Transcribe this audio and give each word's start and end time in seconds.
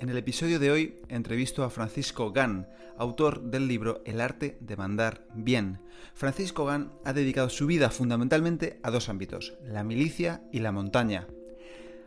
En 0.00 0.08
el 0.08 0.16
episodio 0.16 0.58
de 0.58 0.70
hoy 0.70 0.96
entrevisto 1.10 1.62
a 1.62 1.68
Francisco 1.68 2.32
Gan, 2.32 2.66
autor 2.96 3.42
del 3.42 3.68
libro 3.68 4.00
El 4.06 4.22
arte 4.22 4.56
de 4.60 4.74
mandar 4.74 5.26
bien. 5.34 5.78
Francisco 6.14 6.64
Gan 6.64 6.90
ha 7.04 7.12
dedicado 7.12 7.50
su 7.50 7.66
vida 7.66 7.90
fundamentalmente 7.90 8.80
a 8.82 8.90
dos 8.90 9.10
ámbitos, 9.10 9.58
la 9.62 9.84
milicia 9.84 10.42
y 10.52 10.60
la 10.60 10.72
montaña. 10.72 11.26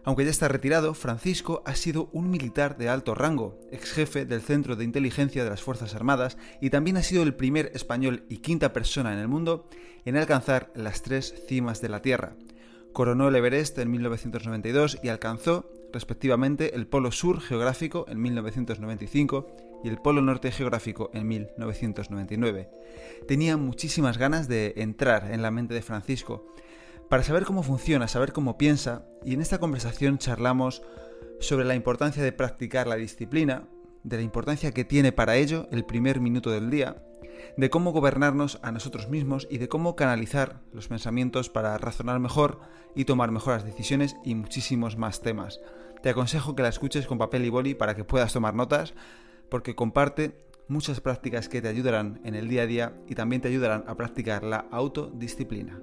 Aunque 0.06 0.26
ya 0.26 0.32
está 0.32 0.48
retirado, 0.48 0.96
Francisco 0.96 1.62
ha 1.68 1.76
sido 1.76 2.10
un 2.14 2.32
militar 2.32 2.78
de 2.78 2.90
alto 2.90 3.14
rango, 3.14 3.60
ex 3.72 3.92
jefe 3.92 4.26
del 4.26 4.42
Centro 4.42 4.76
de 4.76 4.86
Inteligencia 4.86 5.44
de 5.44 5.52
las 5.52 5.62
Fuerzas 5.62 5.94
Armadas 5.94 6.36
y 6.62 6.72
también 6.72 6.98
ha 6.98 7.04
sido 7.04 7.22
el 7.22 7.36
primer 7.36 7.70
español 7.76 8.24
y 8.28 8.38
quinta 8.38 8.74
persona 8.74 9.14
en 9.14 9.20
el 9.20 9.28
mundo 9.28 9.70
en 10.04 10.18
alcanzar 10.18 10.72
las 10.74 11.04
tres 11.04 11.46
cimas 11.48 11.80
de 11.80 11.90
la 11.90 12.02
Tierra. 12.02 12.38
Coronó 12.92 13.28
el 13.28 13.36
Everest 13.36 13.78
en 13.78 13.92
1992 13.92 14.98
y 15.04 15.10
alcanzó 15.10 15.70
respectivamente 15.94 16.76
el 16.76 16.88
Polo 16.88 17.12
Sur 17.12 17.40
geográfico 17.40 18.06
en 18.10 18.22
1995 18.22 19.48
y 19.84 19.90
el 19.90 19.98
Polo 19.98 20.22
Norte 20.22 20.52
geográfico 20.52 21.12
en 21.14 21.28
1999. 21.28 22.70
Tenía 23.28 23.56
muchísimas 23.58 24.18
ganas 24.18 24.48
de 24.48 24.74
entrar 24.78 25.32
en 25.32 25.42
la 25.42 25.52
mente 25.52 25.74
de 25.74 25.82
Francisco 25.82 26.48
para 27.10 27.24
saber 27.24 27.46
cómo 27.46 27.64
funciona, 27.64 28.08
saber 28.08 28.34
cómo 28.34 28.58
piensa, 28.58 29.06
y 29.24 29.34
en 29.36 29.42
esta 29.42 29.60
conversación 29.60 30.18
charlamos 30.18 30.82
sobre 31.40 31.66
la 31.66 31.76
importancia 31.76 32.24
de 32.24 32.32
practicar 32.32 32.88
la 32.88 32.96
disciplina, 32.96 33.68
de 34.04 34.18
la 34.18 34.24
importancia 34.24 34.72
que 34.72 34.86
tiene 34.86 35.12
para 35.12 35.36
ello 35.36 35.68
el 35.72 35.86
primer 35.86 36.20
minuto 36.20 36.50
del 36.50 36.70
día, 36.70 37.04
de 37.58 37.70
cómo 37.70 37.92
gobernarnos 37.92 38.60
a 38.64 38.72
nosotros 38.72 39.10
mismos 39.10 39.48
y 39.50 39.58
de 39.58 39.68
cómo 39.68 39.96
canalizar 39.96 40.62
los 40.72 40.88
pensamientos 40.88 41.50
para 41.50 41.78
razonar 41.78 42.20
mejor 42.20 42.60
y 42.96 43.06
tomar 43.06 43.32
mejores 43.32 43.64
decisiones 43.64 44.16
y 44.24 44.36
muchísimos 44.36 44.98
más 44.98 45.22
temas. 45.22 45.60
Te 46.04 46.10
aconsejo 46.10 46.54
que 46.54 46.64
la 46.64 46.68
escuches 46.68 47.08
con 47.08 47.18
papel 47.18 47.46
y 47.46 47.50
boli 47.50 47.76
para 47.76 47.96
que 47.96 48.04
puedas 48.04 48.34
tomar 48.34 48.56
notas, 48.56 48.94
porque 49.48 49.74
comparte 49.74 50.36
muchas 50.68 51.00
prácticas 51.00 51.48
que 51.48 51.62
te 51.62 51.70
ayudarán 51.70 52.20
en 52.26 52.36
el 52.36 52.50
día 52.50 52.64
a 52.64 52.68
día 52.68 52.94
y 53.08 53.16
también 53.16 53.42
te 53.42 53.48
ayudarán 53.48 53.86
a 53.88 53.96
practicar 53.96 54.44
la 54.44 54.68
autodisciplina. 54.70 55.80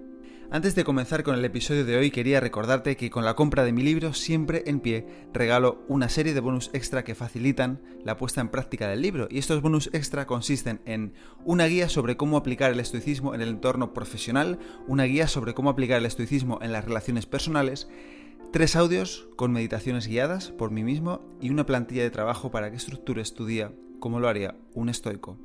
Antes 0.50 0.74
de 0.74 0.84
comenzar 0.84 1.22
con 1.22 1.36
el 1.36 1.44
episodio 1.46 1.86
de 1.86 1.96
hoy 1.96 2.10
quería 2.10 2.38
recordarte 2.38 2.98
que 2.98 3.08
con 3.08 3.24
la 3.24 3.34
compra 3.34 3.64
de 3.64 3.72
mi 3.72 3.82
libro 3.82 4.12
Siempre 4.12 4.64
en 4.66 4.80
pie 4.80 5.06
regalo 5.32 5.84
una 5.88 6.10
serie 6.10 6.34
de 6.34 6.40
bonus 6.40 6.68
extra 6.74 7.02
que 7.02 7.14
facilitan 7.14 7.80
la 8.04 8.18
puesta 8.18 8.42
en 8.42 8.50
práctica 8.50 8.88
del 8.88 9.00
libro 9.00 9.26
y 9.30 9.38
estos 9.38 9.62
bonus 9.62 9.88
extra 9.94 10.26
consisten 10.26 10.82
en 10.84 11.14
una 11.44 11.64
guía 11.64 11.88
sobre 11.88 12.18
cómo 12.18 12.36
aplicar 12.36 12.72
el 12.72 12.80
estoicismo 12.80 13.34
en 13.34 13.40
el 13.40 13.48
entorno 13.48 13.94
profesional, 13.94 14.58
una 14.86 15.04
guía 15.04 15.28
sobre 15.28 15.54
cómo 15.54 15.70
aplicar 15.70 15.98
el 15.98 16.06
estoicismo 16.06 16.58
en 16.60 16.72
las 16.72 16.84
relaciones 16.84 17.24
personales, 17.24 17.88
tres 18.52 18.74
audios 18.74 19.28
con 19.36 19.52
meditaciones 19.52 20.08
guiadas 20.08 20.50
por 20.50 20.70
mí 20.70 20.82
mismo 20.82 21.20
y 21.40 21.50
una 21.50 21.66
plantilla 21.66 22.02
de 22.02 22.10
trabajo 22.10 22.50
para 22.50 22.70
que 22.70 22.76
estructures 22.76 23.34
tu 23.34 23.46
día 23.46 23.72
como 24.00 24.18
lo 24.18 24.28
haría 24.28 24.56
un 24.74 24.88
estoico. 24.88 25.38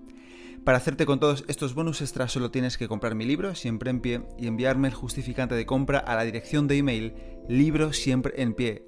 Para 0.63 0.79
hacerte 0.79 1.05
con 1.05 1.19
todos 1.19 1.45
estos 1.47 1.75
bonus 1.75 2.01
extras 2.01 2.31
solo 2.31 2.49
tienes 2.49 2.77
que 2.77 2.87
comprar 2.87 3.13
mi 3.13 3.25
libro 3.25 3.53
siempre 3.53 3.91
en 3.91 3.99
pie 3.99 4.23
y 4.39 4.47
enviarme 4.47 4.88
el 4.88 4.95
justificante 4.95 5.53
de 5.53 5.67
compra 5.67 5.99
a 5.99 6.15
la 6.15 6.23
dirección 6.23 6.67
de 6.67 6.77
email 6.77 7.13
libro 7.47 7.94
siempre 7.94 8.33
en 8.41 8.55
pie 8.55 8.88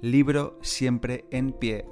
libro 0.00 0.58
siempre 0.62 1.24
en 1.32 1.52
pie 1.52 1.84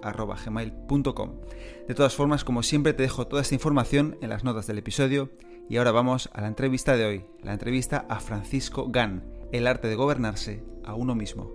De 1.89 1.95
todas 1.95 2.15
formas, 2.15 2.45
como 2.45 2.63
siempre 2.63 2.93
te 2.93 3.03
dejo 3.03 3.27
toda 3.27 3.43
esta 3.43 3.55
información 3.57 4.17
en 4.21 4.29
las 4.29 4.45
notas 4.45 4.69
del 4.69 4.79
episodio 4.79 5.33
y 5.69 5.79
ahora 5.79 5.91
vamos 5.91 6.31
a 6.33 6.43
la 6.43 6.49
entrevista 6.49 6.97
de 6.97 7.07
hoy, 7.07 7.25
la 7.43 7.55
entrevista 7.55 8.07
a 8.09 8.21
Francisco 8.21 8.89
Gan, 8.91 9.34
el 9.57 9.67
arte 9.67 9.89
de 9.89 9.95
gobernarse 9.95 10.63
a 10.85 10.95
uno 10.95 11.15
mismo. 11.15 11.53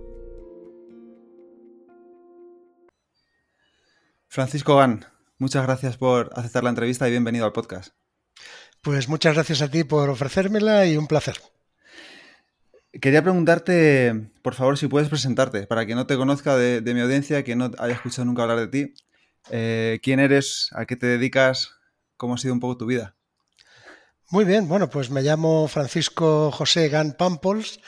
Francisco 4.28 4.78
Gan, 4.78 5.06
Muchas 5.42 5.64
gracias 5.66 5.96
por 5.96 6.32
aceptar 6.36 6.66
la 6.66 6.70
entrevista 6.70 7.08
y 7.08 7.12
bienvenido 7.12 7.46
al 7.46 7.54
podcast. 7.54 7.94
Pues 8.82 9.08
muchas 9.08 9.36
gracias 9.36 9.62
a 9.62 9.72
ti 9.72 9.86
por 9.86 10.10
ofrecérmela 10.10 10.86
y 10.86 10.98
un 10.98 11.08
placer. 11.08 11.38
Quería 13.00 13.22
preguntarte, 13.22 14.32
por 14.42 14.54
favor, 14.54 14.78
si 14.78 14.88
puedes 14.88 15.08
presentarte, 15.08 15.66
para 15.66 15.86
quien 15.86 15.98
no 15.98 16.08
te 16.08 16.18
conozca 16.18 16.58
de, 16.58 16.82
mi 16.94 17.00
audiencia, 17.00 17.46
que 17.46 17.56
no 17.56 17.72
haya 17.78 17.94
escuchado 17.94 18.26
nunca 18.26 18.42
hablar 18.42 18.60
de 18.60 18.68
ti. 18.68 18.94
Eh, 19.50 20.02
¿Quién 20.04 20.20
eres? 20.20 20.72
¿A 20.74 20.86
qué 20.86 20.98
te 20.98 21.08
dedicas? 21.08 21.76
¿Cómo 22.18 22.34
ha 22.34 22.38
sido 22.38 22.54
un 22.54 22.60
poco 22.60 22.76
tu 22.76 22.86
vida? 22.86 23.16
Muy 24.32 24.46
bien, 24.46 24.68
bueno, 24.68 24.92
pues 24.92 25.10
me 25.10 25.24
llamo 25.24 25.68
Francisco 25.68 26.52
José 26.52 26.88
Gan 26.90 27.14
Pampols, 27.14 27.80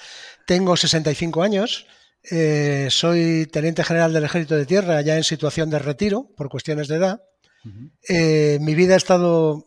tengo 0.47 0.75
65 0.75 1.43
años, 1.43 1.85
eh, 2.31 2.87
soy 2.89 3.45
teniente 3.45 3.83
general 3.83 4.11
del 4.11 4.23
Ejército 4.23 4.55
de 4.55 4.65
Tierra, 4.65 5.01
ya 5.01 5.17
en 5.17 5.23
situación 5.23 5.69
de 5.69 5.77
retiro 5.77 6.31
por 6.35 6.49
cuestiones 6.49 6.87
de 6.87 6.95
edad. 6.95 7.21
Eh, 8.09 8.57
mi 8.59 8.73
vida 8.73 8.95
ha 8.95 8.97
estado 8.97 9.65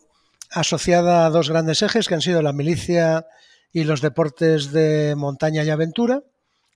asociada 0.51 1.25
a 1.25 1.29
dos 1.29 1.49
grandes 1.49 1.81
ejes 1.81 2.09
que 2.09 2.15
han 2.15 2.21
sido 2.21 2.41
la 2.41 2.51
milicia 2.51 3.25
y 3.71 3.85
los 3.85 4.01
deportes 4.01 4.73
de 4.73 5.15
montaña 5.15 5.63
y 5.63 5.69
aventura, 5.69 6.23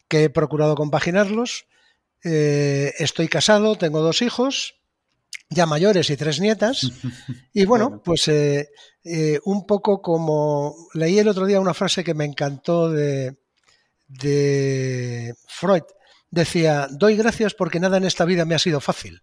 que 0.08 0.24
he 0.24 0.30
procurado 0.30 0.76
compaginarlos. 0.76 1.66
Eh, 2.24 2.94
estoy 3.00 3.28
casado, 3.28 3.76
tengo 3.76 4.00
dos 4.00 4.22
hijos, 4.22 4.79
ya 5.50 5.66
mayores 5.66 6.10
y 6.10 6.18
tres 6.18 6.40
nietas. 6.40 6.92
Y 7.54 7.66
bueno, 7.66 8.02
pues 8.04 8.28
eh, 8.28 8.70
un 9.44 9.66
poco 9.66 10.02
como 10.02 10.76
leí 10.94 11.20
el 11.20 11.28
otro 11.28 11.46
día 11.46 11.60
una 11.60 11.74
frase 11.74 12.04
que 12.04 12.14
me 12.14 12.26
encantó 12.26 12.90
de, 12.90 13.38
de 14.08 15.34
Freud. 15.48 15.84
Decía, 16.32 16.88
doy 16.92 17.18
gracias 17.18 17.54
porque 17.54 17.80
nada 17.80 17.98
en 17.98 18.06
esta 18.06 18.24
vida 18.24 18.46
me 18.46 18.56
ha 18.56 18.60
sido 18.60 18.80
fácil. 18.80 19.20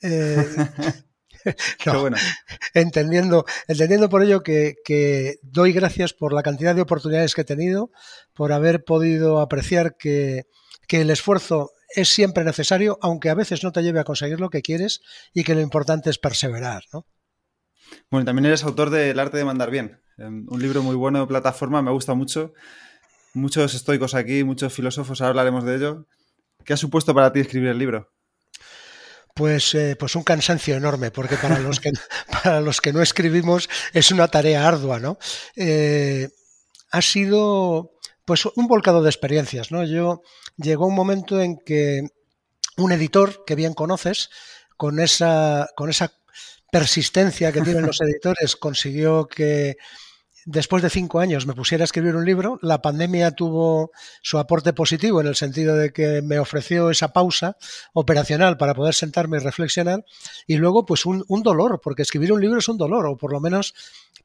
entendiendo, 2.74 3.44
entendiendo 3.68 4.08
por 4.08 4.22
ello 4.22 4.42
que, 4.42 5.38
doy 5.42 5.72
gracias 5.72 6.12
por 6.12 6.32
la 6.32 6.42
cantidad 6.42 6.74
de 6.74 6.82
oportunidades 6.82 7.34
que 7.34 7.42
he 7.42 7.44
tenido, 7.44 7.90
por 8.32 8.52
haber 8.52 8.84
podido 8.84 9.40
apreciar 9.40 9.96
que, 9.96 10.44
el 10.88 11.10
esfuerzo 11.10 11.72
es 11.94 12.08
siempre 12.08 12.44
necesario, 12.44 12.98
aunque 13.00 13.30
a 13.30 13.34
veces 13.34 13.62
no 13.62 13.72
te 13.72 13.82
lleve 13.82 14.00
a 14.00 14.04
conseguir 14.04 14.40
lo 14.40 14.50
que 14.50 14.62
quieres 14.62 15.00
y 15.32 15.44
que 15.44 15.54
lo 15.54 15.60
importante 15.60 16.10
es 16.10 16.18
perseverar. 16.18 16.84
¿no? 16.92 17.06
Bueno, 18.10 18.24
también 18.24 18.46
eres 18.46 18.64
autor 18.64 18.90
de 18.90 19.10
El 19.10 19.18
arte 19.18 19.38
de 19.38 19.44
mandar 19.44 19.70
bien, 19.70 20.00
em, 20.18 20.46
un 20.48 20.62
libro 20.62 20.82
muy 20.82 20.96
bueno 20.96 21.20
de 21.20 21.26
plataforma, 21.26 21.82
me 21.82 21.90
gusta 21.90 22.14
mucho. 22.14 22.52
Muchos 23.34 23.74
estoicos 23.74 24.14
aquí, 24.14 24.44
muchos 24.44 24.72
filósofos, 24.72 25.20
ahora 25.20 25.30
hablaremos 25.30 25.64
de 25.64 25.76
ello. 25.76 26.06
¿Qué 26.64 26.72
ha 26.72 26.76
supuesto 26.76 27.14
para 27.14 27.32
ti 27.32 27.40
escribir 27.40 27.70
el 27.70 27.78
libro? 27.78 28.12
Pues, 29.34 29.74
eh, 29.74 29.96
pues 29.98 30.14
un 30.14 30.22
cansancio 30.22 30.76
enorme, 30.76 31.10
porque 31.10 31.36
para 31.36 31.58
los 31.58 31.80
que, 31.80 31.90
para 32.42 32.60
los 32.60 32.80
que 32.80 32.92
no 32.92 33.02
escribimos 33.02 33.68
es 33.92 34.12
una 34.12 34.28
tarea 34.28 34.66
ardua, 34.66 35.00
¿no? 35.00 35.18
Eh, 35.56 36.28
ha 36.92 37.02
sido 37.02 37.93
pues 38.24 38.46
un 38.46 38.66
volcado 38.66 39.02
de 39.02 39.10
experiencias, 39.10 39.70
¿no? 39.70 39.84
Yo 39.84 40.22
llegó 40.56 40.86
un 40.86 40.94
momento 40.94 41.40
en 41.40 41.58
que 41.58 42.02
un 42.76 42.92
editor 42.92 43.44
que 43.44 43.54
bien 43.54 43.74
conoces, 43.74 44.30
con 44.76 45.00
esa, 45.00 45.68
con 45.76 45.90
esa 45.90 46.12
persistencia 46.72 47.52
que 47.52 47.60
tienen 47.60 47.86
los 47.86 48.00
editores, 48.02 48.56
consiguió 48.56 49.26
que 49.26 49.76
después 50.46 50.82
de 50.82 50.90
cinco 50.90 51.20
años 51.20 51.46
me 51.46 51.54
pusiera 51.54 51.82
a 51.82 51.86
escribir 51.86 52.16
un 52.16 52.24
libro, 52.24 52.58
la 52.62 52.82
pandemia 52.82 53.32
tuvo 53.32 53.90
su 54.22 54.38
aporte 54.38 54.72
positivo 54.72 55.20
en 55.20 55.26
el 55.26 55.36
sentido 55.36 55.76
de 55.76 55.92
que 55.92 56.22
me 56.22 56.38
ofreció 56.38 56.90
esa 56.90 57.12
pausa 57.12 57.56
operacional 57.92 58.56
para 58.56 58.74
poder 58.74 58.94
sentarme 58.94 59.38
y 59.38 59.40
reflexionar 59.40 60.04
y 60.46 60.56
luego 60.56 60.84
pues 60.86 61.06
un, 61.06 61.24
dolor, 61.42 61.80
porque 61.82 62.02
escribir 62.02 62.32
un 62.32 62.40
libro 62.40 62.58
es 62.58 62.68
un 62.68 62.78
dolor, 62.78 63.06
o 63.06 63.16
por 63.16 63.32
lo 63.32 63.40
menos 63.40 63.74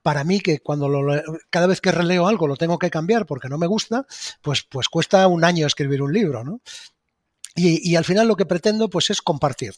para 0.02 0.24
mí 0.24 0.40
que 0.40 0.60
cuando 0.60 0.88
lo, 0.88 1.22
cada 1.50 1.68
vez 1.68 1.82
que 1.82 1.92
releo 1.92 2.28
algo 2.28 2.48
lo 2.48 2.56
tengo 2.56 2.80
que 2.80 2.90
cambiar 2.90 3.26
porque 3.26 3.50
no 3.50 3.58
me 3.58 3.68
gusta, 3.68 4.06
pues, 4.42 4.64
pues 4.64 4.88
cuesta 4.88 5.28
un 5.28 5.44
año 5.44 5.68
escribir 5.68 6.02
un 6.02 6.14
libro, 6.14 6.44
¿no? 6.44 6.62
Y, 7.62 7.96
al 7.98 8.06
final 8.06 8.28
lo 8.28 8.38
que 8.38 8.46
pretendo 8.46 8.90
pues 8.90 9.10
es 9.10 9.22
compartir, 9.22 9.74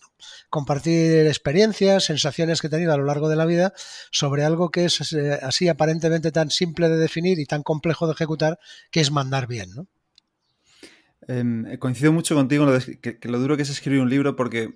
compartir 0.50 1.26
experiencias, 1.26 2.06
sensaciones 2.06 2.62
que 2.62 2.68
he 2.68 2.70
tenido 2.70 2.94
a 2.94 2.98
lo 2.98 3.06
largo 3.06 3.28
de 3.28 3.36
la 3.36 3.46
vida 3.46 3.74
sobre 4.12 4.44
algo 4.44 4.70
que 4.70 4.86
es 4.86 5.14
eh, 5.14 5.40
así 5.42 5.68
aparentemente 5.68 6.32
tan 6.32 6.52
simple 6.52 6.90
de 6.90 6.98
definir 6.98 7.40
y 7.40 7.46
tan 7.46 7.64
complejo 7.64 8.06
de 8.06 8.14
ejecutar 8.14 8.60
que 8.92 9.00
es 9.00 9.10
mandar 9.10 9.48
bien. 9.48 9.72
¿no? 9.74 9.88
Em, 11.28 11.78
coincido 11.78 12.12
mucho 12.12 12.36
contigo 12.36 12.66
en 12.66 12.74
lo, 12.74 12.80
que, 12.80 13.18
lo 13.24 13.40
duro 13.40 13.58
que 13.58 13.64
es 13.64 13.70
escribir 13.70 14.02
un 14.02 14.10
libro 14.10 14.36
porque 14.36 14.76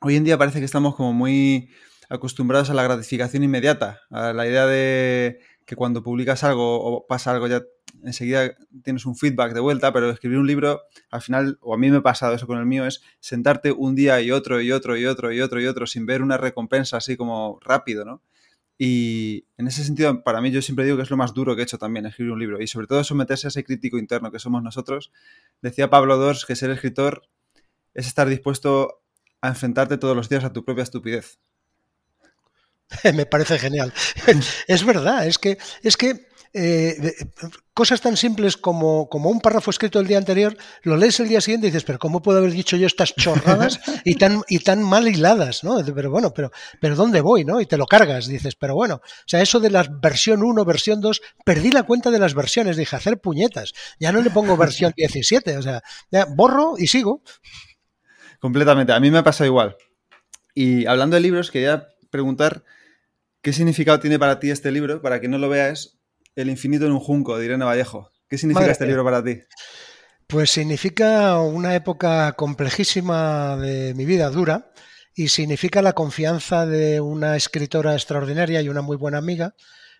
hoy 0.00 0.16
en 0.16 0.24
día 0.24 0.36
parece 0.36 0.58
que 0.58 0.66
estamos 0.66 0.94
como 0.94 1.14
muy 1.14 1.70
acostumbrados 2.10 2.68
a 2.68 2.74
la 2.74 2.82
gratificación 2.82 3.42
inmediata, 3.42 4.00
a 4.10 4.32
la 4.32 4.46
idea 4.46 4.66
de 4.66 5.40
que 5.68 5.76
cuando 5.76 6.02
publicas 6.02 6.44
algo 6.44 6.80
o 6.80 7.06
pasa 7.06 7.30
algo 7.30 7.46
ya 7.46 7.62
enseguida 8.02 8.56
tienes 8.82 9.04
un 9.04 9.14
feedback 9.14 9.52
de 9.52 9.60
vuelta, 9.60 9.92
pero 9.92 10.08
escribir 10.08 10.38
un 10.38 10.46
libro, 10.46 10.80
al 11.10 11.20
final, 11.20 11.58
o 11.60 11.74
a 11.74 11.76
mí 11.76 11.90
me 11.90 11.98
ha 11.98 12.02
pasado 12.02 12.34
eso 12.34 12.46
con 12.46 12.58
el 12.58 12.64
mío, 12.64 12.86
es 12.86 13.02
sentarte 13.20 13.70
un 13.70 13.94
día 13.94 14.18
y 14.22 14.30
otro 14.30 14.62
y 14.62 14.72
otro 14.72 14.96
y 14.96 15.04
otro 15.04 15.30
y 15.30 15.42
otro 15.42 15.60
y 15.60 15.66
otro 15.66 15.86
sin 15.86 16.06
ver 16.06 16.22
una 16.22 16.38
recompensa 16.38 16.96
así 16.96 17.18
como 17.18 17.60
rápido, 17.60 18.06
¿no? 18.06 18.22
Y 18.78 19.44
en 19.58 19.66
ese 19.66 19.84
sentido, 19.84 20.22
para 20.22 20.40
mí 20.40 20.50
yo 20.50 20.62
siempre 20.62 20.86
digo 20.86 20.96
que 20.96 21.02
es 21.02 21.10
lo 21.10 21.18
más 21.18 21.34
duro 21.34 21.54
que 21.54 21.60
he 21.60 21.64
hecho 21.64 21.76
también, 21.76 22.06
escribir 22.06 22.32
un 22.32 22.38
libro. 22.38 22.62
Y 22.62 22.66
sobre 22.66 22.86
todo 22.86 23.04
someterse 23.04 23.48
a 23.48 23.50
ese 23.50 23.62
crítico 23.62 23.98
interno 23.98 24.30
que 24.32 24.38
somos 24.38 24.62
nosotros. 24.62 25.12
Decía 25.60 25.90
Pablo 25.90 26.16
Dors 26.16 26.46
que 26.46 26.56
ser 26.56 26.70
escritor 26.70 27.28
es 27.92 28.06
estar 28.06 28.26
dispuesto 28.26 29.02
a 29.42 29.48
enfrentarte 29.48 29.98
todos 29.98 30.16
los 30.16 30.30
días 30.30 30.44
a 30.44 30.52
tu 30.54 30.64
propia 30.64 30.84
estupidez. 30.84 31.40
Me 33.14 33.26
parece 33.26 33.58
genial. 33.58 33.92
es 34.66 34.84
verdad, 34.84 35.26
es 35.26 35.38
que, 35.38 35.58
es 35.82 35.96
que 35.96 36.28
eh, 36.54 37.14
cosas 37.74 38.00
tan 38.00 38.16
simples 38.16 38.56
como, 38.56 39.08
como, 39.08 39.28
un 39.28 39.40
párrafo 39.40 39.70
escrito 39.70 40.00
el 40.00 40.06
día 40.06 40.18
anterior, 40.18 40.56
lo 40.82 40.96
lees 40.96 41.20
el 41.20 41.28
día 41.28 41.40
siguiente 41.40 41.66
y 41.66 41.70
dices, 41.70 41.84
pero 41.84 41.98
¿cómo 41.98 42.22
puedo 42.22 42.38
haber 42.38 42.52
dicho 42.52 42.76
yo 42.76 42.86
estas 42.86 43.14
chorradas 43.14 43.80
y 44.04 44.14
tan, 44.14 44.42
y 44.48 44.60
tan 44.60 44.82
mal 44.82 45.06
hiladas? 45.06 45.62
¿no? 45.62 45.78
Pero 45.84 46.10
bueno, 46.10 46.32
pero, 46.32 46.50
pero 46.80 46.96
¿dónde 46.96 47.20
voy? 47.20 47.44
¿no? 47.44 47.60
Y 47.60 47.66
te 47.66 47.76
lo 47.76 47.86
cargas, 47.86 48.26
dices, 48.26 48.56
pero 48.56 48.74
bueno, 48.74 48.96
o 48.96 49.24
sea, 49.26 49.42
eso 49.42 49.60
de 49.60 49.70
la 49.70 49.86
versión 49.88 50.42
1, 50.42 50.64
versión 50.64 51.00
2, 51.00 51.20
perdí 51.44 51.70
la 51.70 51.82
cuenta 51.82 52.10
de 52.10 52.18
las 52.18 52.34
versiones, 52.34 52.76
dije, 52.76 52.96
hacer 52.96 53.20
puñetas, 53.20 53.74
ya 54.00 54.10
no 54.10 54.22
le 54.22 54.30
pongo 54.30 54.56
versión 54.56 54.92
17, 54.96 55.58
o 55.58 55.62
sea, 55.62 55.82
ya 56.10 56.24
borro 56.24 56.74
y 56.78 56.86
sigo. 56.86 57.22
Completamente, 58.40 58.92
a 58.92 59.00
mí 59.00 59.10
me 59.10 59.18
ha 59.18 59.24
pasado 59.24 59.46
igual. 59.46 59.76
Y 60.54 60.86
hablando 60.86 61.14
de 61.14 61.20
libros, 61.20 61.50
quería 61.50 61.88
preguntar 62.10 62.64
qué 63.42 63.52
significado 63.52 64.00
tiene 64.00 64.18
para 64.18 64.40
ti 64.40 64.50
este 64.50 64.70
libro, 64.72 65.00
para 65.02 65.20
que 65.20 65.28
no 65.28 65.38
lo 65.38 65.48
veas, 65.48 65.98
el 66.36 66.50
infinito 66.50 66.86
en 66.86 66.92
un 66.92 67.00
junco, 67.00 67.38
de 67.38 67.44
Irene 67.44 67.64
Vallejo. 67.64 68.12
¿Qué 68.28 68.38
significa 68.38 68.70
este 68.70 68.86
libro 68.86 69.04
para 69.04 69.22
ti? 69.24 69.40
Pues 70.26 70.50
significa 70.50 71.40
una 71.40 71.74
época 71.74 72.32
complejísima 72.32 73.56
de 73.56 73.94
mi 73.94 74.04
vida, 74.04 74.28
dura, 74.30 74.70
y 75.14 75.28
significa 75.28 75.82
la 75.82 75.94
confianza 75.94 76.66
de 76.66 77.00
una 77.00 77.34
escritora 77.34 77.94
extraordinaria 77.94 78.60
y 78.60 78.68
una 78.68 78.82
muy 78.82 78.96
buena 78.96 79.18
amiga, 79.18 79.54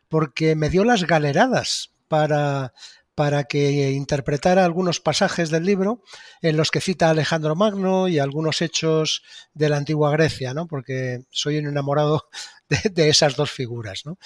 porque 0.08 0.54
me 0.54 0.70
dio 0.70 0.84
las 0.84 1.04
galeradas 1.06 1.94
para, 2.08 2.72
para 3.18 3.42
que 3.42 3.90
interpretara 3.90 4.64
algunos 4.64 5.00
pasajes 5.00 5.50
del 5.50 5.64
libro 5.64 6.04
en 6.40 6.56
los 6.56 6.70
que 6.70 6.80
cita 6.80 7.08
a 7.08 7.10
Alejandro 7.10 7.56
Magno 7.56 8.06
y 8.06 8.20
algunos 8.20 8.62
hechos 8.62 9.24
de 9.54 9.68
la 9.68 9.76
antigua 9.76 10.12
Grecia, 10.12 10.54
¿no? 10.54 10.68
porque 10.68 11.24
soy 11.28 11.58
un 11.58 11.66
enamorado 11.66 12.28
de, 12.68 13.08
esas 13.08 13.34
dos 13.34 13.50
figuras. 13.50 14.02
¿no? 14.06 14.18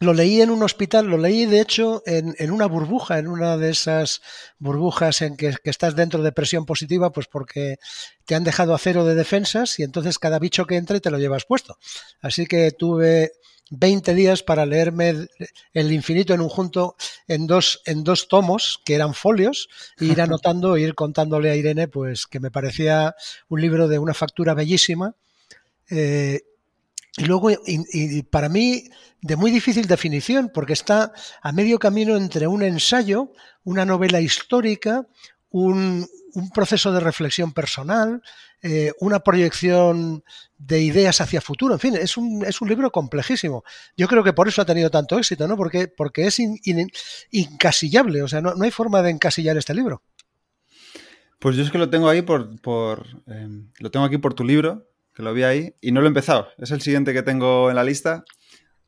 Lo 0.00 0.12
leí 0.12 0.42
en 0.42 0.50
un 0.50 0.62
hospital, 0.62 1.06
lo 1.06 1.16
leí 1.16 1.46
de 1.46 1.62
hecho 1.62 2.02
en, 2.04 2.34
en 2.38 2.50
una 2.50 2.66
burbuja, 2.66 3.18
en 3.18 3.26
una 3.26 3.56
de 3.56 3.70
esas 3.70 4.20
burbujas 4.58 5.22
en 5.22 5.38
que, 5.38 5.54
que, 5.64 5.70
estás 5.70 5.96
dentro 5.96 6.22
de 6.22 6.32
presión 6.32 6.66
positiva, 6.66 7.10
pues 7.10 7.26
porque 7.26 7.78
te 8.26 8.34
han 8.34 8.44
dejado 8.44 8.74
a 8.74 8.78
cero 8.78 9.06
de 9.06 9.14
defensas 9.14 9.78
y 9.78 9.82
entonces 9.82 10.18
cada 10.18 10.38
bicho 10.38 10.66
que 10.66 10.76
entre 10.76 11.00
te 11.00 11.10
lo 11.10 11.16
llevas 11.16 11.46
puesto. 11.46 11.78
Así 12.20 12.44
que 12.44 12.70
tuve 12.70 13.32
20 13.70 14.14
días 14.14 14.42
para 14.42 14.66
leerme 14.66 15.28
El 15.72 15.92
infinito 15.92 16.34
en 16.34 16.40
un 16.40 16.48
junto 16.48 16.96
en 17.26 17.46
dos, 17.46 17.82
en 17.84 18.04
dos 18.04 18.28
tomos, 18.28 18.80
que 18.84 18.94
eran 18.94 19.14
folios, 19.14 19.68
e 19.98 20.06
ir 20.06 20.20
anotando, 20.20 20.76
e 20.76 20.82
ir 20.82 20.94
contándole 20.94 21.50
a 21.50 21.56
Irene, 21.56 21.88
pues 21.88 22.26
que 22.26 22.40
me 22.40 22.50
parecía 22.50 23.14
un 23.48 23.60
libro 23.60 23.88
de 23.88 23.98
una 23.98 24.14
factura 24.14 24.54
bellísima. 24.54 25.14
Eh, 25.90 26.42
y 27.16 27.24
luego, 27.24 27.50
y, 27.50 27.58
y, 27.66 28.22
para 28.22 28.48
mí, 28.48 28.84
de 29.20 29.36
muy 29.36 29.50
difícil 29.50 29.86
definición, 29.86 30.50
porque 30.54 30.72
está 30.72 31.12
a 31.42 31.52
medio 31.52 31.78
camino 31.78 32.16
entre 32.16 32.46
un 32.46 32.62
ensayo, 32.62 33.32
una 33.64 33.84
novela 33.84 34.20
histórica, 34.20 35.06
un, 35.50 36.06
un 36.34 36.50
proceso 36.50 36.92
de 36.92 37.00
reflexión 37.00 37.52
personal, 37.52 38.22
eh, 38.62 38.92
una 39.00 39.20
proyección 39.20 40.24
de 40.56 40.82
ideas 40.82 41.20
hacia 41.20 41.40
futuro. 41.40 41.74
En 41.74 41.80
fin, 41.80 41.96
es 41.96 42.16
un, 42.16 42.44
es 42.44 42.60
un, 42.60 42.68
libro 42.68 42.90
complejísimo. 42.90 43.64
Yo 43.96 44.08
creo 44.08 44.24
que 44.24 44.32
por 44.32 44.48
eso 44.48 44.62
ha 44.62 44.66
tenido 44.66 44.90
tanto 44.90 45.18
éxito, 45.18 45.46
¿no? 45.46 45.56
Porque, 45.56 45.88
porque 45.88 46.26
es 46.26 46.38
in, 46.38 46.58
in, 46.64 46.90
incasillable, 47.30 48.22
o 48.22 48.28
sea, 48.28 48.40
no, 48.40 48.54
no, 48.54 48.64
hay 48.64 48.70
forma 48.70 49.02
de 49.02 49.10
encasillar 49.10 49.56
este 49.56 49.74
libro. 49.74 50.02
Pues 51.38 51.56
yo 51.56 51.62
es 51.62 51.70
que 51.70 51.78
lo 51.78 51.88
tengo 51.88 52.08
ahí 52.08 52.22
por, 52.22 52.60
por 52.60 53.06
eh, 53.28 53.48
lo 53.78 53.90
tengo 53.90 54.04
aquí 54.04 54.18
por 54.18 54.34
tu 54.34 54.44
libro, 54.44 54.88
que 55.14 55.22
lo 55.22 55.32
vi 55.32 55.44
ahí, 55.44 55.74
y 55.80 55.92
no 55.92 56.00
lo 56.00 56.06
he 56.06 56.08
empezado. 56.08 56.48
Es 56.58 56.72
el 56.72 56.80
siguiente 56.80 57.12
que 57.12 57.22
tengo 57.22 57.70
en 57.70 57.76
la 57.76 57.84
lista. 57.84 58.24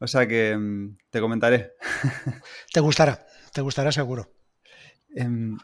O 0.01 0.07
sea 0.07 0.27
que 0.27 0.57
um, 0.57 0.97
te 1.11 1.21
comentaré. 1.21 1.75
Te 2.73 2.81
gustará, 2.81 3.27
te 3.53 3.61
gustará 3.61 3.93
seguro. 3.93 4.33
Um, 5.15 5.59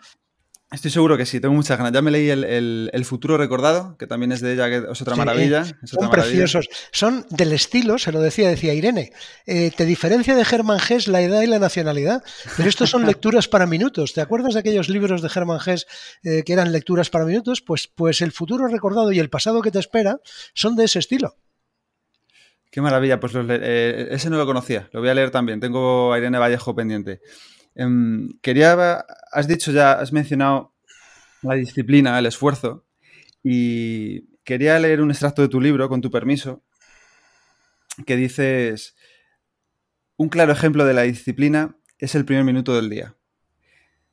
estoy 0.72 0.90
seguro 0.90 1.16
que 1.16 1.26
sí, 1.26 1.40
tengo 1.40 1.54
muchas 1.54 1.78
ganas. 1.78 1.92
Ya 1.92 2.02
me 2.02 2.10
leí 2.10 2.28
el, 2.28 2.44
el, 2.44 2.90
el, 2.92 3.04
futuro 3.04 3.36
recordado, 3.36 3.96
que 3.96 4.06
también 4.06 4.32
es 4.32 4.40
de 4.40 4.54
ella, 4.54 4.68
que 4.68 4.76
es 4.90 5.00
otra 5.00 5.14
sí, 5.14 5.18
maravilla. 5.18 5.60
Es 5.60 5.90
son 5.90 6.04
otra 6.04 6.22
preciosos. 6.22 6.68
Son 6.90 7.24
del 7.30 7.52
estilo, 7.52 7.98
se 7.98 8.12
lo 8.12 8.20
decía, 8.20 8.48
decía 8.48 8.74
Irene. 8.74 9.12
Eh, 9.46 9.70
te 9.76 9.84
diferencia 9.84 10.34
de 10.34 10.44
Germán 10.44 10.80
Gess 10.80 11.08
la 11.08 11.22
edad 11.22 11.42
y 11.42 11.46
la 11.46 11.58
nacionalidad, 11.58 12.22
pero 12.56 12.68
estos 12.68 12.90
son 12.90 13.06
lecturas 13.06 13.48
para 13.48 13.66
minutos. 13.66 14.12
¿Te 14.12 14.20
acuerdas 14.20 14.54
de 14.54 14.60
aquellos 14.60 14.88
libros 14.88 15.22
de 15.22 15.28
Germán 15.28 15.60
Gess 15.60 15.86
eh, 16.24 16.42
que 16.44 16.52
eran 16.52 16.72
lecturas 16.72 17.10
para 17.10 17.24
minutos? 17.24 17.62
Pues, 17.62 17.86
pues 17.86 18.20
el 18.20 18.32
futuro 18.32 18.66
recordado 18.66 19.12
y 19.12 19.18
el 19.18 19.30
pasado 19.30 19.62
que 19.62 19.70
te 19.70 19.78
espera 19.78 20.20
son 20.52 20.76
de 20.76 20.84
ese 20.84 20.98
estilo. 20.98 21.36
Qué 22.70 22.80
maravilla, 22.82 23.20
pues 23.20 23.32
los, 23.32 23.46
eh, 23.48 24.08
ese 24.10 24.28
no 24.28 24.36
lo 24.36 24.44
conocía, 24.44 24.90
lo 24.92 25.00
voy 25.00 25.08
a 25.08 25.14
leer 25.14 25.30
también, 25.30 25.60
tengo 25.60 26.12
a 26.12 26.18
Irene 26.18 26.38
Vallejo 26.38 26.74
pendiente. 26.74 27.20
Eh, 27.76 28.28
quería, 28.42 29.04
has 29.32 29.46
dicho 29.46 29.70
ya, 29.70 29.92
has 29.92 30.12
mencionado 30.12 30.74
la 31.42 31.54
disciplina, 31.54 32.18
el 32.18 32.26
esfuerzo, 32.26 32.86
y 33.42 34.22
quería 34.44 34.78
leer 34.78 35.00
un 35.00 35.10
extracto 35.10 35.42
de 35.42 35.48
tu 35.48 35.60
libro, 35.60 35.88
con 35.88 36.00
tu 36.00 36.10
permiso, 36.10 36.64
que 38.04 38.16
dices, 38.16 38.96
un 40.16 40.28
claro 40.28 40.52
ejemplo 40.52 40.84
de 40.84 40.94
la 40.94 41.02
disciplina 41.02 41.76
es 41.98 42.14
el 42.14 42.24
primer 42.24 42.44
minuto 42.44 42.74
del 42.74 42.90
día. 42.90 43.16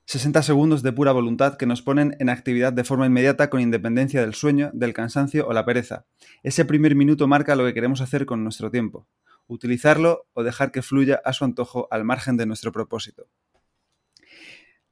60 0.05 0.43
segundos 0.43 0.83
de 0.83 0.91
pura 0.91 1.13
voluntad 1.13 1.55
que 1.55 1.65
nos 1.65 1.81
ponen 1.81 2.15
en 2.19 2.29
actividad 2.29 2.73
de 2.73 2.83
forma 2.83 3.05
inmediata 3.05 3.49
con 3.49 3.61
independencia 3.61 4.19
del 4.21 4.33
sueño, 4.33 4.69
del 4.73 4.93
cansancio 4.93 5.47
o 5.47 5.53
la 5.53 5.65
pereza. 5.65 6.05
Ese 6.43 6.65
primer 6.65 6.95
minuto 6.95 7.25
marca 7.27 7.55
lo 7.55 7.65
que 7.65 7.73
queremos 7.73 8.01
hacer 8.01 8.25
con 8.25 8.43
nuestro 8.43 8.69
tiempo, 8.69 9.07
utilizarlo 9.47 10.27
o 10.33 10.43
dejar 10.43 10.71
que 10.71 10.81
fluya 10.81 11.21
a 11.23 11.31
su 11.31 11.45
antojo 11.45 11.87
al 11.89 12.03
margen 12.03 12.35
de 12.35 12.45
nuestro 12.45 12.73
propósito. 12.73 13.29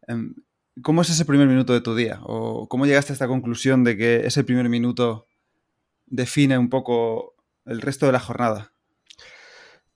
Em, 0.07 0.35
¿Cómo 0.81 1.01
es 1.01 1.09
ese 1.09 1.25
primer 1.25 1.47
minuto 1.47 1.73
de 1.73 1.81
tu 1.81 1.95
día? 1.95 2.21
¿O 2.23 2.67
cómo 2.67 2.85
llegaste 2.85 3.11
a 3.11 3.15
esta 3.15 3.27
conclusión 3.27 3.83
de 3.83 3.97
que 3.97 4.25
ese 4.25 4.43
primer 4.43 4.69
minuto 4.69 5.27
define 6.05 6.57
un 6.57 6.69
poco 6.69 7.35
el 7.65 7.81
resto 7.81 8.05
de 8.05 8.13
la 8.13 8.19
jornada? 8.19 8.73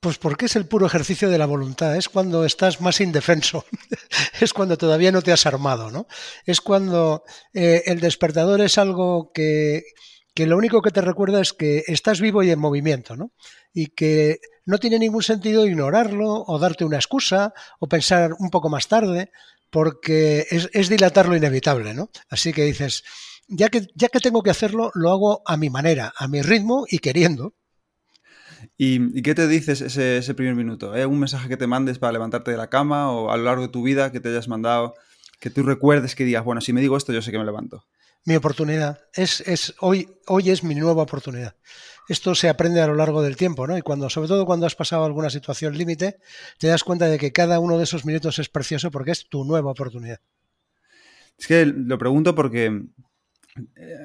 Pues 0.01 0.17
porque 0.17 0.45
es 0.45 0.55
el 0.55 0.67
puro 0.67 0.85
ejercicio 0.85 1.29
de 1.29 1.37
la 1.37 1.45
voluntad, 1.45 1.95
es 1.95 2.09
cuando 2.09 2.45
estás 2.45 2.81
más 2.81 2.99
indefenso, 3.01 3.65
es 4.41 4.53
cuando 4.53 4.77
todavía 4.77 5.11
no 5.11 5.21
te 5.21 5.31
has 5.31 5.45
armado, 5.45 5.89
¿no? 5.89 6.07
Es 6.45 6.61
cuando 6.61 7.23
eh, 7.53 7.83
el 7.85 8.01
despertador 8.01 8.61
es 8.61 8.77
algo 8.77 9.31
que, 9.33 9.83
que, 10.35 10.45
lo 10.45 10.57
único 10.57 10.81
que 10.81 10.91
te 10.91 11.01
recuerda 11.01 11.41
es 11.41 11.53
que 11.53 11.83
estás 11.87 12.21
vivo 12.21 12.43
y 12.43 12.51
en 12.51 12.59
movimiento, 12.59 13.15
¿no? 13.15 13.31
Y 13.73 13.87
que 13.87 14.39
no 14.65 14.77
tiene 14.77 14.99
ningún 14.99 15.23
sentido 15.23 15.65
ignorarlo 15.65 16.43
o 16.45 16.59
darte 16.59 16.85
una 16.85 16.97
excusa 16.97 17.53
o 17.79 17.87
pensar 17.87 18.33
un 18.37 18.49
poco 18.49 18.69
más 18.69 18.87
tarde, 18.87 19.31
porque 19.75 20.47
es, 20.51 20.87
dilatar 20.87 21.27
lo 21.27 21.35
inevitable, 21.35 21.93
¿no? 21.93 22.09
Así 22.29 22.53
que 22.53 22.63
dices, 22.63 23.03
ya 23.49 23.67
que, 23.67 23.85
ya 23.93 24.07
que 24.07 24.21
tengo 24.21 24.41
que 24.41 24.49
hacerlo, 24.49 24.89
lo 24.93 25.11
hago 25.11 25.41
a 25.45 25.57
mi 25.57 25.69
manera, 25.69 26.13
a 26.17 26.29
mi 26.29 26.41
ritmo 26.41 26.85
y 26.89 26.99
queriendo. 26.99 27.55
¿Y, 28.77 29.19
¿Y, 29.19 29.21
qué 29.21 29.35
te 29.35 29.49
dices 29.49 29.81
ese, 29.81 30.19
ese 30.19 30.33
primer 30.33 30.55
minuto? 30.55 30.93
¿Hay 30.93 31.01
algún 31.01 31.19
mensaje 31.19 31.49
que 31.49 31.57
te 31.57 31.67
mandes 31.67 31.99
para 31.99 32.13
levantarte 32.13 32.51
de 32.51 32.57
la 32.57 32.69
cama 32.69 33.11
o 33.11 33.31
a 33.31 33.35
lo 33.35 33.43
largo 33.43 33.63
de 33.63 33.67
tu 33.67 33.83
vida 33.83 34.13
que 34.13 34.21
te 34.21 34.29
hayas 34.29 34.47
mandado, 34.47 34.93
que 35.41 35.49
tú 35.49 35.61
recuerdes 35.61 36.15
que 36.15 36.23
digas, 36.23 36.45
bueno, 36.45 36.61
si 36.61 36.71
me 36.71 36.79
digo 36.79 36.95
esto, 36.95 37.11
yo 37.11 37.21
sé 37.21 37.33
que 37.33 37.37
me 37.37 37.43
levanto? 37.43 37.83
Mi 38.25 38.35
oportunidad. 38.35 38.99
Es, 39.13 39.41
es, 39.41 39.75
hoy, 39.79 40.09
hoy 40.27 40.49
es 40.49 40.63
mi 40.63 40.75
nueva 40.75 41.03
oportunidad. 41.03 41.55
Esto 42.07 42.35
se 42.35 42.49
aprende 42.49 42.81
a 42.81 42.87
lo 42.87 42.95
largo 42.95 43.21
del 43.21 43.35
tiempo, 43.35 43.65
¿no? 43.65 43.77
Y 43.77 43.81
cuando, 43.81 44.09
sobre 44.09 44.27
todo 44.27 44.45
cuando 44.45 44.65
has 44.65 44.75
pasado 44.75 45.05
alguna 45.05 45.29
situación 45.29 45.77
límite, 45.77 46.17
te 46.59 46.67
das 46.67 46.83
cuenta 46.83 47.07
de 47.07 47.17
que 47.17 47.31
cada 47.31 47.59
uno 47.59 47.77
de 47.77 47.83
esos 47.83 48.05
minutos 48.05 48.37
es 48.39 48.49
precioso 48.49 48.91
porque 48.91 49.11
es 49.11 49.29
tu 49.29 49.43
nueva 49.43 49.71
oportunidad. 49.71 50.19
Es 51.37 51.47
que 51.47 51.65
lo 51.65 51.97
pregunto 51.97 52.35
porque 52.35 52.67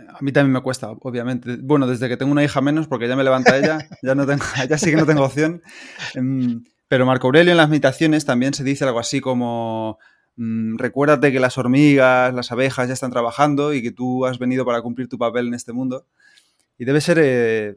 a 0.08 0.18
mí 0.20 0.32
también 0.32 0.52
me 0.52 0.62
cuesta, 0.62 0.90
obviamente. 0.90 1.56
Bueno, 1.60 1.86
desde 1.86 2.08
que 2.08 2.16
tengo 2.16 2.32
una 2.32 2.44
hija 2.44 2.60
menos, 2.60 2.86
porque 2.86 3.08
ya 3.08 3.16
me 3.16 3.24
levanta 3.24 3.56
ella, 3.56 3.78
ya, 4.02 4.14
no 4.14 4.26
tengo, 4.26 4.44
ya 4.68 4.78
sí 4.78 4.90
que 4.90 4.96
no 4.96 5.06
tengo 5.06 5.24
opción. 5.24 5.62
Em, 6.14 6.64
pero 6.88 7.06
Marco 7.06 7.26
Aurelio 7.26 7.52
en 7.52 7.56
las 7.56 7.68
meditaciones 7.68 8.24
también 8.24 8.54
se 8.54 8.64
dice 8.64 8.84
algo 8.84 9.00
así 9.00 9.20
como 9.20 9.98
mmm, 10.40 10.78
recuérdate 10.78 11.32
que 11.32 11.38
las 11.38 11.58
hormigas, 11.58 12.32
las 12.34 12.50
abejas 12.50 12.88
ya 12.88 12.94
están 12.94 13.10
trabajando 13.10 13.74
y 13.74 13.82
que 13.82 13.92
tú 13.92 14.24
has 14.24 14.38
venido 14.38 14.64
para 14.64 14.80
cumplir 14.80 15.08
tu 15.08 15.18
papel 15.18 15.48
en 15.48 15.54
este 15.54 15.72
mundo. 15.72 16.06
Y 16.78 16.86
debe 16.86 17.02
ser 17.02 17.18
eh, 17.22 17.76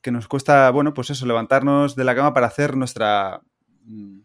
que 0.00 0.12
nos 0.12 0.28
cuesta, 0.28 0.70
bueno, 0.70 0.94
pues 0.94 1.10
eso, 1.10 1.26
levantarnos 1.26 1.96
de 1.96 2.04
la 2.04 2.14
cama 2.14 2.32
para 2.32 2.46
hacer 2.46 2.76
nuestra, 2.76 3.42
mm, 3.84 4.20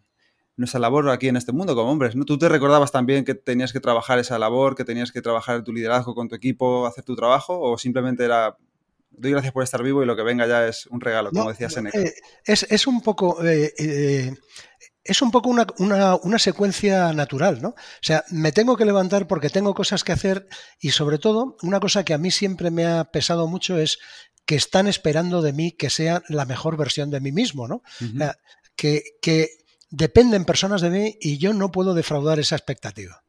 nuestra 0.57 0.79
labor 0.79 1.09
aquí 1.09 1.27
en 1.27 1.38
este 1.38 1.53
mundo 1.53 1.75
como 1.75 1.91
hombres, 1.91 2.15
¿no? 2.15 2.23
Tú 2.23 2.38
te 2.38 2.47
recordabas 2.50 2.91
también 2.91 3.25
que 3.25 3.33
tenías 3.33 3.73
que 3.73 3.79
trabajar 3.79 4.19
esa 4.19 4.38
labor, 4.38 4.75
que 4.75 4.85
tenías 4.85 5.11
que 5.11 5.23
trabajar 5.23 5.63
tu 5.63 5.73
liderazgo 5.73 6.13
con 6.13 6.29
tu 6.29 6.35
equipo, 6.35 6.85
hacer 6.85 7.03
tu 7.03 7.15
trabajo, 7.15 7.59
o 7.59 7.79
simplemente 7.79 8.23
era 8.23 8.55
doy 9.11 9.31
gracias 9.31 9.53
por 9.53 9.63
estar 9.63 9.83
vivo 9.83 10.03
y 10.03 10.05
lo 10.05 10.15
que 10.15 10.23
venga 10.23 10.47
ya 10.47 10.67
es 10.67 10.88
un 10.88 11.01
regalo, 11.01 11.31
como 11.31 11.50
decía 11.50 11.69
Seneca. 11.69 11.97
Eh, 12.00 12.13
es, 12.45 12.88
un 12.88 13.01
poco. 13.01 13.43
Eh, 13.45 13.73
eh, 13.77 14.35
es 15.03 15.22
un 15.22 15.31
poco 15.31 15.50
una, 15.50 15.65
una, 15.77 16.39
secuencia 16.39 17.12
natural, 17.13 17.62
¿no? 17.62 17.70
O 17.70 18.01
sea, 18.01 18.24
me 18.29 18.51
tengo 18.51 18.77
que 18.77 18.86
levantar 18.86 19.27
porque 19.27 19.50
tengo 19.50 19.74
cosas 19.74 20.03
que 20.03 20.12
hacer 20.12 20.48
y 20.79 20.91
sobre 20.91 21.17
todo, 21.17 21.58
una 21.63 21.79
cosa 21.79 22.03
que 22.03 22.13
a 22.13 22.17
mí 22.17 22.29
siempre 22.29 22.70
me 22.70 22.86
ha 22.86 23.05
pesado 23.05 23.48
mucho 23.48 23.77
es 23.77 23.98
que 24.46 24.55
están 24.55 24.88
esperando 24.88 25.41
de 25.41 25.53
mí 25.53 25.72
que 25.72 25.89
sea 25.89 26.22
la 26.27 26.46
mejor 26.46 26.77
versión 26.77 27.10
de 27.10 27.22
mí 27.22 27.31
mismo, 27.31 27.67
¿no? 27.67 27.81
que, 28.75 29.03
que 29.22 29.50
dependen 29.89 30.46
personas 30.46 30.81
de 30.81 30.89
mí 30.89 31.17
y 31.20 31.38
yo 31.38 31.53
no 31.53 31.72
puedo 31.72 31.93
defraudar 31.93 32.39
esa 32.39 32.55
expectativa. 32.55 33.24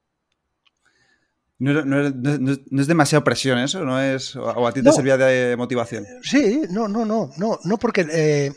No, 1.58 2.08
es 2.08 2.86
demasiado 2.88 3.22
presión 3.22 3.58
eso, 3.58 3.84
¿no 3.84 4.00
es? 4.00 4.34
¿O 4.34 4.66
a 4.66 4.72
ti 4.72 4.82
te 4.82 4.90
servía 4.90 5.16
de 5.16 5.56
motivación? 5.56 6.04
Sí, 6.22 6.62
no, 6.70 6.88
no, 6.88 7.04
no, 7.04 7.30
no, 7.36 7.60
no 7.62 7.78
porque 7.78 8.04
eh, 8.10 8.52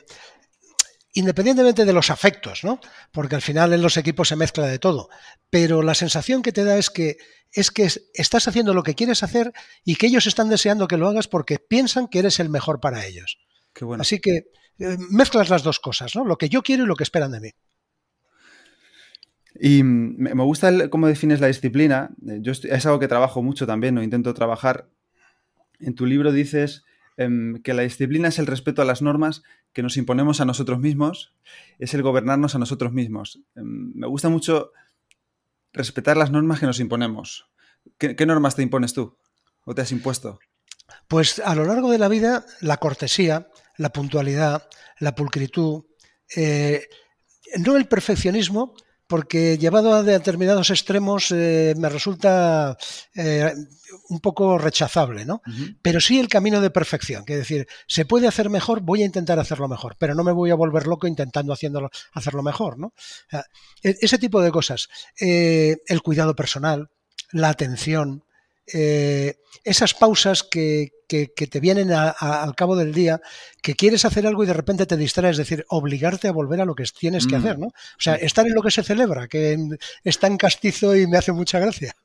independientemente 1.16 1.86
de 1.86 1.94
los 1.94 2.12
afectos, 2.12 2.64
¿no? 2.64 2.80
Porque 3.12 3.36
al 3.36 3.42
final 3.42 3.74
en 3.74 3.82
los 3.82 3.98
equipos 3.98 4.28
se 4.28 4.36
mezcla 4.36 4.68
de 4.68 4.80
todo. 4.80 5.10
Pero 5.50 5.82
la 5.82 5.96
sensación 5.96 6.42
que 6.42 6.52
te 6.52 6.64
da 6.64 6.78
es 6.78 6.90
que 6.90 7.18
es 7.54 7.72
que 7.72 7.88
estás 8.14 8.50
haciendo 8.50 8.74
lo 8.74 8.84
que 8.84 8.96
quieres 8.96 9.24
hacer 9.24 9.54
y 9.86 9.96
que 9.96 10.08
ellos 10.08 10.28
están 10.28 10.50
deseando 10.50 10.90
que 10.90 10.98
lo 10.98 11.08
hagas 11.08 11.30
porque 11.30 11.58
piensan 11.58 12.10
que 12.10 12.20
eres 12.20 12.42
el 12.42 12.50
mejor 12.50 12.82
para 12.82 13.06
ellos. 13.06 13.38
Qué 13.74 13.86
bueno. 13.86 14.02
Así 14.02 14.20
que 14.20 14.48
eh, 14.78 14.98
mezclas 15.10 15.50
las 15.50 15.64
dos 15.64 15.80
cosas, 15.80 16.18
¿no? 16.18 16.26
Lo 16.26 16.38
que 16.38 16.50
yo 16.50 16.62
quiero 16.62 16.84
y 16.84 16.88
lo 16.88 16.98
que 16.98 17.04
esperan 17.04 17.32
de 17.32 17.40
mí. 17.40 17.50
Y 19.58 19.84
me 19.84 20.44
gusta 20.44 20.90
cómo 20.90 21.08
defines 21.08 21.40
la 21.40 21.48
disciplina. 21.48 22.10
Yo 22.18 22.52
es 22.52 22.86
algo 22.86 23.00
que 23.00 23.08
trabajo 23.08 23.42
mucho 23.42 23.66
también, 23.66 23.98
o 23.98 24.04
intento 24.04 24.34
trabajar. 24.34 24.90
En 25.80 25.96
tu 25.96 26.06
libro 26.06 26.34
dices 26.34 26.84
em, 27.16 27.62
que 27.62 27.74
la 27.74 27.84
disciplina 27.84 28.28
es 28.28 28.38
el 28.38 28.48
respeto 28.48 28.82
a 28.82 28.86
las 28.86 29.02
normas 29.02 29.44
que 29.76 29.84
nos 29.84 29.98
imponemos 29.98 30.40
a 30.40 30.46
nosotros 30.46 30.80
mismos, 30.80 31.34
es 31.80 31.94
el 31.94 32.02
gobernarnos 32.02 32.56
a 32.56 32.60
nosotros 32.60 32.94
mismos. 32.94 33.42
Em, 33.56 33.92
me 33.94 34.08
gusta 34.08 34.30
mucho 34.30 34.72
respetar 35.74 36.16
las 36.16 36.32
normas 36.32 36.62
que 36.62 36.66
nos 36.66 36.80
imponemos. 36.80 37.50
¿Qué, 37.98 38.26
normas 38.26 38.56
te 38.56 38.64
impones 38.64 38.94
tú 38.94 39.18
o 39.66 39.76
te 39.76 39.82
has 39.82 39.92
impuesto? 39.92 40.40
Pues 41.10 41.40
a 41.40 41.54
lo 41.56 41.66
largo 41.66 41.92
de 41.92 41.98
la 41.98 42.08
vida, 42.08 42.46
la 42.62 42.78
cortesía, 42.78 43.50
la 43.78 43.90
puntualidad, 43.90 44.70
la 45.00 45.14
pulcritud, 45.14 45.84
eh, 46.38 46.88
no 47.60 47.76
el 47.76 47.90
perfeccionismo, 47.90 48.76
porque 49.08 49.58
llevado 49.58 49.94
a 49.94 50.04
determinados 50.04 50.70
extremos 50.70 51.32
eh, 51.32 51.74
me 51.78 51.90
resulta 51.90 52.78
eh, 53.14 53.54
un 54.10 54.20
poco 54.20 54.58
rechazable, 54.58 55.26
¿no? 55.26 55.42
Pero 55.82 56.02
sí 56.02 56.20
el 56.20 56.28
camino 56.28 56.60
de 56.60 56.72
perfección, 56.72 57.24
que 57.24 57.34
es 57.34 57.40
decir, 57.40 57.68
se 57.88 58.06
puede 58.06 58.28
hacer 58.28 58.50
mejor, 58.50 58.82
voy 58.82 59.04
a 59.04 59.06
intentar 59.06 59.40
hacerlo 59.40 59.68
mejor, 59.68 59.96
pero 60.00 60.16
no 60.16 60.24
me 60.24 60.32
voy 60.32 60.50
a 60.50 60.56
volver 60.56 60.88
loco 60.88 61.08
intentando 61.08 61.54
haciéndolo, 61.54 61.90
hacerlo 62.14 62.44
mejor, 62.44 62.80
¿no? 62.80 62.94
E, 63.84 63.96
ese 64.02 64.18
tipo 64.18 64.42
de 64.42 64.52
cosas. 64.52 64.90
Eh, 65.20 65.78
el 65.88 66.02
cuidado 66.02 66.36
personal, 66.36 66.90
la 67.32 67.50
atención, 67.50 68.24
eh, 68.74 69.38
esas 69.64 69.94
pausas 69.94 70.44
que, 70.44 70.92
te 71.08 71.60
vienen 71.60 71.92
al 71.92 72.56
cabo 72.56 72.76
del 72.76 72.94
día, 72.94 73.22
que 73.62 73.76
quieres 73.76 74.06
hacer 74.06 74.26
algo 74.28 74.44
y 74.44 74.48
de 74.48 74.54
repente 74.54 74.86
te 74.86 74.98
distraes, 74.98 75.34
es 75.34 75.38
decir, 75.50 75.66
obligarte 75.70 76.28
a 76.28 76.32
volver 76.32 76.62
a 76.62 76.66
lo 76.66 76.76
que 76.76 76.84
tienes 76.98 77.28
que 77.28 77.36
mm. 77.36 77.40
hacer, 77.40 77.60
¿no? 77.60 77.68
O 77.68 78.00
sea, 78.00 78.16
estar 78.16 78.46
en 78.46 78.54
lo 78.54 78.62
que 78.62 78.72
se 78.72 78.84
celebra, 78.84 79.28
que 79.28 79.58
está 80.04 80.28
en 80.28 80.38
castizo 80.38 80.96
y 80.96 81.08
me 81.08 81.18
hace 81.18 81.32
mucha 81.32 81.60
gracia. 81.60 81.96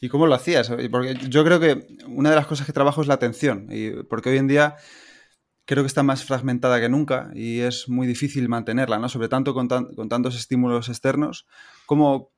¿Y 0.00 0.08
cómo 0.08 0.26
lo 0.26 0.34
hacías? 0.34 0.72
Porque 0.90 1.14
yo 1.28 1.44
creo 1.44 1.60
que 1.60 1.86
una 2.06 2.30
de 2.30 2.36
las 2.36 2.46
cosas 2.46 2.66
que 2.66 2.72
trabajo 2.72 3.02
es 3.02 3.08
la 3.08 3.14
atención, 3.14 3.68
y 3.70 3.90
porque 4.04 4.30
hoy 4.30 4.38
en 4.38 4.48
día 4.48 4.76
creo 5.66 5.84
que 5.84 5.88
está 5.88 6.02
más 6.02 6.24
fragmentada 6.24 6.80
que 6.80 6.88
nunca 6.88 7.30
y 7.32 7.60
es 7.60 7.88
muy 7.88 8.06
difícil 8.06 8.48
mantenerla, 8.48 8.98
¿no? 8.98 9.08
Sobre 9.08 9.28
tanto 9.28 9.54
con, 9.54 9.68
con 9.68 10.08
tantos 10.08 10.36
estímulos 10.36 10.88
externos. 10.88 11.46
¿Cómo, 11.86 12.32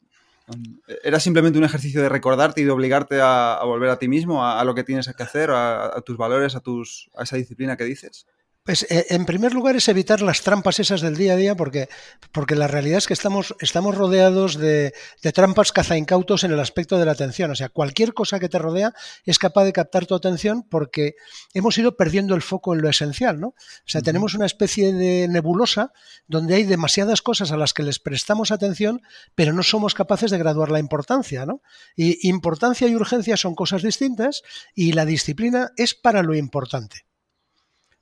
¿Era 1.03 1.21
simplemente 1.21 1.59
un 1.59 1.65
ejercicio 1.65 2.03
de 2.03 2.09
recordarte 2.09 2.61
y 2.61 2.65
de 2.65 2.71
obligarte 2.71 3.21
a, 3.21 3.61
volver 3.65 3.91
a 3.91 3.99
ti 3.99 4.09
mismo, 4.09 4.47
a, 4.47 4.63
lo 4.65 4.75
que 4.75 4.85
tienes 4.85 5.13
que 5.15 5.23
hacer, 5.23 5.51
a, 5.51 6.01
tus 6.05 6.17
valores, 6.17 6.57
a, 6.57 6.61
tus, 6.61 7.11
a 7.17 7.25
esa 7.25 7.37
disciplina 7.37 7.77
que 7.77 7.85
dices? 7.85 8.27
Pues 8.65 8.87
eh, 8.91 9.07
en 9.11 9.27
primer 9.27 9.55
lugar 9.55 9.75
es 9.75 9.89
evitar 9.89 10.23
las 10.23 10.43
trampas 10.43 10.79
esas 10.79 11.01
del 11.01 11.17
día 11.17 11.33
a 11.33 11.37
día, 11.37 11.57
porque, 11.57 11.89
porque 12.31 12.55
la 12.55 12.69
realidad 12.69 12.99
es 12.99 13.09
que 13.09 13.13
estamos, 13.13 13.57
estamos 13.59 13.97
rodeados 13.97 14.57
de, 14.57 14.95
de 15.21 15.33
trampas 15.33 15.73
cazaincautos 15.73 16.45
en 16.45 16.53
el 16.53 16.61
aspecto 16.61 16.97
de 16.97 17.05
la 17.05 17.11
atención. 17.11 17.51
O 17.51 17.57
sea, 17.57 17.71
cualquier 17.71 18.15
cosa 18.15 18.39
que 18.39 18.49
te 18.49 18.61
rodea 18.61 18.95
es 19.25 19.41
capaz 19.41 19.65
de 19.65 19.73
captar 19.73 20.07
tu 20.07 20.15
atención 20.15 20.63
porque 20.63 21.17
hemos 21.55 21.77
ido 21.77 21.97
perdiendo 21.97 22.37
el 22.37 22.43
foco 22.43 22.73
en 22.73 22.83
lo 22.83 22.89
esencial, 22.89 23.41
¿no? 23.41 23.49
O 23.49 23.87
sea, 23.87 24.01
tenemos 24.01 24.35
una 24.35 24.47
especie 24.47 24.93
de 24.93 25.27
nebulosa 25.27 25.93
donde 26.29 26.55
hay 26.55 26.63
demasiadas 26.63 27.21
cosas 27.21 27.51
a 27.51 27.57
las 27.57 27.75
que 27.75 27.83
les 27.83 27.99
prestamos 27.99 28.53
atención, 28.53 29.03
pero 29.35 29.53
no 29.53 29.65
somos 29.65 29.93
capaces 29.95 30.31
de 30.31 30.39
graduar 30.39 30.71
la 30.71 30.79
importancia, 30.79 31.47
¿no? 31.47 31.63
Y 31.97 32.29
importancia 32.29 32.87
y 32.87 32.95
urgencia 32.95 33.37
son 33.37 33.57
cosas 33.57 33.83
distintas 33.83 34.43
y 34.73 34.93
la 34.93 35.05
disciplina 35.05 35.73
es 35.77 35.97
para 35.97 36.23
lo 36.23 36.37
importante. 36.37 37.07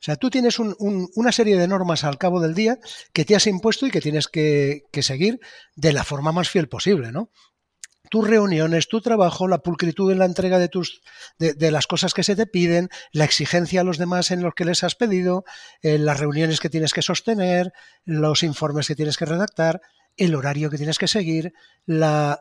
O 0.00 0.02
sea, 0.02 0.16
tú 0.16 0.30
tienes 0.30 0.58
una 0.58 1.30
serie 1.30 1.58
de 1.58 1.68
normas 1.68 2.04
al 2.04 2.16
cabo 2.16 2.40
del 2.40 2.54
día 2.54 2.78
que 3.12 3.26
te 3.26 3.36
has 3.36 3.46
impuesto 3.46 3.86
y 3.86 3.90
que 3.90 4.00
tienes 4.00 4.28
que, 4.28 4.84
seguir 5.02 5.40
de 5.76 5.92
la 5.92 6.04
forma 6.04 6.32
más 6.32 6.48
fiel 6.48 6.68
posible, 6.68 7.12
¿no? 7.12 7.30
tus 8.10 8.26
reuniones, 8.26 8.88
tu 8.88 9.00
trabajo, 9.00 9.46
la 9.46 9.58
pulcritud 9.58 10.10
en 10.10 10.18
la 10.18 10.24
entrega 10.24 10.58
de, 10.58 10.68
tus, 10.68 11.00
de, 11.38 11.70
las 11.70 11.86
cosas 11.86 12.12
que 12.12 12.24
se 12.24 12.34
te 12.34 12.46
piden, 12.46 12.88
la 13.12 13.24
exigencia 13.24 13.82
a 13.82 13.84
los 13.84 13.98
demás 13.98 14.32
en 14.32 14.42
los 14.42 14.54
que 14.54 14.64
les 14.64 14.82
has 14.82 14.96
pedido, 14.96 15.44
eh, 15.80 15.96
las 15.96 16.18
reuniones 16.18 16.58
que 16.58 16.70
tienes 16.70 16.92
que 16.92 17.02
sostener, 17.02 17.72
los 18.04 18.42
informes 18.42 18.88
que 18.88 18.96
tienes 18.96 19.16
que 19.16 19.26
redactar 19.26 19.80
el 20.20 20.34
horario 20.34 20.68
que 20.68 20.76
tienes 20.76 20.98
que 20.98 21.08
seguir, 21.08 21.54
la, 21.86 22.40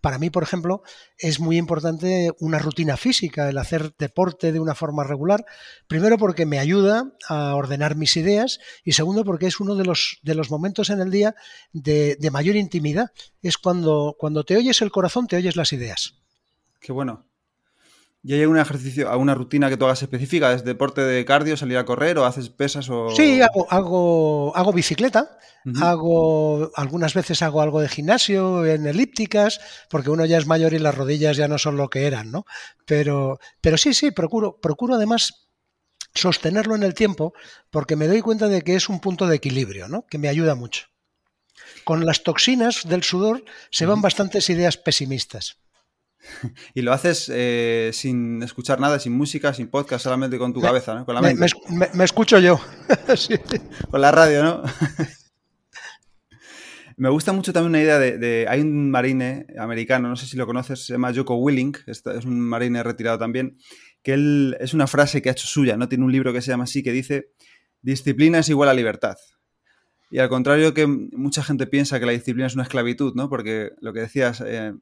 para 0.00 0.18
mí, 0.18 0.30
por 0.30 0.44
ejemplo, 0.44 0.82
es 1.18 1.40
muy 1.40 1.56
importante 1.58 2.30
una 2.38 2.60
rutina 2.60 2.96
física, 2.96 3.48
el 3.48 3.58
hacer 3.58 3.92
deporte 3.98 4.52
de 4.52 4.60
una 4.60 4.76
forma 4.76 5.02
regular, 5.02 5.44
primero 5.88 6.16
porque 6.16 6.46
me 6.46 6.60
ayuda 6.60 7.12
a 7.28 7.56
ordenar 7.56 7.96
mis 7.96 8.16
ideas 8.16 8.60
y 8.84 8.92
segundo 8.92 9.24
porque 9.24 9.46
es 9.46 9.58
uno 9.58 9.74
de 9.74 9.84
los, 9.84 10.20
de 10.22 10.36
los 10.36 10.48
momentos 10.48 10.90
en 10.90 11.00
el 11.00 11.10
día 11.10 11.34
de, 11.72 12.16
de 12.20 12.30
mayor 12.30 12.54
intimidad, 12.54 13.10
es 13.42 13.58
cuando, 13.58 14.14
cuando 14.16 14.44
te 14.44 14.56
oyes 14.56 14.80
el 14.80 14.92
corazón, 14.92 15.26
te 15.26 15.36
oyes 15.36 15.56
las 15.56 15.72
ideas. 15.72 16.14
Qué 16.80 16.92
bueno. 16.92 17.27
¿Y 18.22 18.34
hay 18.34 18.42
algún 18.42 18.58
ejercicio, 18.58 19.10
alguna 19.10 19.34
rutina 19.34 19.68
que 19.68 19.76
tú 19.76 19.84
hagas 19.84 20.02
específica? 20.02 20.52
¿Es 20.52 20.64
deporte 20.64 21.02
de 21.02 21.24
cardio, 21.24 21.56
salir 21.56 21.78
a 21.78 21.84
correr 21.84 22.18
o 22.18 22.24
haces 22.24 22.50
pesas 22.50 22.90
o...? 22.90 23.10
Sí, 23.14 23.40
hago, 23.40 23.66
hago, 23.70 24.56
hago 24.56 24.72
bicicleta, 24.72 25.38
hago, 25.80 26.70
algunas 26.74 27.14
veces 27.14 27.42
hago 27.42 27.62
algo 27.62 27.80
de 27.80 27.88
gimnasio 27.88 28.66
en 28.66 28.86
elípticas, 28.86 29.60
porque 29.88 30.10
uno 30.10 30.24
ya 30.24 30.38
es 30.38 30.46
mayor 30.46 30.74
y 30.74 30.78
las 30.78 30.96
rodillas 30.96 31.36
ya 31.36 31.46
no 31.46 31.58
son 31.58 31.76
lo 31.76 31.88
que 31.88 32.06
eran, 32.06 32.32
¿no? 32.32 32.44
Pero, 32.86 33.38
pero 33.60 33.78
sí, 33.78 33.94
sí, 33.94 34.10
procuro, 34.10 34.58
procuro 34.60 34.96
además 34.96 35.48
sostenerlo 36.12 36.74
en 36.74 36.82
el 36.82 36.94
tiempo, 36.94 37.32
porque 37.70 37.94
me 37.94 38.08
doy 38.08 38.20
cuenta 38.20 38.48
de 38.48 38.62
que 38.62 38.74
es 38.74 38.88
un 38.88 38.98
punto 38.98 39.28
de 39.28 39.36
equilibrio, 39.36 39.88
¿no? 39.88 40.06
Que 40.06 40.18
me 40.18 40.28
ayuda 40.28 40.56
mucho. 40.56 40.86
Con 41.84 42.04
las 42.04 42.24
toxinas 42.24 42.82
del 42.88 43.04
sudor 43.04 43.44
se 43.70 43.86
van 43.86 44.02
bastantes 44.02 44.50
ideas 44.50 44.76
pesimistas. 44.76 45.58
Y 46.74 46.82
lo 46.82 46.92
haces 46.92 47.30
eh, 47.32 47.90
sin 47.92 48.42
escuchar 48.42 48.80
nada, 48.80 48.98
sin 48.98 49.12
música, 49.12 49.54
sin 49.54 49.68
podcast, 49.68 50.04
solamente 50.04 50.38
con 50.38 50.52
tu 50.52 50.60
cabeza, 50.60 50.94
¿no? 50.94 51.04
Con 51.04 51.14
la 51.14 51.22
mente. 51.22 51.46
Me, 51.94 52.04
escucho 52.04 52.38
yo. 52.38 52.60
Con 53.90 54.00
la 54.00 54.10
radio, 54.10 54.42
¿no? 54.42 54.62
me 56.96 57.10
gusta 57.10 57.32
mucho 57.32 57.52
también 57.52 57.70
una 57.70 57.82
idea 57.82 57.98
de, 57.98 58.46
Hay 58.48 58.60
un 58.60 58.90
marine 58.90 59.46
americano, 59.58 60.08
no 60.08 60.16
sé 60.16 60.26
si 60.26 60.36
lo 60.36 60.46
conoces, 60.46 60.86
se 60.86 60.92
llama 60.92 61.12
Joko 61.14 61.36
Willing, 61.36 61.74
es 61.86 62.02
un 62.24 62.40
marine 62.40 62.82
retirado 62.82 63.18
también, 63.18 63.56
que 64.02 64.14
él 64.14 64.56
es 64.60 64.74
una 64.74 64.86
frase 64.86 65.22
que 65.22 65.28
ha 65.28 65.32
hecho 65.32 65.46
suya, 65.46 65.76
¿no? 65.76 65.88
Tiene 65.88 66.04
un 66.04 66.12
libro 66.12 66.32
que 66.32 66.42
se 66.42 66.50
llama 66.50 66.64
así, 66.64 66.82
que 66.82 66.92
dice: 66.92 67.30
Disciplina 67.82 68.40
es 68.40 68.48
igual 68.48 68.68
a 68.68 68.74
libertad. 68.74 69.16
Y 70.10 70.18
al 70.18 70.28
contrario 70.28 70.72
que 70.72 70.86
mucha 70.86 71.42
gente 71.42 71.66
piensa 71.66 72.00
que 72.00 72.06
la 72.06 72.12
disciplina 72.12 72.46
es 72.46 72.54
una 72.54 72.62
esclavitud, 72.62 73.14
¿no? 73.14 73.28
Porque 73.28 73.72
lo 73.80 73.92
que 73.92 74.00
decías, 74.00 74.42
eh, 74.44 74.72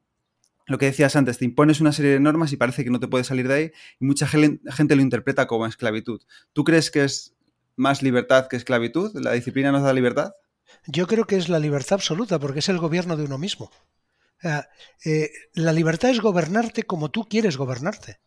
lo 0.67 0.79
que 0.79 0.87
decías 0.87 1.17
antes, 1.17 1.39
te 1.39 1.45
impones 1.45 1.81
una 1.81 1.93
serie 1.93 2.13
de 2.13 2.21
normas 2.21 2.53
y 2.53 2.57
parece 2.57 2.85
que 2.85 2.91
no 2.91 3.01
te 3.01 3.09
puedes 3.09 3.29
salir 3.29 3.47
de 3.49 3.55
ahí 3.55 3.73
y 4.01 4.05
mucha 4.05 4.27
gente 4.27 4.97
lo 4.97 5.03
interpreta 5.03 5.47
como 5.47 5.67
esclavitud. 5.67 6.21
¿Tú 6.53 6.65
crees 6.65 6.91
que 6.91 7.05
es 7.05 7.37
más 7.77 8.03
libertad 8.03 8.49
que 8.49 8.57
esclavitud? 8.57 9.13
¿La 9.15 9.33
disciplina 9.33 9.71
nos 9.71 9.83
da 9.83 9.93
libertad? 9.93 10.33
Yo 10.87 11.07
creo 11.07 11.25
que 11.25 11.37
es 11.37 11.49
la 11.49 11.61
libertad 11.61 11.95
absoluta 11.95 12.39
porque 12.39 12.59
es 12.59 12.69
el 12.69 12.79
gobierno 12.79 13.17
de 13.17 13.25
uno 13.25 13.39
mismo. 13.39 13.71
Eh, 15.05 15.31
la 15.55 15.73
libertad 15.73 16.11
es 16.11 16.21
gobernarte 16.21 16.83
como 16.83 17.11
tú 17.11 17.29
quieres 17.29 17.57
gobernarte. 17.57 18.19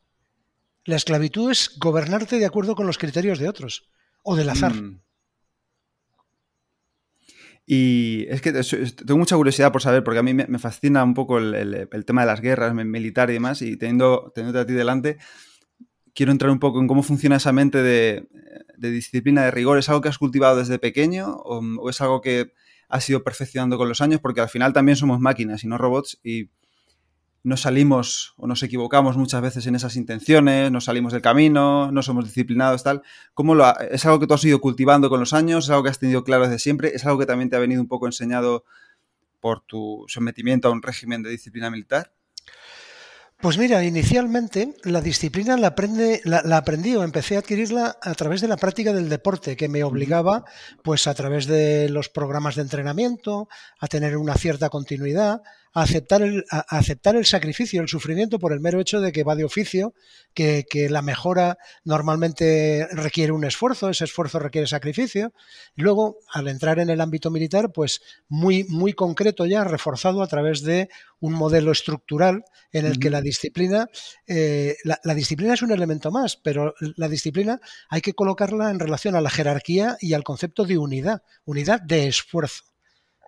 La 0.86 0.96
esclavitud 0.96 1.52
es 1.52 1.78
gobernarte 1.78 2.40
de 2.40 2.46
acuerdo 2.46 2.76
con 2.76 2.88
los 2.88 2.98
criterios 2.98 3.40
de 3.40 3.50
otros 3.50 3.90
o 4.24 4.36
del 4.36 4.50
azar. 4.50 4.74
Mm. 4.74 5.02
Y 7.72 8.26
es 8.30 8.42
que 8.42 8.52
tengo 8.52 9.20
mucha 9.20 9.36
curiosidad 9.36 9.72
por 9.72 9.84
saber, 9.84 10.04
porque 10.04 10.18
a 10.18 10.24
mí 10.24 10.34
me, 10.34 10.58
fascina 10.58 11.04
un 11.04 11.14
poco 11.14 11.38
el, 11.38 11.88
tema 12.04 12.22
de 12.22 12.26
las 12.26 12.42
guerras 12.42 12.74
militar 12.74 13.30
y 13.30 13.34
demás, 13.34 13.62
y 13.62 13.78
teniendo, 13.78 14.32
teniendo 14.34 14.60
a 14.60 14.66
ti 14.66 14.74
delante, 14.74 15.20
quiero 16.16 16.32
entrar 16.32 16.50
un 16.50 16.58
poco 16.58 16.80
en 16.82 16.88
cómo 16.88 17.04
funciona 17.04 17.36
esa 17.36 17.52
mente 17.52 17.84
de, 17.84 18.28
disciplina, 18.80 19.44
de 19.44 19.52
rigor. 19.52 19.78
¿Es 19.78 19.88
algo 19.88 20.02
que 20.02 20.10
has 20.10 20.18
cultivado 20.18 20.58
desde 20.58 20.80
pequeño 20.80 21.28
o, 21.28 21.92
es 21.92 22.02
algo 22.02 22.22
que 22.22 22.54
has 22.88 23.08
ido 23.08 23.24
perfeccionando 23.24 23.78
con 23.78 23.88
los 23.88 24.02
años? 24.02 24.20
Porque 24.20 24.42
al 24.42 24.50
final 24.50 24.74
también 24.74 24.96
somos 24.96 25.20
máquinas 25.20 25.64
y 25.64 25.68
no 25.68 25.78
robots 25.78 26.20
nos 27.44 27.62
salimos 27.62 28.34
o 28.38 28.48
nos 28.48 28.64
equivocamos 28.64 29.18
muchas 29.18 29.42
veces 29.42 29.66
en 29.68 29.76
esas 29.76 29.96
intenciones, 29.96 30.72
nos 30.72 30.86
salimos 30.86 31.14
del 31.14 31.22
camino, 31.22 31.92
no 31.92 32.04
somos 32.04 32.26
disciplinados, 32.26 32.84
tal. 32.84 33.02
¿Cómo 33.34 33.56
lo 33.56 33.78
¿Es 33.80 34.06
algo 34.06 34.20
que 34.20 34.28
tú 34.28 34.34
has 34.34 34.44
ido 34.44 34.60
cultivando 34.60 35.10
con 35.10 35.20
los 35.20 35.34
años? 35.34 35.66
¿Es 35.66 35.70
algo 35.70 35.84
que 35.84 35.90
has 35.90 36.00
tenido 36.00 36.24
claro 36.24 36.44
desde 36.44 36.60
siempre? 36.60 36.92
¿Es 36.94 37.06
algo 37.06 37.20
que 37.20 37.26
también 37.26 37.50
te 37.50 37.56
ha 37.56 37.60
venido 37.60 37.82
un 37.82 37.88
poco 37.88 38.06
enseñado 38.06 38.66
por 39.40 39.62
tu 39.62 40.06
sometimiento 40.08 40.68
a 40.68 40.72
un 40.72 40.82
régimen 40.82 41.24
de 41.24 41.30
disciplina 41.30 41.70
militar? 41.70 42.12
Pues 43.42 43.58
mira, 43.58 43.86
inicialmente 43.86 44.76
la 44.84 45.00
disciplina 45.00 45.56
la, 45.56 45.68
aprende, 45.68 46.20
la, 46.26 46.58
aprendí 46.58 46.98
o 46.98 47.04
empecé 47.04 47.38
a 47.38 47.40
adquirirla 47.40 47.98
a 48.02 48.14
través 48.14 48.42
de 48.42 48.50
la 48.50 48.58
práctica 48.58 48.92
del 48.92 49.08
deporte, 49.08 49.56
que 49.56 49.70
me 49.70 49.82
obligaba, 49.86 50.44
pues 50.84 51.08
a 51.08 51.14
través 51.14 51.48
de 51.48 51.88
los 51.88 52.10
programas 52.10 52.58
de 52.58 52.64
entrenamiento, 52.64 53.48
a 53.80 53.88
tener 53.88 54.18
una 54.18 54.36
cierta 54.36 54.68
continuidad, 54.68 55.42
a 55.74 55.84
aceptar 55.84 56.22
el, 56.22 56.46
aceptar 56.50 57.16
el 57.16 57.26
sacrificio, 57.26 57.82
el 57.82 57.88
sufrimiento 57.88 58.40
por 58.40 58.54
el 58.54 58.60
mero 58.60 58.80
hecho 58.80 59.02
de 59.02 59.12
que 59.12 59.24
va 59.24 59.36
de 59.36 59.44
oficio, 59.44 59.94
que, 60.34 60.66
la 60.90 61.02
mejora 61.02 61.58
normalmente 61.84 62.88
requiere 62.92 63.32
un 63.32 63.44
esfuerzo, 63.44 63.90
ese 63.90 64.06
esfuerzo 64.06 64.40
requiere 64.40 64.68
sacrificio. 64.68 65.34
Y 65.76 65.82
luego, 65.82 66.18
al 66.32 66.48
entrar 66.48 66.80
en 66.80 66.90
el 66.90 67.02
ámbito 67.02 67.30
militar, 67.30 67.72
pues 67.74 68.02
muy, 68.28 68.64
muy 68.66 68.94
concreto 68.94 69.46
ya, 69.46 69.64
reforzado 69.64 70.24
a 70.24 70.28
través 70.28 70.62
de 70.62 70.90
un 71.20 71.34
modelo 71.34 71.72
estructural 71.72 72.44
en 72.72 72.86
el 72.86 73.00
que 73.00 73.10
la 73.10 73.22
disciplina, 73.22 73.88
eh, 74.28 74.78
la, 74.84 75.14
disciplina 75.14 75.54
es 75.54 75.62
un 75.62 75.72
elemento 75.72 76.12
más, 76.12 76.38
pero 76.38 76.74
la 76.96 77.10
disciplina 77.10 77.60
hay 77.90 78.02
que 78.02 78.14
colocarla 78.14 78.72
en 78.72 78.80
relación 78.80 79.16
a 79.16 79.22
la 79.22 79.30
jerarquía 79.30 79.98
y 80.00 80.14
al 80.14 80.24
concepto 80.24 80.66
de 80.66 80.78
unidad, 80.78 81.22
unidad 81.46 81.82
de 81.82 82.08
esfuerzo. 82.08 82.69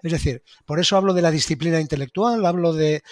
Es 0.04 0.12
decir, 0.12 0.44
por 0.66 0.80
eso 0.80 0.98
hablo 0.98 1.14
de 1.14 1.22
la 1.22 1.32
disciplina 1.32 1.80
intelectual, 1.80 2.46
hablo 2.46 2.74
de, 2.74 3.04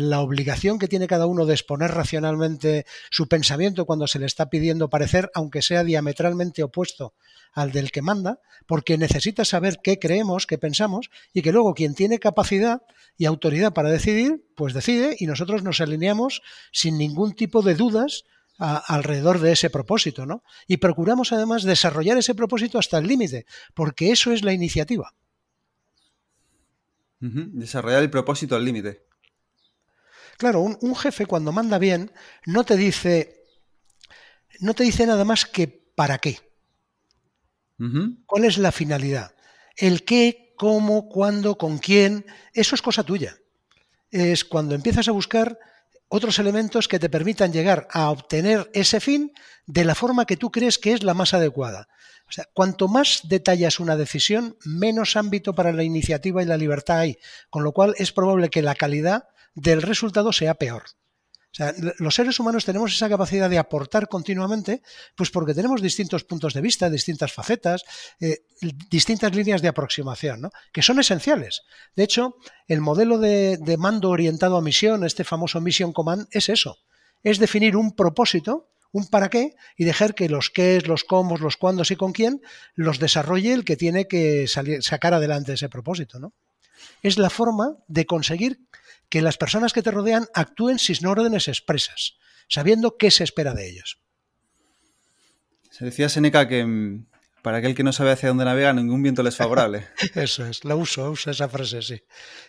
la 0.00 0.20
obligación 0.20 0.78
que 0.78 0.88
tiene 0.88 1.06
cada 1.06 1.26
uno 1.26 1.46
de 1.46 1.54
exponer 1.54 1.90
racionalmente 1.90 2.86
su 3.10 3.28
pensamiento 3.28 3.84
cuando 3.86 4.06
se 4.06 4.18
le 4.18 4.26
está 4.26 4.48
pidiendo 4.48 4.88
parecer, 4.88 5.30
aunque 5.34 5.62
sea 5.62 5.84
diametralmente 5.84 6.62
opuesto 6.62 7.14
al 7.52 7.72
del 7.72 7.90
que 7.90 8.02
manda, 8.02 8.40
porque 8.66 8.96
necesita 8.96 9.44
saber 9.44 9.80
qué 9.82 9.98
creemos, 9.98 10.46
qué 10.46 10.58
pensamos, 10.58 11.10
y 11.32 11.42
que 11.42 11.52
luego 11.52 11.74
quien 11.74 11.94
tiene 11.94 12.18
capacidad 12.18 12.82
y 13.18 13.26
autoridad 13.26 13.72
para 13.72 13.90
decidir, 13.90 14.44
pues 14.56 14.74
decide 14.74 15.16
y 15.18 15.26
nosotros 15.26 15.62
nos 15.62 15.80
alineamos 15.80 16.42
sin 16.72 16.96
ningún 16.96 17.34
tipo 17.34 17.62
de 17.62 17.74
dudas 17.74 18.24
alrededor 18.58 19.40
de 19.40 19.52
ese 19.52 19.70
propósito, 19.70 20.24
¿no? 20.24 20.44
Y 20.68 20.76
procuramos 20.76 21.32
además 21.32 21.64
desarrollar 21.64 22.16
ese 22.16 22.34
propósito 22.34 22.78
hasta 22.78 22.98
el 22.98 23.08
límite, 23.08 23.44
porque 23.74 24.12
eso 24.12 24.32
es 24.32 24.44
la 24.44 24.52
iniciativa. 24.52 25.14
Desarrollar 27.22 28.02
el 28.02 28.10
propósito 28.10 28.56
al 28.56 28.64
límite. 28.64 29.06
Claro, 30.38 30.60
un, 30.60 30.96
jefe 30.96 31.24
cuando 31.24 31.52
manda 31.52 31.78
bien 31.78 32.10
no 32.46 32.64
te 32.64 32.76
dice 32.76 33.44
no 34.58 34.74
te 34.74 34.82
dice 34.82 35.06
nada 35.06 35.24
más 35.24 35.46
que 35.46 35.68
para 35.68 36.18
qué. 36.18 36.40
¿Cuál 38.26 38.44
es 38.44 38.58
la 38.58 38.72
finalidad? 38.72 39.34
El 39.76 40.04
qué, 40.04 40.54
cómo, 40.56 41.08
cuándo, 41.08 41.58
con 41.58 41.78
quién, 41.78 42.26
eso 42.54 42.74
es 42.74 42.82
cosa 42.82 43.04
tuya. 43.04 43.36
Es 44.10 44.44
cuando 44.44 44.74
empiezas 44.74 45.06
a 45.08 45.12
buscar 45.12 45.58
otros 46.14 46.38
elementos 46.38 46.88
que 46.88 46.98
te 46.98 47.08
permitan 47.08 47.54
llegar 47.54 47.88
a 47.90 48.10
obtener 48.10 48.70
ese 48.74 49.00
fin 49.00 49.32
de 49.64 49.86
la 49.86 49.94
forma 49.94 50.26
que 50.26 50.36
tú 50.36 50.50
crees 50.50 50.78
que 50.78 50.92
es 50.92 51.02
la 51.02 51.14
más 51.14 51.32
adecuada. 51.32 51.88
O 52.28 52.32
sea, 52.32 52.46
cuanto 52.52 52.86
más 52.86 53.20
detallas 53.24 53.80
una 53.80 53.96
decisión, 53.96 54.58
menos 54.62 55.16
ámbito 55.16 55.54
para 55.54 55.72
la 55.72 55.84
iniciativa 55.84 56.42
y 56.42 56.46
la 56.46 56.58
libertad 56.58 56.98
hay, 56.98 57.16
con 57.48 57.64
lo 57.64 57.72
cual 57.72 57.94
es 57.96 58.12
probable 58.12 58.50
que 58.50 58.60
la 58.60 58.74
calidad 58.74 59.28
del 59.54 59.80
resultado 59.80 60.34
sea 60.34 60.52
peor. 60.54 60.82
O 61.52 61.54
sea, 61.54 61.74
los 61.98 62.14
seres 62.14 62.40
humanos 62.40 62.64
tenemos 62.64 62.94
esa 62.94 63.10
capacidad 63.10 63.50
de 63.50 63.58
aportar 63.58 64.08
continuamente, 64.08 64.80
pues 65.14 65.30
porque 65.30 65.52
tenemos 65.52 65.82
distintos 65.82 66.24
puntos 66.24 66.54
de 66.54 66.62
vista, 66.62 66.88
distintas 66.88 67.30
facetas, 67.30 67.84
eh, 68.20 68.46
distintas 68.88 69.34
líneas 69.34 69.60
de 69.60 69.68
aproximación, 69.68 70.40
¿no? 70.40 70.50
que 70.72 70.80
son 70.80 70.98
esenciales. 70.98 71.60
De 71.94 72.04
hecho, 72.04 72.36
el 72.68 72.80
modelo 72.80 73.18
de, 73.18 73.58
mando 73.78 74.08
orientado 74.08 74.56
a 74.56 74.62
misión, 74.62 75.04
este 75.04 75.24
famoso 75.24 75.60
Mission 75.60 75.92
Command, 75.92 76.26
es 76.30 76.48
eso. 76.48 76.78
Es 77.22 77.38
definir 77.38 77.76
un 77.76 77.94
propósito, 77.94 78.70
un 78.90 79.08
para 79.08 79.28
qué, 79.28 79.54
y 79.76 79.84
dejar 79.84 80.14
que 80.14 80.30
los 80.30 80.48
qué, 80.48 80.80
los 80.80 81.04
cómo, 81.04 81.36
los 81.36 81.58
cuándos 81.58 81.90
y 81.90 81.96
con 81.96 82.12
quién 82.12 82.40
los 82.74 82.98
desarrolle 82.98 83.52
el 83.52 83.66
que 83.66 83.76
tiene 83.76 84.08
que 84.08 84.46
sacar 84.48 85.12
adelante 85.12 85.52
ese 85.52 85.68
propósito. 85.68 86.18
¿no? 86.18 86.32
Es 87.02 87.18
la 87.18 87.28
forma 87.28 87.76
de 87.88 88.06
conseguir 88.06 88.60
que 89.12 89.20
las 89.20 89.36
personas 89.36 89.74
que 89.74 89.82
te 89.82 89.90
rodean 89.90 90.26
actúen 90.32 90.78
sin 90.78 91.04
órdenes 91.04 91.46
expresas, 91.46 92.16
sabiendo 92.48 92.96
qué 92.96 93.10
se 93.10 93.24
espera 93.24 93.52
de 93.52 93.68
ellos. 93.68 94.00
Se 95.70 95.84
decía 95.84 96.08
Seneca 96.08 96.48
que 96.48 96.62
para 97.42 97.58
aquel 97.58 97.74
que 97.74 97.82
no 97.82 97.92
sabe 97.92 98.12
hacia 98.12 98.28
dónde 98.28 98.44
navega, 98.44 98.72
ningún 98.72 99.02
viento 99.02 99.22
le 99.22 99.28
es 99.28 99.36
favorable. 99.36 99.88
eso 100.14 100.46
es, 100.46 100.64
la 100.64 100.76
uso, 100.76 101.10
uso 101.10 101.30
esa 101.30 101.48
frase, 101.48 101.82
sí. 101.82 102.00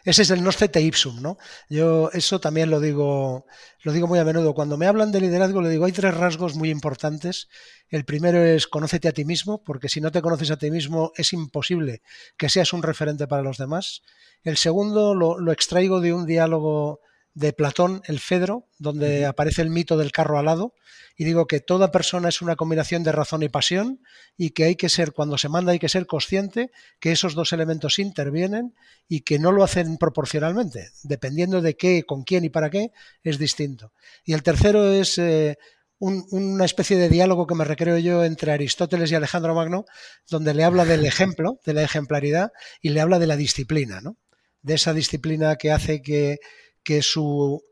Ese 0.06 0.22
es 0.22 0.30
el 0.30 0.44
nostete 0.44 0.82
ipsum, 0.82 1.22
¿no? 1.22 1.38
Yo 1.68 2.12
eso 2.14 2.40
también 2.40 2.70
lo 2.70 2.80
digo, 2.80 3.48
lo 3.82 3.92
digo 3.92 4.08
muy 4.08 4.20
a 4.20 4.24
menudo. 4.24 4.54
Cuando 4.54 4.78
me 4.78 4.86
hablan 4.86 5.12
de 5.12 5.22
liderazgo, 5.22 5.62
le 5.62 5.70
digo, 5.70 5.86
hay 5.86 5.92
tres 5.92 6.14
rasgos 6.14 6.56
muy 6.56 6.70
importantes. 6.70 7.50
El 7.90 8.06
primero 8.06 8.44
es 8.44 8.68
conócete 8.68 9.08
a 9.08 9.14
ti 9.14 9.26
mismo, 9.26 9.64
porque 9.64 9.90
si 9.90 10.00
no 10.00 10.12
te 10.12 10.22
conoces 10.22 10.52
a 10.52 10.58
ti 10.58 10.70
mismo, 10.70 11.12
es 11.16 11.34
imposible 11.34 12.04
que 12.38 12.50
seas 12.50 12.72
un 12.72 12.84
referente 12.84 13.28
para 13.28 13.42
los 13.42 13.58
demás. 13.58 14.04
El 14.44 14.58
segundo 14.58 15.16
lo, 15.16 15.40
lo 15.40 15.52
extraigo 15.52 16.02
de 16.02 16.14
un 16.14 16.28
diálogo 16.28 17.02
de 17.34 17.52
Platón, 17.52 18.02
el 18.06 18.20
Fedro, 18.20 18.68
donde 18.78 19.26
aparece 19.26 19.62
el 19.62 19.70
mito 19.70 19.98
del 19.98 20.12
carro 20.12 20.38
alado, 20.38 20.76
y 21.16 21.24
digo 21.24 21.48
que 21.48 21.60
toda 21.60 21.92
persona 21.92 22.30
es 22.30 22.42
una 22.42 22.56
combinación 22.56 23.04
de 23.04 23.12
razón 23.12 23.44
y 23.44 23.50
pasión, 23.50 24.02
y 24.38 24.52
que 24.52 24.66
hay 24.66 24.76
que 24.76 24.90
ser, 24.90 25.14
cuando 25.14 25.38
se 25.38 25.50
manda, 25.50 25.72
hay 25.72 25.80
que 25.80 25.90
ser 25.90 26.06
consciente 26.06 26.72
que 27.00 27.12
esos 27.12 27.34
dos 27.34 27.54
elementos 27.54 28.00
intervienen 28.00 28.76
y 29.08 29.22
que 29.22 29.40
no 29.40 29.52
lo 29.52 29.64
hacen 29.64 29.98
proporcionalmente, 29.98 30.90
dependiendo 31.04 31.62
de 31.62 31.76
qué, 31.76 32.04
con 32.04 32.24
quién 32.24 32.46
y 32.46 32.50
para 32.50 32.70
qué, 32.70 32.92
es 33.24 33.40
distinto. 33.40 33.94
Y 34.24 34.34
el 34.34 34.44
tercero 34.44 34.92
es 34.92 35.18
eh, 35.18 35.58
una 36.00 36.66
especie 36.66 36.98
de 36.98 37.10
diálogo 37.10 37.48
que 37.48 37.56
me 37.56 37.66
recreo 37.66 37.98
yo 37.98 38.24
entre 38.26 38.52
Aristóteles 38.52 39.12
y 39.12 39.16
Alejandro 39.16 39.56
Magno, 39.56 39.86
donde 40.30 40.54
le 40.54 40.64
habla 40.64 40.86
del 40.86 41.06
ejemplo, 41.06 41.60
de 41.66 41.74
la 41.74 41.84
ejemplaridad, 41.84 42.52
y 42.82 42.90
le 42.90 43.02
habla 43.02 43.18
de 43.20 43.28
la 43.28 43.38
disciplina, 43.38 44.02
¿no? 44.02 44.18
de 44.64 44.76
esa 44.76 44.94
disciplina 44.94 45.58
que 45.58 45.72
hace 45.72 46.02
que 46.02 46.40
que 46.84 47.02
su, 47.02 47.64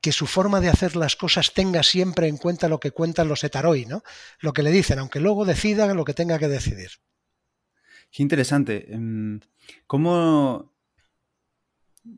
que 0.00 0.12
su 0.12 0.26
forma 0.26 0.60
de 0.60 0.68
hacer 0.68 0.94
las 0.94 1.16
cosas 1.16 1.52
tenga 1.52 1.82
siempre 1.82 2.28
en 2.28 2.36
cuenta 2.36 2.68
lo 2.68 2.78
que 2.78 2.92
cuentan 2.92 3.28
los 3.28 3.42
etaroi, 3.42 3.86
¿no? 3.86 4.02
Lo 4.38 4.52
que 4.52 4.62
le 4.62 4.70
dicen, 4.70 4.98
aunque 4.98 5.20
luego 5.20 5.44
decida 5.44 5.92
lo 5.94 6.04
que 6.04 6.14
tenga 6.14 6.38
que 6.38 6.48
decidir. 6.48 6.90
Qué 8.12 8.22
interesante. 8.22 8.94
Em, 8.94 9.40
¿Cómo 9.86 10.72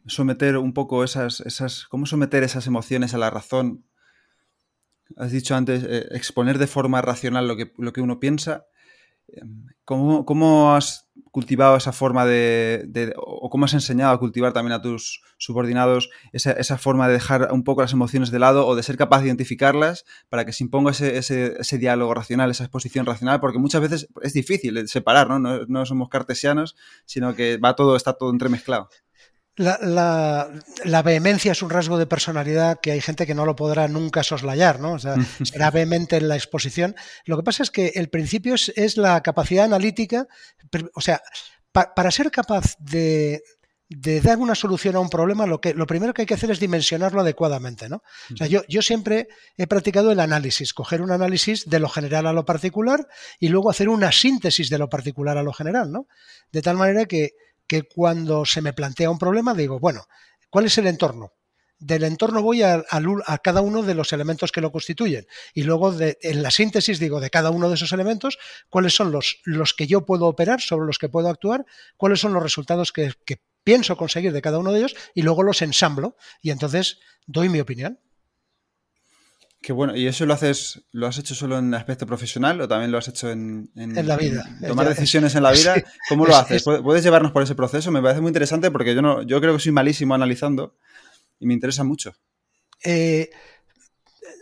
someter 0.07 0.59
un 0.59 0.75
poco 0.75 1.03
esas, 1.03 1.41
esas, 1.41 1.87
cómo 1.87 2.05
someter 2.05 2.43
esas 2.43 2.67
emociones 2.67 3.15
a 3.15 3.19
la 3.19 3.31
razón? 3.31 3.87
Has 5.17 5.33
dicho 5.33 5.57
antes, 5.57 5.83
eh, 5.85 6.09
exponer 6.11 6.59
de 6.59 6.67
forma 6.67 7.01
racional 7.01 7.49
lo 7.49 7.57
que, 7.57 7.73
lo 7.79 7.93
que 7.93 8.03
uno 8.03 8.21
piensa. 8.21 8.67
Em, 9.29 9.67
¿Cómo, 9.85 10.27
¿Cómo, 10.27 10.75
has 10.75 11.08
cultivado 11.31 11.77
esa 11.77 11.93
forma 11.93 12.25
de, 12.27 13.13
o 13.17 13.51
cómo 13.51 13.65
has 13.65 13.75
enseñado 13.75 14.13
a 14.13 14.19
cultivar 14.19 14.53
también 14.53 14.73
a 14.73 14.83
tus 14.83 15.23
subordinados 15.39 16.11
esa, 16.33 16.79
forma 16.79 17.07
de 17.07 17.15
dejar 17.15 17.53
un 17.53 17.65
poco 17.65 17.83
las 17.83 17.93
emociones 17.93 18.31
de 18.31 18.39
lado 18.39 18.67
o 18.67 18.75
de 18.75 18.83
ser 18.83 18.97
capaz 18.97 19.21
de 19.21 19.27
identificarlas 19.27 20.05
para 20.29 20.45
que 20.45 20.53
se 20.53 20.65
imponga 20.65 20.91
ese, 20.91 21.17
ese, 21.19 21.79
diálogo 21.79 22.15
racional, 22.15 22.51
esa 22.51 22.65
exposición 22.65 23.07
racional, 23.07 23.41
porque 23.41 23.59
muchas 23.59 23.81
veces 23.81 24.09
es 24.23 24.33
difícil 24.33 24.89
separar, 24.89 25.29
¿no? 25.29 25.39
¿no? 25.39 25.67
No, 25.67 25.87
somos 25.87 26.09
cartesianos, 26.09 26.77
sino 27.05 27.35
que 27.35 27.57
va 27.57 27.77
todo, 27.77 27.97
está 27.97 28.15
todo 28.15 28.31
entremezclado. 28.31 28.89
La, 29.59 30.49
la, 30.85 31.03
vehemencia 31.03 31.53
es 31.53 31.63
un 31.63 31.71
rasgo 31.71 31.99
de 31.99 32.07
personalidad 32.07 32.79
que 32.81 32.93
hay 32.93 33.01
gente 33.01 33.27
que 33.27 33.35
no 33.35 33.45
lo 33.45 33.57
podrá 33.57 33.89
nunca 33.89 34.23
soslayar, 34.23 34.79
¿no? 34.79 34.93
O 34.93 34.99
sea, 34.99 35.17
será 35.43 35.71
vehemente 35.71 36.17
en 36.17 36.29
la 36.29 36.37
exposición. 36.37 36.95
Lo 37.25 37.37
que 37.37 37.43
pasa 37.43 37.65
es 37.65 37.71
que 37.71 37.93
el 37.97 38.09
principio 38.09 38.55
es, 38.55 38.97
la 38.97 39.21
capacidad 39.23 39.65
analítica, 39.65 40.29
o 40.95 41.01
sea, 41.01 41.21
para 41.73 42.11
ser 42.11 42.31
capaz 42.31 42.77
de, 42.79 43.43
de 43.89 44.21
dar 44.21 44.39
una 44.39 44.55
solución 44.55 44.97
a 44.97 45.01
un 45.01 45.09
problema, 45.09 45.47
lo, 45.47 45.61
que, 45.61 45.73
lo 45.73 45.87
primero 45.87 46.13
que 46.13 46.23
hay 46.23 46.27
que 46.27 46.35
hacer 46.35 46.51
es 46.51 46.61
dimensionarlo 46.61 47.23
adecuadamente. 47.23 47.89
¿no? 47.89 48.03
O 48.33 48.37
sea, 48.37 48.47
yo, 48.47 48.63
yo 48.69 48.83
siempre 48.83 49.29
he 49.57 49.67
practicado 49.67 50.13
el 50.13 50.21
análisis, 50.21 50.75
coger 50.75 51.01
un 51.01 51.11
análisis 51.11 51.69
de 51.69 51.81
lo 51.81 51.89
general 51.89 52.27
a 52.27 52.33
lo 52.33 52.45
particular 52.45 53.09
y 53.41 53.49
luego 53.49 53.71
hacer 53.71 53.89
una 53.89 54.13
síntesis 54.13 54.69
de 54.69 54.79
lo 54.79 54.89
particular 54.91 55.39
a 55.39 55.43
lo 55.43 55.53
general. 55.53 55.91
¿no? 55.91 56.07
De 56.53 56.61
tal 56.61 56.77
manera 56.77 57.07
que, 57.07 57.33
que 57.69 57.83
cuando 57.83 58.45
se 58.45 58.63
me 58.63 58.73
plantea 58.73 59.11
un 59.11 59.19
problema 59.19 59.55
digo, 59.55 59.79
bueno, 59.79 60.07
¿cuál 60.51 60.67
es 60.67 60.79
el 60.79 60.89
entorno? 60.89 61.33
del 61.81 62.05
entorno 62.05 62.43
voy 62.43 62.63
a, 62.63 62.85
cada 63.43 63.61
uno 63.61 63.83
de 63.83 63.95
los 63.95 64.13
elementos 64.13 64.51
que 64.53 64.61
lo 64.61 64.73
constituyen. 64.73 65.27
Y 65.55 65.63
luego 65.63 65.95
en 66.01 66.43
la 66.43 66.51
síntesis 66.51 66.99
digo 66.99 67.21
de 67.21 67.31
cada 67.31 67.51
uno 67.51 67.69
de 67.69 67.77
esos 67.77 67.93
elementos 67.93 68.39
cuáles 68.69 68.95
son 68.95 69.13
los, 69.13 69.41
los 69.45 69.75
que 69.75 69.87
yo 69.87 70.05
puedo 70.05 70.27
operar, 70.27 70.61
sobre 70.61 70.87
los 70.87 70.99
que 70.99 71.09
puedo 71.09 71.29
actuar, 71.29 71.65
cuáles 71.97 72.21
son 72.21 72.33
los 72.33 72.43
resultados 72.43 72.93
que, 72.93 73.13
que 73.25 73.43
pienso 73.63 73.97
conseguir 73.97 74.33
de 74.33 74.43
cada 74.43 74.59
uno 74.59 74.73
de 74.73 74.79
ellos 74.81 74.97
y 75.15 75.23
luego 75.23 75.43
los 75.43 75.63
ensamblo 75.63 76.17
y 76.43 76.51
entonces 76.51 76.99
doy 77.27 77.49
mi 77.49 77.61
opinión. 77.61 78.01
Qué 79.61 79.73
bueno. 79.73 79.97
¿Y 79.97 80.07
eso 80.07 80.25
lo 80.25 80.35
haces, 80.35 80.83
lo 80.93 81.07
has 81.07 81.19
hecho 81.19 81.35
solo 81.35 81.59
en 81.59 81.75
aspecto 81.75 82.07
profesional 82.07 82.61
o 82.61 82.69
también 82.69 82.93
lo 82.93 82.99
has 82.99 83.09
hecho 83.09 83.31
en, 83.31 83.71
en, 83.75 84.07
la 84.07 84.17
vida? 84.17 84.45
tomar 84.67 84.89
decisiones 84.89 85.35
en 85.35 85.43
la 85.43 85.51
vida. 85.51 85.75
¿Cómo 86.09 86.27
lo 86.27 86.37
haces? 86.37 86.63
¿Puedes 86.63 87.03
llevarnos 87.03 87.33
por 87.33 87.43
ese 87.43 87.57
proceso? 87.57 87.91
Me 87.91 88.01
parece 88.01 88.21
muy 88.21 88.29
interesante 88.29 88.71
porque 88.71 88.95
yo 88.95 89.03
no, 89.03 89.23
yo 89.23 89.41
creo 89.41 89.55
que 89.55 89.61
soy 89.61 89.73
malísimo 89.73 90.15
analizando 90.15 90.77
y 91.41 91.47
me 91.47 91.55
interesa 91.55 91.83
mucho. 91.83 92.15
Eh, 92.85 93.31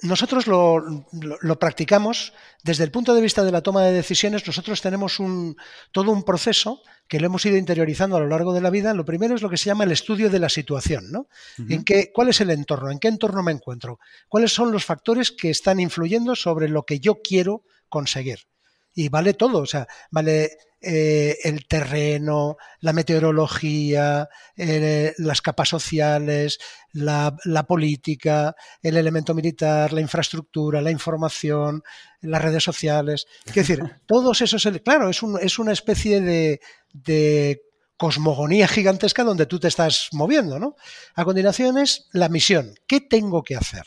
nosotros 0.03 0.47
lo, 0.47 1.59
practicamos 1.59 2.33
desde 2.63 2.85
el 2.85 2.91
punto 2.91 3.15
de 3.15 3.21
vista 3.21 3.45
de 3.45 3.53
la 3.53 3.63
toma 3.63 3.83
de 3.83 3.93
decisiones. 3.93 4.47
Nosotros 4.47 4.81
tenemos 4.81 5.21
un, 5.21 5.57
todo 5.93 6.13
un 6.13 6.25
proceso 6.25 6.83
que 7.09 7.21
lo 7.21 7.27
hemos 7.27 7.45
ido 7.47 7.57
interiorizando 7.57 8.17
a 8.17 8.21
lo 8.21 8.29
largo 8.29 8.53
de 8.53 8.61
la 8.61 8.71
vida. 8.71 8.95
Lo 8.95 9.05
primero 9.05 9.35
es 9.35 9.43
lo 9.43 9.51
que 9.51 9.57
se 9.57 9.67
llama 9.67 9.85
el 9.85 9.93
estudio 9.93 10.31
de 10.31 10.39
la 10.39 10.49
situación. 10.49 11.11
¿no? 11.11 11.29
¿En 11.69 11.85
qué, 11.85 12.11
¿Cuál 12.13 12.29
es 12.29 12.41
el 12.41 12.51
entorno? 12.51 12.91
¿En 12.91 12.99
qué 12.99 13.09
entorno 13.09 13.43
me 13.43 13.53
encuentro? 13.53 13.99
¿Cuáles 14.29 14.53
son 14.53 14.73
los 14.73 14.85
factores 14.85 15.33
que 15.33 15.51
están 15.51 15.81
influyendo 15.81 16.35
sobre 16.35 16.69
lo 16.69 16.85
que 16.85 17.01
yo 17.01 17.21
quiero 17.23 17.65
conseguir? 17.89 18.41
Y 18.95 19.11
vale 19.11 19.35
todo, 19.35 19.59
o 19.59 19.67
sea, 19.67 19.87
vale 20.11 20.57
eh, 20.81 21.39
el 21.43 21.67
terreno, 21.67 22.57
la 22.81 22.93
meteorología, 22.93 24.29
eh, 24.57 25.15
las 25.19 25.41
capas 25.41 25.69
sociales, 25.69 26.59
la, 26.93 27.35
política, 27.67 28.55
el 28.83 28.97
elemento 28.97 29.35
militar, 29.35 29.93
la 29.93 30.01
infraestructura, 30.01 30.83
la 30.83 30.91
información, 30.91 31.83
las 32.21 32.43
redes 32.43 32.63
sociales. 32.63 33.27
Es 33.47 33.55
decir, 33.55 33.83
todos 34.07 34.41
esos, 34.41 34.69
claro, 34.85 35.09
es, 35.09 35.21
es 35.41 35.59
una 35.59 35.73
especie 35.73 36.21
de, 36.21 36.61
de 36.93 37.63
cosmogonía 37.97 38.69
gigantesca 38.69 39.25
donde 39.25 39.47
tú 39.47 39.59
te 39.59 39.69
estás 39.69 40.09
moviendo, 40.13 40.59
¿no? 40.59 40.77
A 41.15 41.25
continuación 41.25 41.79
es 41.79 42.09
la 42.13 42.29
misión. 42.29 42.75
¿Qué 42.87 43.01
tengo 43.01 43.43
que 43.43 43.57
hacer? 43.57 43.85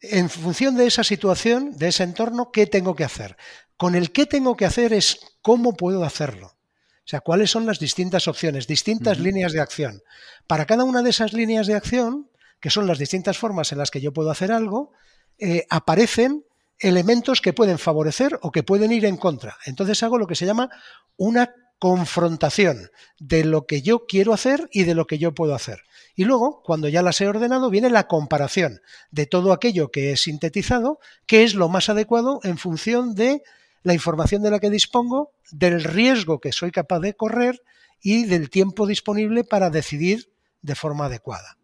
En 0.00 0.28
función 0.28 0.76
de 0.76 0.86
esa 0.86 1.04
situación, 1.04 1.76
de 1.76 1.88
ese 1.88 2.02
entorno, 2.02 2.50
¿qué 2.52 2.66
tengo 2.66 2.94
que 2.96 3.04
hacer? 3.04 3.36
Con 3.82 3.96
el 3.96 4.12
qué 4.12 4.26
tengo 4.26 4.56
que 4.56 4.64
hacer 4.64 4.92
es 4.92 5.18
cómo 5.42 5.74
puedo 5.74 6.04
hacerlo. 6.04 6.46
O 6.46 7.04
sea, 7.04 7.18
cuáles 7.18 7.50
son 7.50 7.66
las 7.66 7.80
distintas 7.80 8.28
opciones, 8.28 8.68
distintas 8.68 9.18
líneas 9.18 9.52
de 9.52 9.60
acción. 9.60 10.02
Para 10.46 10.66
cada 10.66 10.84
una 10.84 11.02
de 11.02 11.10
esas 11.10 11.32
líneas 11.32 11.66
de 11.66 11.74
acción, 11.74 12.30
que 12.60 12.70
son 12.70 12.86
las 12.86 13.00
distintas 13.00 13.38
formas 13.38 13.72
en 13.72 13.78
las 13.78 13.90
que 13.90 14.00
yo 14.00 14.12
puedo 14.12 14.30
hacer 14.30 14.52
algo, 14.52 14.92
eh, 15.36 15.66
aparecen 15.68 16.44
elementos 16.78 17.40
que 17.40 17.52
pueden 17.52 17.76
favorecer 17.76 18.38
o 18.42 18.52
que 18.52 18.62
pueden 18.62 18.92
ir 18.92 19.04
en 19.04 19.16
contra. 19.16 19.56
Entonces 19.66 20.00
hago 20.04 20.16
lo 20.16 20.28
que 20.28 20.36
se 20.36 20.46
llama 20.46 20.70
una 21.16 21.52
confrontación 21.80 22.88
de 23.18 23.44
lo 23.44 23.66
que 23.66 23.82
yo 23.82 24.06
quiero 24.06 24.32
hacer 24.32 24.68
y 24.70 24.84
de 24.84 24.94
lo 24.94 25.08
que 25.08 25.18
yo 25.18 25.34
puedo 25.34 25.56
hacer. 25.56 25.80
Y 26.14 26.22
luego, 26.22 26.62
cuando 26.62 26.86
ya 26.86 27.02
las 27.02 27.20
he 27.20 27.26
ordenado, 27.26 27.68
viene 27.68 27.90
la 27.90 28.06
comparación 28.06 28.80
de 29.10 29.26
todo 29.26 29.52
aquello 29.52 29.90
que 29.90 30.12
he 30.12 30.16
sintetizado, 30.16 31.00
que 31.26 31.42
es 31.42 31.56
lo 31.56 31.68
más 31.68 31.88
adecuado 31.88 32.38
en 32.44 32.58
función 32.58 33.16
de 33.16 33.42
la 33.82 33.94
información 33.94 34.42
de 34.42 34.50
la 34.50 34.60
que 34.60 34.70
dispongo, 34.70 35.32
del 35.50 35.82
riesgo 35.82 36.40
que 36.40 36.52
soy 36.52 36.70
capaz 36.70 37.00
de 37.00 37.14
correr 37.14 37.60
y 38.00 38.24
del 38.24 38.50
tiempo 38.50 38.86
disponible 38.86 39.44
para 39.44 39.70
decidir 39.70 40.32
de 40.60 40.74
forma 40.74 41.06
adecuada. 41.06 41.58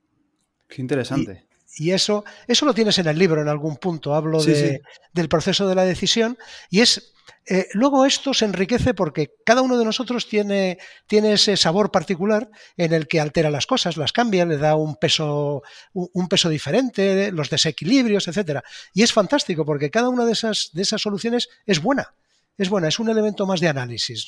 Qué 0.69 0.83
interesante. 0.83 1.48
Y, 1.79 1.93
eso, 1.93 2.25
eso 2.47 2.67
lo 2.67 2.75
tienes 2.75 2.99
en 2.99 3.07
el 3.07 3.19
libro 3.19 3.41
en 3.41 3.49
algún 3.49 3.77
punto. 3.77 4.15
Hablo 4.15 4.43
de, 4.43 4.83
del 5.13 5.29
proceso 5.29 5.69
de 5.69 5.75
la 5.75 5.85
decisión 5.85 6.37
y 6.71 6.81
es 6.81 7.13
eh, 7.51 7.67
luego 7.73 8.05
esto 8.05 8.35
se 8.35 8.45
enriquece 8.45 8.93
porque 8.93 9.33
cada 9.45 9.63
uno 9.63 9.79
de 9.79 9.85
nosotros 9.85 10.29
tiene, 10.29 10.79
tiene, 11.07 11.33
ese 11.33 11.57
sabor 11.57 11.91
particular 11.91 12.51
en 12.77 12.93
el 12.93 13.09
que 13.09 13.21
altera 13.21 13.51
las 13.51 13.67
cosas, 13.67 13.97
las 13.97 14.13
cambia, 14.13 14.45
le 14.45 14.59
da 14.59 14.77
un 14.77 14.97
peso, 14.97 15.63
un, 15.95 16.29
peso 16.29 16.51
diferente, 16.51 17.33
los 17.33 17.49
desequilibrios, 17.49 18.29
etcétera. 18.29 18.63
Y 18.93 19.03
es 19.03 19.15
fantástico 19.15 19.65
porque 19.65 19.91
cada 19.91 20.11
una 20.11 20.27
de 20.27 20.33
esas, 20.33 20.71
de 20.75 20.83
esas 20.83 21.01
soluciones 21.01 21.49
es 21.65 21.81
buena, 21.81 22.15
es 22.59 22.69
buena, 22.69 22.89
es 22.89 22.99
un 22.99 23.09
elemento 23.09 23.47
más 23.47 23.61
de 23.61 23.69
análisis, 23.69 24.27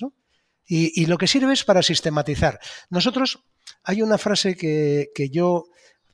Y, 0.67 1.05
lo 1.05 1.19
que 1.19 1.27
sirve 1.27 1.53
es 1.53 1.65
para 1.65 1.83
sistematizar. 1.83 2.59
Nosotros, 2.89 3.41
hay 3.85 4.01
una 4.01 4.17
frase 4.17 4.57
que, 4.57 5.11
que 5.15 5.29
yo 5.29 5.67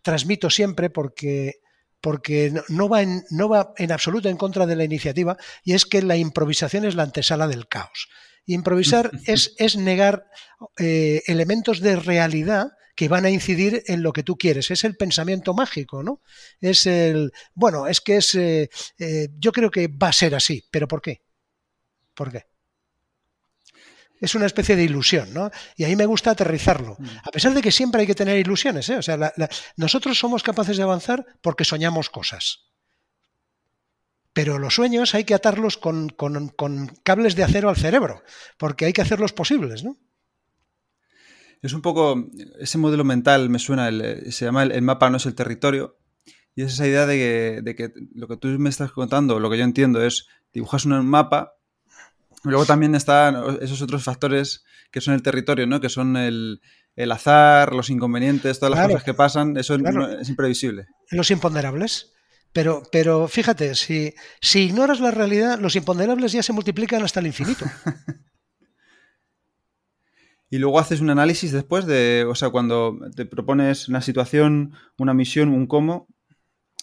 transmito 0.07 0.49
siempre 0.49 0.89
porque 0.89 1.57
porque 2.01 2.53
no 2.69 2.89
va, 2.89 3.03
en, 3.03 3.25
no 3.31 3.49
va 3.49 3.73
en 3.79 3.91
absoluto 3.91 4.29
en 4.29 4.37
contra 4.37 4.65
de 4.65 4.77
la 4.77 4.85
iniciativa, 4.85 5.37
y 5.65 5.73
es 5.73 5.87
que 5.87 6.03
la 6.03 6.17
improvisación 6.17 6.85
es 6.85 6.95
la 6.95 7.03
antesala 7.03 7.49
del 7.49 7.67
caos. 7.67 8.09
Improvisar 8.45 9.11
es, 9.27 9.55
es 9.59 9.77
negar 9.77 10.27
eh, 10.79 11.23
elementos 11.27 11.81
de 11.81 11.97
realidad 11.97 12.69
que 12.95 13.09
van 13.09 13.25
a 13.25 13.31
incidir 13.31 13.83
en 13.87 14.05
lo 14.05 14.13
que 14.13 14.23
tú 14.23 14.37
quieres. 14.37 14.71
Es 14.71 14.85
el 14.85 14.97
pensamiento 14.97 15.53
mágico, 15.53 16.05
¿no? 16.05 16.23
Es 16.61 16.87
el, 16.87 17.33
bueno, 17.55 17.89
es 17.89 18.01
que 18.01 18.19
es, 18.19 18.37
eh, 18.37 18.71
eh, 18.99 19.29
yo 19.37 19.51
creo 19.51 19.71
que 19.71 19.89
va 19.89 20.09
a 20.09 20.13
ser 20.13 20.37
así, 20.37 20.63
pero 20.71 20.87
¿por 20.87 21.03
qué? 21.03 21.23
¿Por 22.15 22.31
qué? 22.31 22.45
Es 24.21 24.35
una 24.35 24.47
especie 24.47 24.77
de 24.77 24.85
ilusión, 24.85 25.33
¿no? 25.33 25.51
Y 25.77 25.85
ahí 25.85 25.97
me 25.97 26.07
gusta 26.07 26.31
aterrizarlo. 26.31 26.97
Mm. 26.99 27.07
A 27.25 27.31
pesar 27.31 27.55
de 27.55 27.63
que 27.63 27.73
siempre 27.73 28.01
hay 28.01 28.07
que 28.07 28.15
tener 28.15 28.39
ilusiones, 28.39 28.89
¿eh? 28.89 28.97
O 28.97 29.03
sea, 29.03 29.33
nosotros 29.77 30.19
somos 30.19 30.43
capaces 30.43 30.77
de 30.77 30.83
avanzar 30.83 31.27
porque 31.43 31.65
soñamos 31.65 32.11
cosas. 32.11 32.67
Pero 34.33 34.59
los 34.59 34.75
sueños 34.75 35.15
hay 35.15 35.25
que 35.25 35.35
atarlos 35.35 35.79
con, 35.79 36.15
cables 37.03 37.37
de 37.37 37.45
acero 37.45 37.69
al 37.69 37.77
cerebro, 37.77 38.23
porque 38.59 38.85
hay 38.85 38.93
que 38.93 39.03
hacerlos 39.03 39.33
posibles, 39.33 39.83
¿no? 39.83 39.99
Es 41.63 41.73
un 41.73 41.81
poco, 41.81 42.23
ese 42.61 42.77
modelo 42.77 43.03
mental 43.03 43.49
me 43.49 43.59
suena, 43.59 43.91
se 43.91 44.45
llama 44.45 44.63
el, 44.63 44.83
mapa 44.83 45.09
no 45.09 45.17
es 45.17 45.25
el 45.25 45.35
territorio, 45.35 45.99
y 46.55 46.63
es 46.63 46.75
esa 46.75 46.87
idea 46.87 47.07
de 47.07 47.17
que, 47.17 47.61
de 47.63 47.75
que, 47.75 47.93
lo 48.15 48.29
que 48.29 48.37
tú 48.37 48.49
me 48.49 48.69
estás 48.69 48.93
contando, 48.93 49.41
lo 49.41 49.51
que 49.51 49.57
yo 49.57 49.65
entiendo 49.65 50.05
es, 50.05 50.27
dibujas 50.53 50.85
un 50.85 51.07
mapa 51.07 51.56
Luego 52.51 52.67
también 52.67 52.95
están 52.95 53.37
esos 53.61 53.83
otros 53.83 54.05
factores 54.05 54.65
que 54.91 55.01
son 55.01 55.15
el 55.15 55.23
territorio, 55.23 55.67
¿no? 55.67 55.81
Que 55.81 55.89
son 55.89 56.17
el, 56.17 56.61
azar, 57.11 57.73
los 57.75 57.91
inconvenientes, 57.91 58.61
todas 58.61 58.77
las 58.77 58.87
cosas 58.87 59.05
que 59.05 59.15
pasan, 59.15 59.57
eso 59.57 59.75
es 60.21 60.29
imprevisible. 60.29 60.87
Los 61.11 61.31
imponderables. 61.31 62.13
Pero, 62.53 62.83
pero 62.91 63.29
fíjate, 63.29 63.75
si, 63.75 64.15
si 64.41 64.61
ignoras 64.61 65.01
la 65.01 65.11
realidad, 65.11 65.59
los 65.59 65.77
imponderables 65.77 66.33
ya 66.33 66.43
se 66.43 66.55
multiplican 66.55 67.03
hasta 67.03 67.21
el 67.21 67.27
infinito. 67.27 67.67
y 70.51 70.59
luego 70.59 70.79
haces 70.79 71.01
un 71.01 71.11
análisis 71.11 71.53
después 71.53 71.85
de, 71.85 72.25
o 72.27 72.35
sea, 72.35 72.49
cuando 72.51 72.97
te 73.15 73.27
propones 73.27 73.89
una 73.89 74.01
situación, 74.01 74.73
una 74.97 75.13
misión, 75.13 75.51
un 75.51 75.67
cómo, 75.67 76.09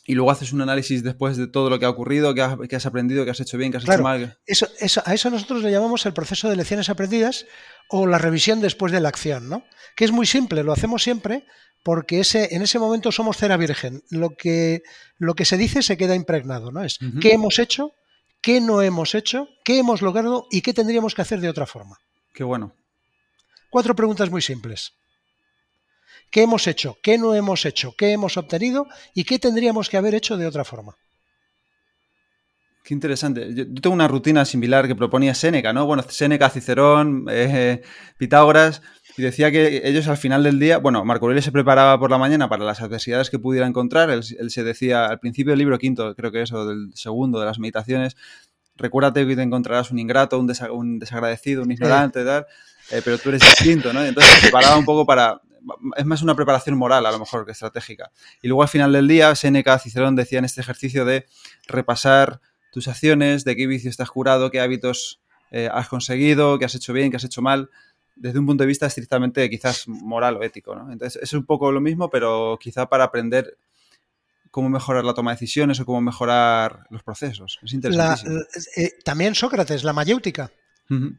y 0.06 0.16
luego 0.16 0.32
haces 0.32 0.52
un 0.52 0.62
análisis 0.62 1.04
después 1.04 1.38
de 1.38 1.48
todo 1.48 1.70
lo 1.70 1.80
que 1.80 1.86
ha 1.86 1.90
ocurrido, 1.90 2.34
qué 2.34 2.42
has, 2.42 2.86
aprendido, 2.86 3.24
qué 3.24 3.32
has 3.32 3.40
hecho 3.40 3.58
bien, 3.58 3.72
qué 3.72 3.78
has 3.78 3.84
hecho 3.88 4.04
mal. 4.04 4.38
Eso, 4.46 4.68
a 5.06 5.14
eso 5.14 5.30
nosotros 5.30 5.64
le 5.64 5.72
llamamos 5.72 6.06
el 6.06 6.14
proceso 6.14 6.50
de 6.50 6.58
lecciones 6.58 6.90
aprendidas 6.90 7.46
o 7.90 8.06
la 8.06 8.18
revisión 8.18 8.60
después 8.60 8.92
de 8.92 9.00
la 9.00 9.10
acción, 9.10 9.48
¿no? 9.48 9.64
Que 9.96 10.06
es 10.06 10.12
muy 10.12 10.26
simple, 10.26 10.64
lo 10.64 10.74
hacemos 10.74 11.04
siempre 11.04 11.46
porque 11.84 12.20
ese, 12.20 12.56
en 12.56 12.62
ese 12.62 12.80
momento 12.80 13.12
somos 13.12 13.38
cera 13.38 13.58
virgen. 13.58 14.04
Lo 14.10 14.32
que, 14.32 14.84
lo 15.18 15.36
que 15.36 15.46
se 15.46 15.58
dice 15.58 15.82
se 15.82 15.98
queda 15.98 16.16
impregnado, 16.16 16.72
¿no? 16.72 16.84
Es 16.84 17.00
qué 17.22 17.34
hemos 17.34 17.60
hecho, 17.60 17.92
qué 18.42 18.60
no 18.60 18.82
hemos 18.82 19.16
hecho, 19.16 19.48
qué 19.64 19.80
hemos 19.80 20.02
logrado 20.02 20.48
y 20.52 20.62
qué 20.62 20.74
tendríamos 20.74 21.16
que 21.16 21.22
hacer 21.22 21.40
de 21.40 21.50
otra 21.50 21.66
forma. 21.66 21.98
Qué 22.34 22.44
bueno. 22.44 22.76
Cuatro 23.70 23.96
preguntas 23.96 24.30
muy 24.30 24.42
simples 24.42 24.94
qué 26.34 26.42
hemos 26.42 26.66
hecho, 26.66 26.98
qué 27.04 27.20
no 27.20 27.36
hemos 27.36 27.64
hecho, 27.64 27.94
qué 27.96 28.12
hemos 28.12 28.38
obtenido 28.38 28.88
y 29.14 29.24
qué 29.24 29.38
tendríamos 29.38 29.88
que 29.88 29.98
haber 29.98 30.16
hecho 30.16 30.36
de 30.36 30.48
otra 30.48 30.66
forma. 30.66 30.98
Qué 32.84 32.96
interesante. 32.96 33.54
Yo, 33.54 33.66
tengo 33.82 33.94
una 33.94 34.08
rutina 34.08 34.44
similar 34.44 34.88
que 34.88 34.96
proponía 34.96 35.36
Séneca, 35.36 35.72
¿no? 35.74 35.86
Bueno, 35.86 36.04
Séneca, 36.10 36.50
Cicerón, 36.50 37.28
eh, 37.30 37.84
Pitágoras, 38.18 38.82
y 39.16 39.22
decía 39.22 39.52
que 39.52 39.84
ellos 39.86 40.08
al 40.08 40.18
final 40.18 40.42
del 40.42 40.60
día, 40.60 40.80
bueno, 40.80 41.06
Marco 41.06 41.26
Aurelio 41.26 41.44
se 41.44 41.52
preparaba 41.52 42.00
por 42.00 42.10
la 42.10 42.18
mañana 42.18 42.50
para 42.50 42.66
las 42.66 42.82
adversidades 42.82 43.30
que 43.30 43.38
pudiera 43.38 43.68
encontrar. 43.68 44.10
Él, 44.10 44.24
se 44.24 44.64
decía 44.64 45.06
al 45.06 45.20
principio 45.20 45.52
del 45.52 45.60
libro 45.60 45.78
quinto, 45.78 46.16
creo 46.16 46.32
que 46.32 46.42
eso, 46.42 46.66
del 46.66 46.90
segundo 46.96 47.40
de 47.40 47.46
las 47.46 47.60
meditaciones, 47.60 48.18
recuérdate 48.76 49.28
que 49.28 49.36
te 49.36 49.44
encontrarás 49.44 49.92
un 49.92 50.00
ingrato, 50.00 50.40
un, 50.40 50.48
desagradecido, 50.98 51.62
un 51.62 51.72
ignorante, 51.72 52.26
tal. 52.26 52.48
eh, 52.90 53.04
pero 53.06 53.20
tú 53.20 53.30
eres 53.30 53.42
distinto, 53.42 53.94
¿no? 53.94 54.04
Entonces 54.04 54.34
se 54.34 54.42
preparaba 54.42 54.78
un 54.78 54.86
poco 54.86 55.06
para... 55.06 55.40
Es 55.96 56.06
más 56.06 56.22
una 56.22 56.36
preparación 56.36 56.78
moral, 56.78 57.06
a 57.06 57.12
lo 57.12 57.20
mejor, 57.20 57.46
que 57.46 57.52
estratégica. 57.52 58.12
Y 58.42 58.48
luego 58.48 58.64
al 58.64 58.70
final 58.70 58.92
del 58.92 59.08
día, 59.08 59.34
Seneca, 59.36 59.80
Cicerón 59.80 60.16
decían 60.16 60.46
este 60.46 60.62
ejercicio 60.62 61.06
de 61.06 61.26
repasar 61.68 62.42
tus 62.72 62.88
acciones, 62.88 63.44
de 63.44 63.56
qué 63.56 63.68
vicio 63.68 63.90
estás 63.90 64.10
curado, 64.10 64.52
qué 64.52 64.60
hábitos 64.60 65.22
eh, 65.52 65.70
has 65.72 65.88
conseguido, 65.88 66.58
qué 66.58 66.66
has 66.66 66.76
hecho 66.76 66.94
bien, 66.94 67.12
qué 67.12 67.18
has 67.18 67.24
hecho 67.24 67.42
mal, 67.42 67.70
desde 68.16 68.40
un 68.40 68.46
punto 68.46 68.64
de 68.64 68.68
vista 68.68 68.88
estrictamente 68.88 69.50
quizás 69.50 69.88
moral 69.88 70.38
o 70.38 70.44
ético, 70.44 70.76
¿no? 70.76 70.92
Entonces 70.92 71.22
es 71.22 71.34
un 71.34 71.46
poco 71.46 71.72
lo 71.72 71.82
mismo, 71.82 72.10
pero 72.10 72.58
quizá 72.60 72.88
para 72.88 73.06
aprender 73.06 73.58
cómo 74.52 74.70
mejorar 74.70 75.04
la 75.04 75.14
toma 75.14 75.32
de 75.32 75.36
decisiones 75.36 75.80
o 75.80 75.86
cómo 75.86 76.02
mejorar 76.02 76.86
los 76.90 77.04
procesos. 77.04 77.60
Es 77.64 77.74
interesantísimo. 77.74 78.40
Eh, 78.78 78.92
también 79.04 79.34
Sócrates, 79.34 79.84
la 79.84 79.94
mayéutica. 79.94 80.52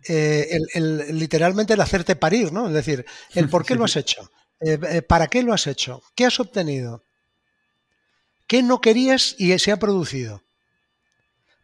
Eh, 0.08 0.58
el, 0.74 1.18
literalmente 1.18 1.74
el 1.74 1.80
hacerte 1.80 2.16
parir, 2.16 2.52
¿no? 2.52 2.68
Es 2.68 2.74
decir, 2.74 3.04
el 3.34 3.48
por 3.48 3.64
qué 3.64 3.74
lo 3.74 3.84
has 3.84 3.96
hecho, 3.96 4.30
eh, 4.60 5.02
para 5.02 5.26
qué 5.26 5.42
lo 5.42 5.52
has 5.52 5.66
hecho, 5.66 6.02
qué 6.14 6.26
has 6.26 6.38
obtenido, 6.38 7.04
qué 8.46 8.62
no 8.62 8.80
querías 8.80 9.34
y 9.38 9.58
se 9.58 9.72
ha 9.72 9.78
producido. 9.78 10.42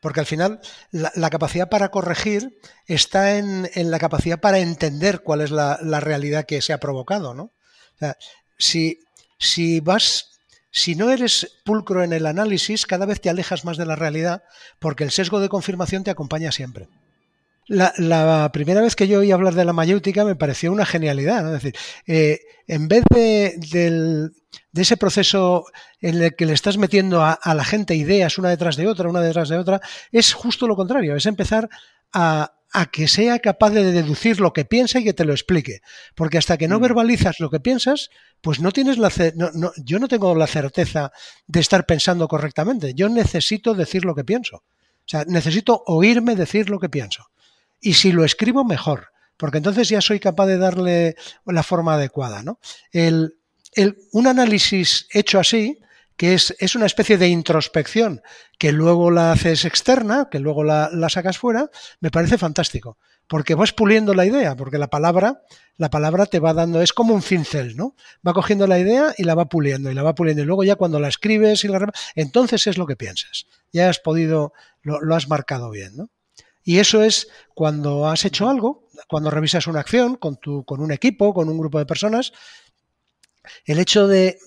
Porque 0.01 0.21
al 0.21 0.27
final 0.27 0.61
la, 0.91 1.31
capacidad 1.31 1.69
para 1.69 1.91
corregir 1.91 2.59
está 2.87 3.37
en, 3.37 3.69
la 3.75 3.99
capacidad 3.99 4.41
para 4.41 4.59
entender 4.59 5.21
cuál 5.23 5.43
es 5.43 5.51
la, 5.51 5.77
realidad 6.01 6.47
que 6.47 6.63
se 6.63 6.73
ha 6.73 6.81
provocado, 6.81 7.35
¿no? 7.35 7.43
O 7.43 7.99
sea, 7.99 8.17
si, 8.57 8.99
si 9.39 9.81
vas 9.81 10.31
si 10.73 10.95
no 10.95 11.11
eres 11.11 11.59
pulcro 11.65 12.03
en 12.05 12.13
el 12.13 12.27
análisis, 12.27 12.87
cada 12.87 13.05
vez 13.05 13.21
te 13.21 13.29
alejas 13.29 13.65
más 13.65 13.77
de 13.77 13.87
la 13.87 13.97
realidad 13.97 14.45
porque 14.79 15.05
el 15.05 15.11
sesgo 15.11 15.41
de 15.41 15.49
confirmación 15.49 16.05
te 16.05 16.11
acompaña 16.11 16.53
siempre. 16.53 16.89
La, 17.71 18.51
primera 18.53 18.81
vez 18.81 18.97
que 18.97 19.07
yo 19.07 19.21
oí 19.21 19.31
hablar 19.31 19.55
de 19.55 19.65
la 19.65 19.73
mayéutica 19.73 20.25
me 20.25 20.35
pareció 20.35 20.73
una 20.73 20.85
genialidad. 20.85 21.47
Es 21.47 21.63
decir, 21.63 21.77
eh, 22.05 22.41
en 22.67 22.89
vez 22.89 23.05
de, 23.11 24.31
ese 24.75 24.97
proceso 24.97 25.67
en 26.01 26.21
el 26.21 26.35
que 26.35 26.47
le 26.47 26.53
estás 26.53 26.79
metiendo 26.79 27.23
a, 27.23 27.33
a, 27.33 27.55
la 27.55 27.65
gente 27.65 27.95
ideas 27.95 28.39
una 28.39 28.49
detrás 28.49 28.75
de 28.75 28.89
otra, 28.89 29.09
una 29.09 29.21
detrás 29.21 29.49
de 29.49 29.57
otra, 29.57 29.81
es 30.11 30.33
justo 30.33 30.67
lo 30.67 30.75
contrario, 30.75 31.15
es 31.15 31.27
empezar 31.27 31.69
a, 32.13 32.55
a 32.73 32.87
que 32.87 33.07
sea 33.07 33.39
capaz 33.39 33.71
de 33.71 33.93
deducir 33.93 34.41
lo 34.41 34.53
que 34.53 34.65
piensa 34.65 34.99
y 34.99 35.05
que 35.05 35.13
te 35.13 35.25
lo 35.25 35.33
explique. 35.33 35.81
Porque 36.17 36.39
hasta 36.39 36.57
que 36.57 36.67
no 36.67 36.81
mm. 36.81 36.83
verbalizas 36.83 37.39
lo 37.39 37.51
que 37.51 37.61
piensas, 37.61 38.11
pues 38.41 38.59
no 38.59 38.73
tienes 38.73 38.99
la... 38.99 39.13
No, 39.37 39.73
yo 39.77 40.01
no 40.01 40.09
tengo 40.09 40.35
la 40.35 40.49
certeza 40.49 41.13
de 41.47 41.61
estar 41.61 41.87
pensando 41.87 42.27
correctamente. 42.27 42.95
Yo 42.95 43.09
necesito 43.09 43.75
decir 43.75 44.05
lo 44.05 44.17
que 44.17 44.25
pienso. 44.25 44.57
O 44.57 45.09
sea, 45.11 45.25
necesito 45.25 45.85
oírme 45.87 46.35
decir 46.35 46.69
lo 46.69 46.81
que 46.81 46.89
pienso. 46.89 47.31
Y 47.81 47.95
si 47.95 48.13
lo 48.13 48.25
escribo, 48.25 48.65
mejor. 48.65 49.09
Porque 49.37 49.59
entonces 49.59 49.89
ya 49.89 50.01
soy 50.01 50.21
capaz 50.21 50.47
de 50.47 50.59
darle 50.59 51.17
la 51.47 51.63
forma 51.63 51.95
adecuada. 51.95 52.43
¿no? 52.43 52.59
El, 52.93 53.37
el, 53.73 53.97
un 54.13 54.27
análisis 54.27 55.07
hecho 55.13 55.39
así 55.39 55.79
que 56.21 56.35
es, 56.35 56.55
es, 56.59 56.75
una 56.75 56.85
especie 56.85 57.17
de 57.17 57.29
introspección 57.29 58.21
que 58.59 58.73
luego 58.73 59.11
la 59.11 59.33
haces 59.33 59.65
externa, 59.65 60.29
que 60.31 60.39
luego 60.39 60.65
la, 60.65 60.91
sacas 61.09 61.39
fuera, 61.39 61.71
me 62.01 62.11
parece 62.11 62.37
fantástico. 62.37 62.99
Porque 63.27 63.55
vas 63.55 63.73
puliendo 63.73 64.13
la 64.13 64.27
idea, 64.27 64.55
porque 64.55 64.77
la 64.77 64.91
palabra, 64.91 65.41
la 65.79 65.89
palabra 65.89 66.27
te 66.27 66.39
va 66.39 66.53
dando, 66.53 66.83
es 66.83 66.93
como 66.93 67.15
un 67.15 67.23
cincel, 67.23 67.75
¿no? 67.75 67.97
Va 68.27 68.35
cogiendo 68.35 68.67
la 68.67 68.79
idea 68.79 69.15
y 69.17 69.25
la 69.25 69.35
va 69.35 69.49
puliendo, 69.49 69.91
y 69.91 69.95
la 69.95 70.03
va 70.03 70.15
puliendo. 70.15 70.43
Y 70.43 70.45
luego 70.45 70.63
ya 70.63 70.77
cuando 70.77 71.01
la 71.01 71.09
escribes 71.09 71.65
y 71.65 71.69
la 71.69 71.91
entonces 72.15 72.67
es 72.67 72.77
lo 72.77 72.87
que 72.87 72.97
piensas. 72.97 73.47
Ya 73.73 73.89
has 73.89 73.99
podido, 73.99 74.53
lo, 74.83 75.01
lo 75.01 75.15
has 75.15 75.27
marcado 75.27 75.71
bien, 75.71 75.97
¿no? 75.97 76.11
Y 76.63 76.79
eso 76.79 77.03
es 77.03 77.29
cuando 77.55 78.07
has 78.07 78.25
hecho 78.25 78.49
algo, 78.49 78.89
cuando 79.09 79.31
revisas 79.31 79.67
una 79.67 79.81
acción 79.81 80.17
con, 80.17 80.37
tu, 80.37 80.65
con 80.65 80.81
un 80.81 80.93
equipo, 80.93 81.33
con 81.33 81.49
un 81.49 81.59
grupo 81.59 81.79
de 81.79 81.87
personas, 81.87 82.33
el 83.65 83.79
hecho 83.79 84.07
de, 84.07 84.39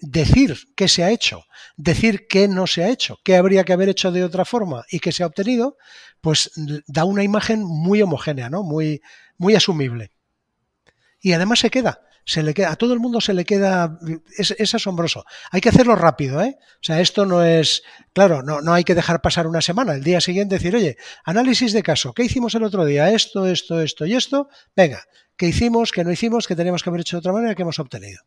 decir 0.00 0.56
qué 0.76 0.88
se 0.88 1.04
ha 1.04 1.10
hecho, 1.10 1.44
decir 1.76 2.26
qué 2.28 2.48
no 2.48 2.66
se 2.66 2.84
ha 2.84 2.90
hecho, 2.90 3.18
qué 3.24 3.36
habría 3.36 3.64
que 3.64 3.72
haber 3.72 3.88
hecho 3.88 4.12
de 4.12 4.24
otra 4.24 4.44
forma 4.44 4.84
y 4.90 5.00
qué 5.00 5.12
se 5.12 5.22
ha 5.22 5.26
obtenido, 5.26 5.76
pues 6.20 6.50
da 6.86 7.04
una 7.04 7.22
imagen 7.22 7.64
muy 7.64 8.02
homogénea, 8.02 8.50
¿no? 8.50 8.62
muy, 8.62 9.00
muy 9.36 9.54
asumible. 9.54 10.12
Y 11.20 11.32
además 11.32 11.60
se 11.60 11.70
queda, 11.70 12.02
se 12.28 12.42
le 12.42 12.52
queda, 12.52 12.72
a 12.72 12.76
todo 12.76 12.92
el 12.92 13.00
mundo 13.00 13.22
se 13.22 13.32
le 13.32 13.46
queda, 13.46 13.98
es, 14.36 14.74
asombroso. 14.74 15.24
Hay 15.50 15.62
que 15.62 15.70
hacerlo 15.70 15.96
rápido, 15.96 16.42
¿eh? 16.42 16.58
O 16.60 16.82
sea, 16.82 17.00
esto 17.00 17.24
no 17.24 17.42
es, 17.42 17.82
claro, 18.12 18.42
no, 18.42 18.60
no 18.60 18.74
hay 18.74 18.84
que 18.84 18.94
dejar 18.94 19.22
pasar 19.22 19.46
una 19.46 19.62
semana, 19.62 19.94
el 19.94 20.04
día 20.04 20.20
siguiente 20.20 20.56
decir, 20.56 20.76
oye, 20.76 20.98
análisis 21.24 21.72
de 21.72 21.82
caso, 21.82 22.12
¿qué 22.12 22.24
hicimos 22.24 22.54
el 22.54 22.64
otro 22.64 22.84
día? 22.84 23.10
Esto, 23.12 23.46
esto, 23.46 23.80
esto 23.80 24.04
y 24.04 24.12
esto, 24.12 24.50
venga, 24.76 25.04
qué 25.38 25.48
hicimos, 25.48 25.90
qué 25.90 26.04
no 26.04 26.12
hicimos, 26.12 26.46
qué 26.46 26.54
teníamos 26.54 26.82
que 26.82 26.90
haber 26.90 27.00
hecho 27.00 27.16
de 27.16 27.20
otra 27.20 27.32
manera, 27.32 27.54
qué 27.54 27.62
hemos 27.62 27.78
obtenido. 27.78 28.20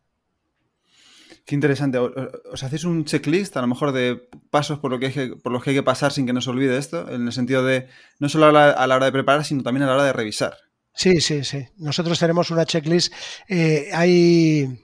Qué 1.45 1.53
interesante. 1.53 1.99
¿Os 1.99 2.63
hacéis 2.63 2.85
un 2.85 3.05
checklist 3.05 3.55
a 3.55 3.61
lo 3.61 3.67
mejor 3.67 3.91
de 3.91 4.29
pasos 4.49 4.79
por, 4.79 4.89
lo 4.89 4.97
que 4.97 5.07
hay 5.07 5.29
por 5.35 5.51
los 5.51 5.63
que 5.63 5.71
hay 5.71 5.75
que 5.75 5.83
pasar 5.83 6.11
sin 6.11 6.25
que 6.25 6.33
nos 6.33 6.47
olvide 6.47 6.75
esto? 6.77 7.07
En 7.07 7.27
el 7.27 7.33
sentido 7.33 7.63
de 7.63 7.87
no 8.17 8.29
solo 8.29 8.47
a 8.47 8.51
la, 8.51 8.95
hora 8.95 9.05
de 9.05 9.11
preparar, 9.11 9.45
sino 9.45 9.61
también 9.61 9.83
a 9.83 9.87
la 9.87 9.93
hora 9.93 10.05
de 10.05 10.13
revisar. 10.13 10.57
Sí, 10.93 11.21
sí, 11.21 11.43
sí. 11.43 11.65
Nosotros 11.77 12.19
tenemos 12.19 12.51
una 12.51 12.65
checklist. 12.65 13.13
Eh, 13.47 13.89
hay, 13.93 14.83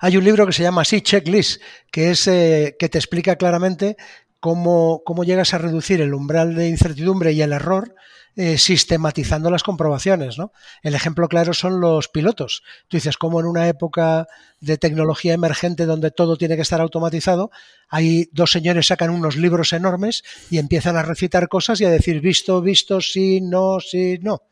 hay 0.00 0.16
un 0.16 0.24
libro 0.24 0.46
que 0.46 0.52
se 0.52 0.62
llama 0.62 0.82
así, 0.82 1.00
Checklist, 1.00 1.62
que 1.90 2.10
es 2.10 2.26
eh, 2.28 2.76
que 2.78 2.88
te 2.88 2.98
explica 2.98 3.36
claramente 3.36 3.96
cómo, 4.40 5.02
cómo 5.04 5.24
llegas 5.24 5.54
a 5.54 5.58
reducir 5.58 6.00
el 6.00 6.14
umbral 6.14 6.54
de 6.54 6.68
incertidumbre 6.68 7.32
y 7.32 7.42
el 7.42 7.52
error 7.52 7.94
eh, 8.38 8.58
sistematizando 8.58 9.50
las 9.50 9.62
comprobaciones. 9.62 10.36
¿no? 10.36 10.52
El 10.82 10.94
ejemplo 10.94 11.28
claro 11.28 11.54
son 11.54 11.80
los 11.80 12.08
pilotos. 12.08 12.62
Tú 12.88 12.98
dices, 12.98 13.16
como 13.16 13.40
en 13.40 13.46
una 13.46 13.66
época 13.68 14.26
de 14.60 14.76
tecnología 14.76 15.32
emergente 15.32 15.86
donde 15.86 16.10
todo 16.10 16.36
tiene 16.36 16.56
que 16.56 16.62
estar 16.62 16.80
automatizado, 16.80 17.50
hay 17.88 18.28
dos 18.32 18.50
señores 18.50 18.88
sacan 18.88 19.10
unos 19.10 19.36
libros 19.36 19.72
enormes 19.72 20.22
y 20.50 20.58
empiezan 20.58 20.96
a 20.96 21.02
recitar 21.02 21.48
cosas 21.48 21.80
y 21.80 21.86
a 21.86 21.90
decir 21.90 22.20
visto, 22.20 22.60
visto, 22.60 23.00
sí, 23.00 23.40
no, 23.40 23.78
sí, 23.80 24.18
no. 24.20 24.42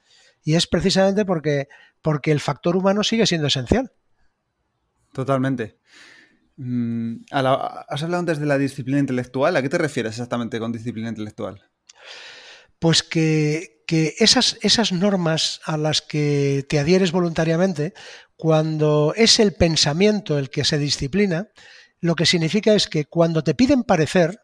Y 0.45 0.55
es 0.55 0.67
precisamente 0.67 1.25
porque, 1.25 1.69
porque 2.03 2.31
el 2.31 2.41
factor 2.41 2.77
humano 2.77 3.03
sigue 3.03 3.27
siendo 3.27 3.49
esencial. 3.49 3.93
Totalmente. 5.13 5.79
Mm, 6.57 7.23
has 7.31 8.03
hablado 8.03 8.21
antes 8.21 8.39
de 8.39 8.47
la 8.47 8.59
disciplina 8.59 9.01
intelectual. 9.01 9.57
¿A 9.57 9.63
qué 9.63 9.69
te 9.69 9.79
refieres 9.79 10.13
exactamente 10.13 10.61
con 10.61 10.71
disciplina 10.71 11.09
intelectual? 11.09 11.63
Pues 12.79 13.03
que, 13.03 13.83
que 13.87 14.15
esas, 14.19 14.59
esas 14.61 14.93
normas 14.93 15.61
a 15.65 15.77
las 15.79 16.03
que 16.03 16.67
te 16.69 16.79
adhieres 16.79 17.13
voluntariamente, 17.13 17.95
cuando 18.37 19.15
es 19.17 19.41
el 19.41 19.55
pensamiento 19.55 20.39
el 20.39 20.51
que 20.51 20.65
se 20.65 20.79
disciplina, 20.79 21.49
lo 22.01 22.15
que 22.15 22.27
significa 22.27 22.75
es 22.75 22.87
que 22.87 23.07
cuando 23.07 23.43
te 23.43 23.55
piden 23.55 23.83
parecer, 23.83 24.44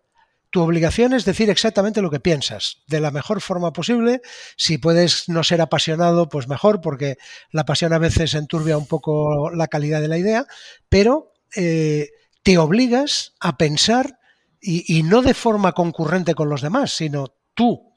tu 0.51 0.61
obligación 0.63 1.15
es 1.15 1.25
decir 1.25 1.49
exactamente 1.49 2.03
lo 2.03 2.11
que 2.11 2.21
piensas, 2.21 2.79
de 2.89 3.01
la 3.01 3.11
mejor 3.11 3.41
forma 3.41 3.73
posible. 3.73 4.21
Si 4.57 4.79
puedes 4.79 5.29
no 5.29 5.45
ser 5.45 5.61
apasionado, 5.61 6.29
pues 6.29 6.49
mejor, 6.49 6.81
porque 6.81 7.17
la 7.53 7.65
pasión 7.65 7.93
a 7.93 7.99
veces 7.99 8.35
enturbia 8.35 8.77
un 8.77 8.87
poco 8.87 9.51
la 9.51 9.69
calidad 9.69 10.01
de 10.01 10.09
la 10.09 10.19
idea, 10.19 10.47
pero 10.89 11.33
eh, 11.55 12.11
te 12.43 12.59
obligas 12.59 13.35
a 13.41 13.57
pensar 13.57 14.19
y, 14.63 15.03
no 15.05 15.23
de 15.23 15.33
forma 15.33 15.73
concurrente 15.73 16.35
con 16.35 16.51
los 16.51 16.61
demás, 16.61 16.93
sino 16.93 17.35
tú 17.55 17.91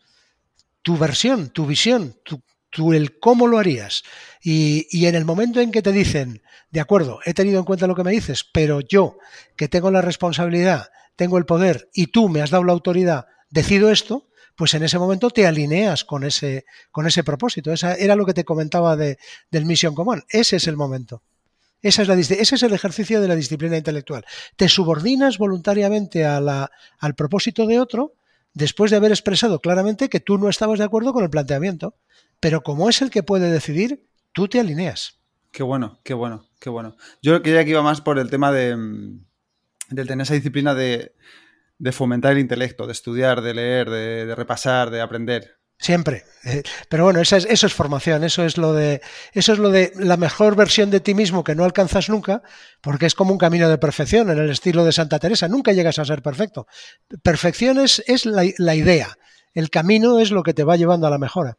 tu 0.82 0.98
versión, 0.98 1.50
tu 1.50 1.66
visión, 1.66 2.16
tu, 2.24 2.94
el 2.94 3.20
cómo 3.20 3.48
lo 3.48 3.58
harías. 3.58 4.04
Y, 4.42 4.88
y, 4.92 5.08
en 5.08 5.16
el 5.16 5.26
momento 5.26 5.60
en 5.62 5.72
que 5.72 5.82
te 5.82 5.92
dicen, 5.92 6.42
de 6.72 6.80
acuerdo, 6.80 7.20
he 7.26 7.34
tenido 7.34 7.60
en 7.60 7.66
cuenta 7.66 7.88
lo 7.88 7.96
que 7.96 8.04
me 8.04 8.12
dices, 8.12 8.46
pero 8.54 8.82
yo, 8.82 9.18
que 9.56 9.68
tengo 9.68 9.92
la 9.92 10.02
responsabilidad, 10.02 10.90
tengo 11.16 11.38
el 11.38 11.46
poder 11.46 11.90
y 11.94 12.08
tú 12.08 12.30
me 12.30 12.42
has 12.42 12.50
dado 12.50 12.64
la 12.64 12.74
autoridad, 12.74 13.26
decido 13.50 13.92
esto, 13.92 14.28
pues 14.56 14.74
en 14.74 14.84
ese 14.84 15.00
momento 15.00 15.30
te 15.30 15.48
alineas 15.48 16.04
con 16.04 16.24
ese, 16.24 16.66
con 16.92 17.08
ese 17.08 17.24
propósito. 17.24 17.72
Esa 17.72 17.96
era 17.96 18.16
lo 18.16 18.26
que 18.26 18.34
te 18.34 18.44
comentaba 18.44 18.96
de, 18.96 19.18
del 19.50 19.66
Mission 19.66 19.96
Command. 19.96 20.24
Ese 20.30 20.58
es 20.58 20.68
el 20.68 20.78
momento. 20.78 21.24
Esa 21.82 22.04
es 22.04 22.08
la, 22.08 22.16
ese 22.16 22.56
es 22.56 22.64
el 22.64 22.74
ejercicio 22.74 23.20
de 23.20 23.28
la 23.28 23.36
disciplina 23.36 23.78
intelectual. 23.78 24.26
Te 24.56 24.70
subordinas 24.70 25.38
voluntariamente 25.38 26.26
a 26.26 26.40
la, 26.40 26.72
al 27.00 27.16
propósito 27.16 27.68
de 27.68 27.80
otro 27.80 28.14
después 28.54 28.92
de 28.92 28.98
haber 28.98 29.12
expresado 29.12 29.60
claramente 29.60 30.10
que 30.10 30.20
tú 30.20 30.38
no 30.38 30.50
estabas 30.50 30.80
de 30.80 30.86
acuerdo 30.86 31.14
con 31.14 31.24
el 31.24 31.30
planteamiento. 31.30 31.96
Pero 32.40 32.62
como 32.62 32.90
es 32.90 33.02
el 33.02 33.10
que 33.10 33.24
puede 33.24 33.52
decidir, 33.52 34.08
tú 34.32 34.48
te 34.48 34.60
alineas. 34.60 35.20
Qué 35.52 35.64
bueno, 35.64 36.00
qué 36.04 36.14
bueno, 36.14 36.48
qué 36.60 36.70
bueno. 36.70 36.96
Yo 37.22 37.42
creía 37.42 37.64
que 37.64 37.72
iba 37.72 37.82
más 37.82 38.02
por 38.02 38.18
el 38.18 38.30
tema 38.30 38.52
de, 38.52 38.78
mm, 39.90 39.96
tener 39.96 40.22
esa 40.22 40.34
disciplina 40.34 40.74
de, 40.76 41.14
fomentar 41.92 42.34
el 42.34 42.40
intelecto, 42.40 42.86
de 42.86 42.94
estudiar, 42.94 43.42
de 43.42 43.54
leer, 43.54 43.90
de 43.90 44.36
repasar, 44.36 44.90
de 44.90 45.02
aprender. 45.02 45.58
Siempre. 45.84 46.24
Eh, 46.46 46.64
pero 46.88 47.04
bueno, 47.04 47.20
eso 47.20 47.36
es, 47.36 47.46
eso 47.46 47.68
es 47.68 47.74
formación, 47.74 48.24
eso 48.24 48.46
es 48.46 48.58
lo 48.58 48.72
de 48.72 49.02
eso 49.34 49.52
es 49.52 49.60
lo 49.60 49.70
de 49.70 49.92
la 49.98 50.16
mejor 50.16 50.56
versión 50.56 50.90
de 50.90 51.02
ti 51.02 51.14
mismo 51.14 51.44
que 51.44 51.56
no 51.56 51.66
alcanzas 51.66 52.10
nunca, 52.10 52.42
porque 52.80 53.06
es 53.06 53.16
como 53.16 53.34
un 53.34 53.38
camino 53.38 53.68
de 53.68 53.78
perfección 53.78 54.30
en 54.30 54.38
el 54.38 54.50
estilo 54.50 54.86
de 54.86 54.94
Santa 54.94 55.20
Teresa, 55.20 55.50
nunca 55.50 55.74
llegas 55.74 56.00
a 56.00 56.06
ser 56.06 56.22
perfecto. 56.22 56.68
Perfección 57.22 57.80
es, 57.80 58.02
la, 58.26 58.76
idea, 58.76 59.18
el 59.54 59.70
camino 59.70 60.20
es 60.20 60.32
lo 60.32 60.44
que 60.44 60.54
te 60.54 60.64
va 60.64 60.78
llevando 60.78 61.08
a 61.08 61.10
la 61.10 61.18
mejora. 61.18 61.58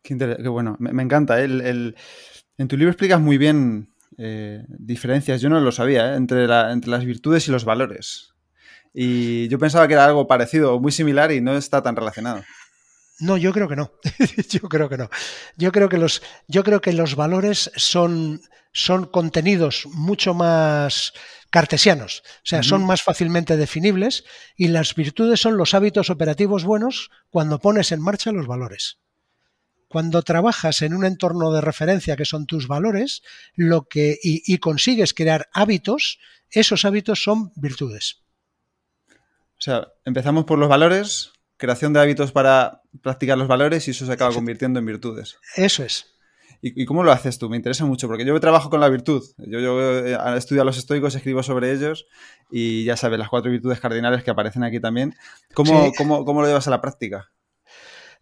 Qué, 0.00 0.14
bueno, 0.48 0.76
me, 0.78 1.02
encanta. 1.02 1.38
¿eh? 1.38 1.44
El, 1.44 1.94
en 2.56 2.68
tu 2.68 2.78
libro 2.78 2.90
explicas 2.90 3.20
muy 3.20 3.36
bien 3.36 3.91
eh, 4.18 4.64
diferencias, 4.68 5.40
yo 5.40 5.48
no 5.48 5.60
lo 5.60 5.72
sabía, 5.72 6.12
¿eh? 6.12 6.16
entre, 6.16 6.44
entre 6.44 6.90
las 6.90 7.04
virtudes 7.04 7.48
y 7.48 7.50
los 7.50 7.64
valores. 7.64 8.34
Y 8.94 9.48
yo 9.48 9.58
pensaba 9.58 9.88
que 9.88 9.94
era 9.94 10.04
algo 10.04 10.26
parecido 10.26 10.74
o 10.74 10.80
muy 10.80 10.92
similar 10.92 11.32
y 11.32 11.40
no 11.40 11.56
está 11.56 11.82
tan 11.82 11.96
relacionado. 11.96 12.42
No, 13.20 13.36
yo 13.36 13.52
creo 13.52 13.68
que 13.68 13.76
no. 13.76 13.92
yo 14.50 14.60
creo 14.68 14.88
que 14.88 14.98
no. 14.98 15.08
Yo 15.56 15.72
creo 15.72 15.88
que 15.88 15.98
los, 15.98 16.22
yo 16.48 16.64
creo 16.64 16.80
que 16.80 16.92
los 16.92 17.14
valores 17.14 17.70
son, 17.76 18.40
son 18.72 19.06
contenidos 19.06 19.86
mucho 19.86 20.34
más 20.34 21.12
cartesianos, 21.50 22.22
o 22.36 22.40
sea, 22.44 22.62
son 22.62 22.82
más 22.86 23.02
fácilmente 23.02 23.58
definibles 23.58 24.24
y 24.56 24.68
las 24.68 24.94
virtudes 24.94 25.38
son 25.38 25.58
los 25.58 25.74
hábitos 25.74 26.08
operativos 26.08 26.64
buenos 26.64 27.10
cuando 27.28 27.58
pones 27.58 27.92
en 27.92 28.00
marcha 28.00 28.32
los 28.32 28.46
valores. 28.46 28.98
Cuando 29.92 30.22
trabajas 30.22 30.80
en 30.80 30.94
un 30.94 31.04
entorno 31.04 31.52
de 31.52 31.60
referencia 31.60 32.16
que 32.16 32.24
son 32.24 32.46
tus 32.46 32.66
valores, 32.66 33.22
lo 33.54 33.82
que 33.88 34.16
y 34.22 34.56
consigues 34.56 35.12
crear 35.12 35.50
hábitos, 35.52 36.18
esos 36.50 36.86
hábitos 36.86 37.22
son 37.22 37.52
virtudes. 37.56 38.22
O 39.08 39.64
sea, 39.64 39.92
empezamos 40.06 40.44
por 40.44 40.58
los 40.58 40.68
valores, 40.68 41.32
creación 41.58 41.92
de 41.92 42.00
hábitos 42.00 42.32
para 42.32 42.80
practicar 43.02 43.38
los 43.38 43.48
valores 43.48 43.86
y 43.86 43.92
eso 43.92 44.06
se 44.06 44.12
acaba 44.12 44.34
convirtiendo 44.34 44.80
en 44.80 44.86
virtudes. 44.86 45.36
Eso 45.56 45.84
es. 45.84 46.06
¿Y, 46.64 46.84
cómo 46.84 47.02
lo 47.02 47.10
haces 47.10 47.38
tú? 47.38 47.50
Me 47.50 47.56
interesa 47.56 47.84
mucho, 47.84 48.06
porque 48.06 48.24
yo 48.24 48.38
trabajo 48.38 48.70
con 48.70 48.80
la 48.80 48.88
virtud. 48.88 49.22
Yo, 49.38 49.58
yo 49.58 49.80
eh, 49.80 50.16
estudio 50.36 50.62
a 50.62 50.64
los 50.64 50.78
estoicos, 50.78 51.14
escribo 51.14 51.42
sobre 51.42 51.72
ellos 51.72 52.06
y 52.52 52.84
ya 52.84 52.96
sabes, 52.96 53.18
las 53.18 53.28
cuatro 53.28 53.50
virtudes 53.50 53.80
cardinales 53.80 54.22
que 54.22 54.30
aparecen 54.30 54.62
aquí 54.62 54.80
también. 54.80 55.14
¿Cómo, 55.54 55.92
cómo, 55.96 56.40
lo 56.40 56.46
llevas 56.46 56.68
a 56.68 56.70
la 56.70 56.80
práctica? 56.80 57.32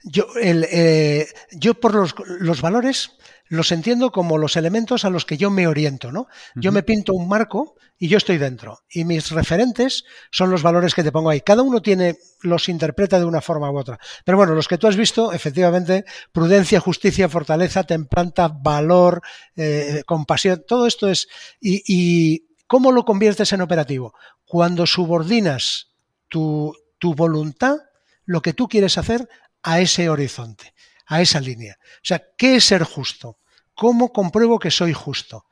Yo, 0.03 0.27
el, 0.41 0.67
eh, 0.71 1.29
yo 1.53 1.75
por 1.75 1.95
los, 1.95 2.15
los, 2.27 2.63
valores 2.63 3.19
los 3.49 3.71
entiendo 3.73 4.13
como 4.13 4.39
los 4.39 4.57
elementos 4.57 5.05
a 5.05 5.11
los 5.11 5.27
que 5.27 5.37
yo 5.37 5.51
me 5.51 5.67
oriento, 5.67 6.11
¿no? 6.11 6.27
Yo 6.55 6.73
me 6.73 6.83
pinto 6.83 7.13
un 7.13 7.29
marco 7.29 7.77
y 8.03 8.09
yo 8.09 8.17
estoy 8.17 8.39
dentro. 8.39 8.81
Y 8.89 9.05
mis 9.05 9.31
referentes 9.31 10.05
son 10.31 10.51
los 10.51 10.63
valores 10.63 10.95
que 10.95 11.05
te 11.05 11.13
pongo 11.13 11.29
ahí. 11.29 11.43
Cada 11.43 11.63
uno 11.63 11.83
tiene, 11.83 12.17
los 12.41 12.71
interpreta 12.71 13.19
de 13.19 13.27
una 13.27 13.43
forma 13.43 13.71
u 13.71 13.77
otra. 13.77 13.99
Pero 14.25 14.39
bueno, 14.39 14.55
los 14.55 14.69
que 14.69 14.79
tú 14.79 14.87
has 14.87 14.97
visto, 14.97 15.35
efectivamente, 15.35 16.07
prudencia, 16.33 16.81
justicia, 16.81 17.29
fortaleza, 17.29 17.85
templanza, 17.85 18.49
valor, 18.49 19.21
eh, 19.55 20.03
compasión, 20.07 20.65
todo 20.67 20.87
esto 20.87 21.11
es. 21.11 21.29
Y, 21.61 21.83
y, 21.87 22.47
cómo 22.67 22.91
lo 22.91 23.05
conviertes 23.05 23.53
en 23.53 23.61
operativo? 23.61 24.15
Cuando 24.47 24.87
subordinas 24.87 25.89
tu, 26.29 26.73
tu 26.99 27.15
voluntad, 27.15 27.77
lo 28.25 28.41
que 28.41 28.55
tú 28.55 28.67
quieres 28.67 28.97
hacer, 28.97 29.29
a 29.63 29.81
ese 29.81 30.09
horizonte, 30.09 30.75
a 31.07 31.21
esa 31.21 31.41
línea. 31.41 31.77
O 31.81 32.05
sea, 32.05 32.23
¿qué 32.37 32.57
es 32.57 32.65
ser 32.65 32.85
justo? 32.85 33.39
¿Cómo 33.75 34.13
compruebo 34.13 34.59
que 34.59 34.71
soy 34.71 34.93
justo? 34.93 35.47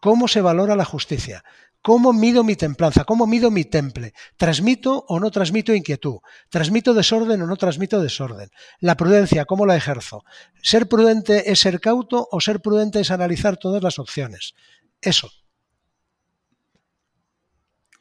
¿Cómo 0.00 0.28
se 0.28 0.40
valora 0.40 0.76
la 0.76 0.84
justicia? 0.84 1.44
¿Cómo 1.82 2.12
mido 2.12 2.44
mi 2.44 2.54
templanza? 2.54 3.04
¿Cómo 3.04 3.26
mido 3.26 3.50
mi 3.50 3.64
temple? 3.64 4.14
¿Transmito 4.36 5.04
o 5.08 5.18
no 5.18 5.32
transmito 5.32 5.74
inquietud? 5.74 6.18
¿Transmito 6.48 6.94
desorden 6.94 7.42
o 7.42 7.46
no 7.46 7.56
transmito 7.56 8.00
desorden? 8.00 8.50
La 8.78 8.96
prudencia, 8.96 9.44
¿cómo 9.46 9.66
la 9.66 9.76
ejerzo? 9.76 10.22
¿Ser 10.62 10.88
prudente 10.88 11.50
es 11.50 11.58
ser 11.58 11.80
cauto 11.80 12.28
o 12.30 12.40
ser 12.40 12.60
prudente 12.60 13.00
es 13.00 13.10
analizar 13.10 13.56
todas 13.56 13.82
las 13.82 13.98
opciones? 13.98 14.54
Eso. 15.00 15.28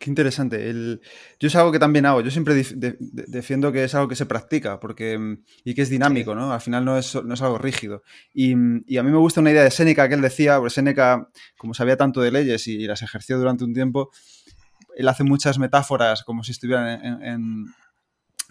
Qué 0.01 0.09
interesante. 0.09 0.67
El, 0.67 0.99
yo 1.39 1.47
es 1.47 1.55
algo 1.55 1.71
que 1.71 1.77
también 1.77 2.07
hago. 2.07 2.21
Yo 2.21 2.31
siempre 2.31 2.55
defiendo 2.55 3.71
que 3.71 3.83
es 3.83 3.93
algo 3.93 4.07
que 4.07 4.15
se 4.15 4.25
practica 4.25 4.79
porque, 4.79 5.15
mm, 5.15 5.43
y 5.63 5.75
que 5.75 5.83
es 5.83 5.91
dinámico, 5.91 6.33
¿no? 6.33 6.51
Al 6.51 6.59
final 6.59 6.83
no 6.83 6.97
es, 6.97 7.13
no 7.23 7.35
es 7.35 7.41
algo 7.43 7.59
rígido. 7.59 8.01
Y, 8.33 8.55
y, 8.91 8.97
a 8.97 9.03
mí 9.03 9.11
me 9.11 9.19
gusta 9.19 9.41
una 9.41 9.51
idea 9.51 9.63
de 9.63 9.69
Séneca 9.69 10.09
que 10.09 10.15
él 10.15 10.21
decía, 10.21 10.57
porque 10.57 10.71
Séneca, 10.71 11.29
como 11.55 11.75
sabía 11.75 11.97
tanto 11.97 12.19
de 12.19 12.31
leyes 12.31 12.67
y, 12.67 12.87
las 12.87 13.03
ejerció 13.03 13.37
durante 13.37 13.63
un 13.63 13.75
tiempo, 13.75 14.09
él 14.97 15.07
hace 15.07 15.23
muchas 15.23 15.59
metáforas 15.59 16.23
como 16.23 16.43
si 16.43 16.51
estuvieran 16.53 17.23
en, 17.23 17.65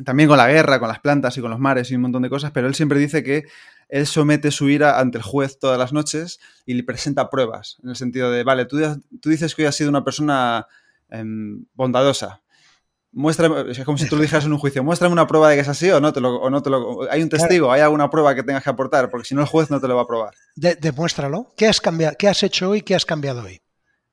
también 0.04 0.28
con 0.28 0.38
la 0.38 0.46
guerra, 0.46 0.78
con 0.78 0.86
las 0.86 1.00
plantas 1.00 1.36
y 1.36 1.40
con 1.40 1.50
los 1.50 1.58
mares 1.58 1.90
y 1.90 1.96
un 1.96 2.02
montón 2.02 2.22
de 2.22 2.30
cosas, 2.30 2.52
pero 2.52 2.68
él 2.68 2.76
siempre 2.76 3.00
dice 3.00 3.24
que 3.24 3.42
él 3.88 4.06
somete 4.06 4.52
su 4.52 4.68
ira 4.68 5.00
ante 5.00 5.18
el 5.18 5.24
juez 5.24 5.58
todas 5.58 5.80
las 5.80 5.92
noches 5.92 6.38
y 6.64 6.74
le 6.74 6.84
presenta 6.84 7.28
pruebas, 7.28 7.78
en 7.82 7.90
el 7.90 7.96
sentido 7.96 8.30
de, 8.30 8.44
vale, 8.44 8.66
tú, 8.66 8.78
tú 9.20 9.30
dices 9.30 9.56
que 9.56 9.62
hoy 9.62 9.66
has 9.66 9.74
sido 9.74 9.90
una 9.90 10.04
persona 10.04 10.68
Em, 11.10 11.64
bondadosa. 11.74 12.42
Muéstrame, 13.12 13.70
es 13.72 13.84
como 13.84 13.98
si 13.98 14.08
tú 14.08 14.14
lo 14.14 14.22
dijeras 14.22 14.44
en 14.44 14.52
un 14.52 14.58
juicio, 14.58 14.84
muéstrame 14.84 15.12
una 15.12 15.26
prueba 15.26 15.48
de 15.48 15.56
que 15.56 15.62
es 15.62 15.68
así 15.68 15.90
o 15.90 16.00
no 16.00 16.12
te 16.12 16.20
lo, 16.20 16.48
no 16.48 16.62
te 16.62 16.70
lo 16.70 17.10
hay 17.10 17.22
un 17.24 17.28
testigo, 17.28 17.72
hay 17.72 17.80
alguna 17.80 18.08
prueba 18.08 18.36
que 18.36 18.44
tengas 18.44 18.62
que 18.62 18.70
aportar, 18.70 19.10
porque 19.10 19.26
si 19.26 19.34
no 19.34 19.40
el 19.40 19.48
juez 19.48 19.68
no 19.68 19.80
te 19.80 19.88
lo 19.88 19.96
va 19.96 20.02
a 20.02 20.06
probar. 20.06 20.32
demuéstralo. 20.54 21.52
¿Qué 21.56 21.66
has 21.66 21.80
cambiado? 21.80 22.14
¿Qué 22.16 22.28
has 22.28 22.42
hecho 22.44 22.70
hoy? 22.70 22.82
¿Qué 22.82 22.94
has 22.94 23.04
cambiado 23.04 23.42
hoy? 23.42 23.60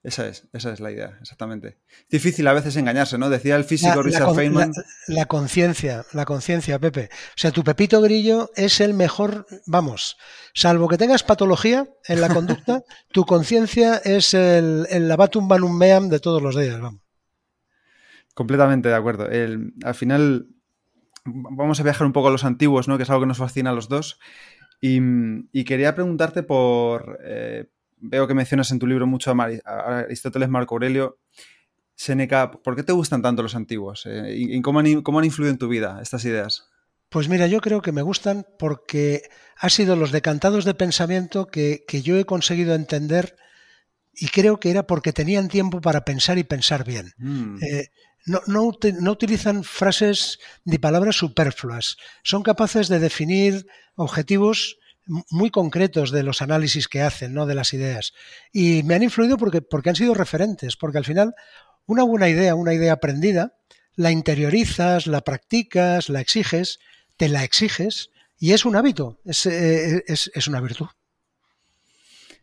Esa 0.08 0.26
es, 0.26 0.48
esa 0.54 0.72
es 0.72 0.80
la 0.80 0.90
idea, 0.90 1.18
exactamente. 1.20 1.80
difícil 2.10 2.48
a 2.48 2.54
veces 2.54 2.78
engañarse, 2.78 3.18
¿no? 3.18 3.30
Decía 3.30 3.58
el 3.58 3.66
físico 3.66 4.02
Richard 4.02 4.34
Feynman. 4.36 4.72
La, 5.08 5.26
conciencia, 5.26 6.06
la 6.14 6.24
conciencia, 6.24 6.80
Pepe. 6.80 7.10
O 7.12 7.34
sea, 7.36 7.52
tu 7.52 7.62
Pepito 7.62 8.00
Grillo 8.00 8.50
es 8.56 8.80
el 8.80 8.94
mejor, 8.94 9.46
vamos, 9.66 10.16
salvo 10.54 10.88
que 10.88 10.98
tengas 10.98 11.24
patología 11.24 11.90
en 12.06 12.22
la 12.22 12.30
conducta, 12.30 12.84
tu 13.12 13.26
conciencia 13.26 13.98
es 13.98 14.34
el, 14.34 14.88
el 14.90 15.10
lavatum 15.10 15.50
banum 15.50 15.78
meam 15.78 16.08
de 16.08 16.22
todos 16.22 16.42
los 16.42 16.56
días, 16.56 16.80
vamos. 16.80 17.02
Completamente 18.34 18.88
de 18.88 18.96
acuerdo. 18.96 19.28
al 19.84 19.96
final, 19.96 20.48
vamos 21.26 21.82
a 21.82 21.84
viajar 21.84 22.08
un 22.08 22.14
poco 22.14 22.30
a 22.30 22.32
los 22.32 22.46
antiguos, 22.46 22.88
¿no? 22.88 22.96
Que 22.96 23.04
es 23.04 23.10
algo 23.10 23.24
que 23.24 23.28
nos 23.28 23.40
fascina 23.40 23.72
a 23.72 23.74
los 23.74 23.90
dos. 23.90 24.22
Y, 24.80 25.66
quería 25.66 25.96
preguntarte 25.96 26.44
por. 26.44 27.20
Eh, 27.26 27.66
veo 28.00 28.28
que 28.28 28.34
mencionas 28.34 28.72
en 28.72 28.80
tu 28.80 28.88
libro 28.88 29.08
mucho 29.08 29.32
a, 29.32 30.00
Aristóteles, 30.00 30.50
Marco 30.50 30.76
Aurelio, 30.76 31.20
Seneca. 31.96 32.52
¿Por 32.52 32.76
qué 32.76 32.84
te 32.84 32.94
gustan 32.94 33.22
tanto 33.22 33.44
los 33.44 33.56
antiguos? 33.56 34.06
Eh, 34.06 34.36
¿Y, 34.36 34.62
cómo, 34.62 34.80
han, 34.80 35.02
cómo, 35.02 35.20
han, 35.20 35.26
influido 35.26 35.52
en 35.52 35.58
tu 35.58 35.68
vida 35.68 36.00
estas 36.02 36.24
ideas? 36.26 36.70
Pues 37.10 37.30
mira, 37.30 37.48
yo 37.48 37.62
creo 37.62 37.82
que 37.82 37.92
me 37.92 38.02
gustan 38.02 38.46
porque 38.60 39.24
han 39.58 39.70
sido 39.70 39.96
los 39.96 40.12
decantados 40.12 40.66
de 40.66 40.74
pensamiento 40.74 41.48
que, 41.48 41.84
yo 42.04 42.18
he 42.18 42.26
conseguido 42.26 42.76
entender 42.76 43.36
y 44.14 44.28
creo 44.28 44.60
que 44.60 44.72
era 44.72 44.84
porque 44.84 45.14
tenían 45.14 45.48
tiempo 45.48 45.80
para 45.80 46.04
pensar 46.04 46.38
y 46.38 46.44
pensar 46.44 46.84
bien. 46.84 47.14
Mm. 47.18 47.64
Eh, 47.64 47.88
no, 48.26 48.42
no, 48.46 48.72
no, 49.00 49.12
utilizan 49.12 49.64
frases 49.64 50.40
ni 50.66 50.78
palabras 50.78 51.16
superfluas. 51.16 51.96
Son 52.24 52.44
capaces 52.44 52.90
de 52.90 53.00
definir 53.00 53.68
objetivos 53.96 54.78
muy 55.30 55.50
concretos 55.50 56.12
de 56.12 56.24
los 56.24 56.42
análisis 56.42 56.88
que 56.88 57.02
hacen, 57.02 57.34
¿no? 57.34 57.46
de 57.46 57.56
las 57.56 57.74
ideas. 57.74 58.14
Y 58.52 58.84
me 58.84 58.96
han 58.96 59.04
influido 59.04 59.38
porque, 59.38 59.62
porque 59.62 59.90
han 59.90 59.96
sido 59.96 60.14
referentes, 60.14 60.76
porque 60.76 60.98
al 60.98 61.06
final 61.06 61.34
una 61.86 62.04
buena 62.04 62.30
idea, 62.30 62.56
una 62.56 62.74
idea 62.74 62.94
aprendida, 62.94 63.54
la 63.96 64.12
interiorizas, 64.12 65.08
la 65.08 65.22
practicas, 65.22 66.10
la 66.10 66.22
exiges, 66.22 66.80
te 67.18 67.30
la 67.30 67.44
exiges 67.44 68.12
y 68.40 68.54
es 68.54 68.66
un 68.66 68.76
hábito, 68.76 69.20
es, 69.26 69.46
eh, 69.48 70.04
una 70.48 70.62
virtud. 70.62 70.88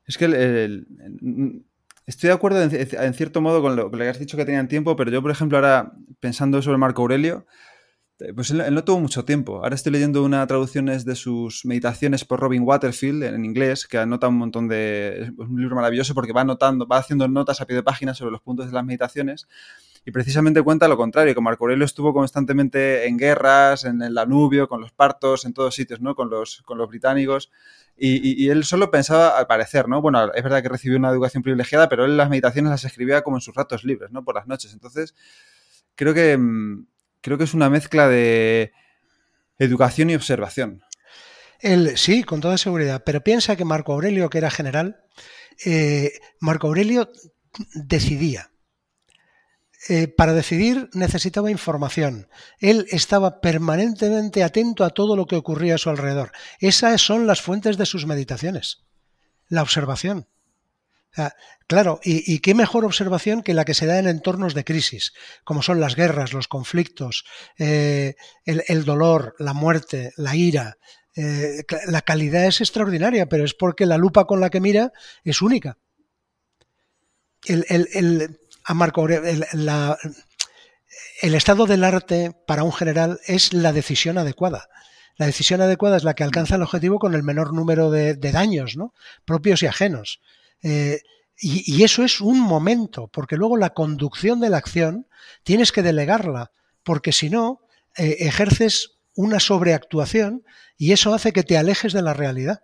Es 0.07 0.19
que 0.19 0.27
estoy 2.07 2.29
de 2.29 2.35
acuerdo 2.35 2.63
en, 2.63 3.15
cierto 3.15 3.41
modo 3.41 3.63
con 3.63 3.77
lo, 3.77 3.91
que 3.91 4.09
has 4.09 4.19
dicho 4.19 4.37
que 4.37 4.45
tenían 4.45 4.69
tiempo, 4.69 4.97
pero 4.97 5.11
yo, 5.11 5.23
por 5.23 5.31
ejemplo, 5.31 5.57
ahora 5.57 5.93
pensando 6.21 6.61
sobre 6.61 6.79
Marco 6.79 7.03
Aurelio, 7.03 7.47
pues 8.35 8.51
él, 8.51 8.75
no 8.75 8.85
tuvo 8.85 9.01
mucho 9.01 9.25
tiempo. 9.25 9.63
Ahora 9.63 9.75
estoy 9.75 9.93
leyendo 9.93 10.23
una 10.23 10.47
traducción 10.47 10.87
de 10.87 11.15
sus 11.15 11.65
meditaciones 11.65 12.25
por 12.25 12.41
Robin 12.41 12.63
Waterfield 12.63 13.25
en 13.25 13.45
inglés, 13.45 13.87
que 13.87 13.99
anota 13.99 14.29
un 14.29 14.39
montón 14.39 14.69
de... 14.69 15.23
Es 15.23 15.31
un 15.39 15.61
libro 15.61 15.77
maravilloso 15.77 16.15
porque 16.15 16.33
va 16.33 16.43
anotando, 16.43 16.87
va 16.87 16.99
haciendo 16.99 17.27
notas 17.29 17.61
a 17.61 17.67
pie 17.67 17.77
de 17.77 17.83
página 17.83 18.15
sobre 18.15 18.31
los 18.31 18.41
puntos 18.41 18.67
de 18.67 18.73
las 18.73 18.85
meditaciones 18.85 19.47
y 20.07 20.11
precisamente 20.11 20.63
cuenta 20.63 20.87
lo 20.87 20.97
contrario, 20.97 21.35
que 21.35 21.41
Marco 21.41 21.65
Aurelio 21.65 21.85
estuvo 21.85 22.13
constantemente 22.13 23.07
en 23.09 23.17
guerras, 23.17 23.85
en 23.85 24.03
el 24.03 24.15
Danubio, 24.15 24.69
con 24.69 24.83
los 24.83 24.93
partos, 24.93 25.47
en 25.47 25.55
todos 25.55 25.75
sitios, 25.75 26.01
¿no? 26.01 26.15
Con 26.15 26.29
los, 26.29 26.61
con 26.63 26.77
los 26.77 26.89
británicos. 26.89 27.51
Y, 27.97 28.49
él 28.49 28.65
solo 28.65 28.91
pensaba, 28.91 29.39
al 29.39 29.47
parecer, 29.47 29.89
¿no? 29.89 30.03
Bueno, 30.03 30.33
es 30.35 30.43
verdad 30.43 30.63
que 30.63 30.69
recibió 30.69 30.99
una 30.99 31.11
educación 31.11 31.43
privilegiada, 31.43 31.89
pero 31.89 32.05
él 32.05 32.17
las 32.17 32.29
meditaciones 32.29 32.71
las 32.71 32.85
escribía 32.85 33.23
como 33.23 33.39
en 33.39 33.41
sus 33.41 33.55
ratos 33.55 33.85
libres, 33.85 34.11
¿no? 34.11 34.25
Por 34.25 34.35
las 34.35 34.47
noches. 34.47 34.73
Entonces, 34.75 35.15
creo 35.95 36.13
que 36.13 36.37
mm, 36.37 36.87
creo 37.25 37.39
que 37.39 37.45
es 37.45 37.55
una 37.55 37.71
mezcla 37.71 38.07
de 38.07 38.73
educación 39.59 40.11
y 40.11 40.15
observación. 40.15 40.83
sí, 41.97 42.23
con 42.23 42.43
toda 42.43 42.59
seguridad. 42.59 43.03
Pero 43.05 43.25
piensa 43.25 43.57
que 43.57 43.65
Marco 43.65 43.95
Aurelio, 43.95 44.29
que 44.29 44.39
era 44.39 44.51
general, 44.51 45.03
eh, 45.65 46.13
Marco 46.39 46.67
Aurelio 46.67 47.11
decidía. 47.75 48.51
Eh, 49.89 50.09
para 50.09 50.35
decidir 50.35 50.91
necesitaba 50.93 51.51
información. 51.51 52.29
Él 52.59 52.87
estaba 52.91 53.41
permanentemente 53.41 54.43
atento 54.43 54.85
a 54.85 54.91
todo 54.91 55.17
lo 55.17 55.27
que 55.27 55.37
ocurría 55.37 55.77
a 55.77 55.79
su 55.79 55.89
alrededor. 55.89 56.33
Esas 56.59 57.01
son 57.01 57.27
las 57.27 57.41
fuentes 57.41 57.79
de 57.79 57.87
sus 57.87 58.07
meditaciones. 58.07 58.85
La 59.49 59.63
observación. 59.63 60.29
Claro, 61.67 62.01
y, 62.05 62.41
qué 62.41 62.55
mejor 62.55 62.85
observación 62.85 63.43
que 63.43 63.55
la 63.55 63.65
que 63.65 63.75
se 63.75 63.87
da 63.87 63.99
en 63.99 64.07
entornos 64.07 64.55
de 64.55 64.65
crisis, 64.65 65.13
como 65.45 65.63
son 65.63 65.81
las 65.81 65.97
guerras, 65.97 66.33
los 66.33 66.49
conflictos, 66.49 67.25
eh, 67.59 68.17
el, 68.45 68.85
dolor, 68.85 69.35
la 69.39 69.55
muerte, 69.55 70.13
la 70.17 70.37
ira, 70.37 70.77
Eh, 71.17 71.63
la 71.87 72.03
calidad 72.03 72.45
es 72.47 72.61
extraordinaria, 72.61 73.27
pero 73.27 73.45
es 73.45 73.55
porque 73.55 73.87
la 73.87 73.99
lupa 73.99 74.25
con 74.25 74.41
la 74.41 74.51
que 74.51 74.61
mira 74.61 74.91
es 75.23 75.43
única. 75.43 75.79
El, 77.45 78.37
estado 81.23 81.67
del 81.67 81.85
arte 81.85 82.33
para 82.47 82.65
un 82.65 82.73
general 82.73 83.21
es 83.27 83.53
la 83.53 83.73
decisión 83.73 84.19
adecuada. 84.19 84.69
La 85.17 85.27
decisión 85.27 85.61
adecuada 85.61 85.97
es 85.97 86.05
la 86.05 86.15
que 86.15 86.25
alcanza 86.25 86.57
el 86.57 86.63
objetivo 86.63 86.99
con 86.99 87.15
el 87.15 87.23
menor 87.23 87.53
número 87.53 87.91
de, 87.91 88.17
daños, 88.17 88.77
propios 89.25 89.63
y 89.63 89.67
ajenos. 89.67 90.21
Eh, 90.65 91.01
y, 91.37 91.83
eso 91.83 92.05
es 92.05 92.21
un 92.21 92.41
momento, 92.41 93.09
porque 93.09 93.37
luego 93.37 93.57
la 93.57 93.75
conducción 93.75 94.41
de 94.41 94.51
la 94.51 94.57
acción 94.57 95.07
tienes 95.43 95.73
que 95.73 95.83
delegarla, 95.83 96.53
porque 96.83 97.13
si 97.13 97.29
no, 97.29 97.61
eh, 97.99 98.17
ejerces 98.21 98.99
una 99.15 99.41
sobreactuación 99.41 100.43
y 100.77 100.93
eso 100.93 101.13
hace 101.13 101.33
que 101.33 101.43
te 101.43 101.59
alejes 101.59 101.93
de 101.93 102.03
la 102.03 102.15
realidad. 102.15 102.61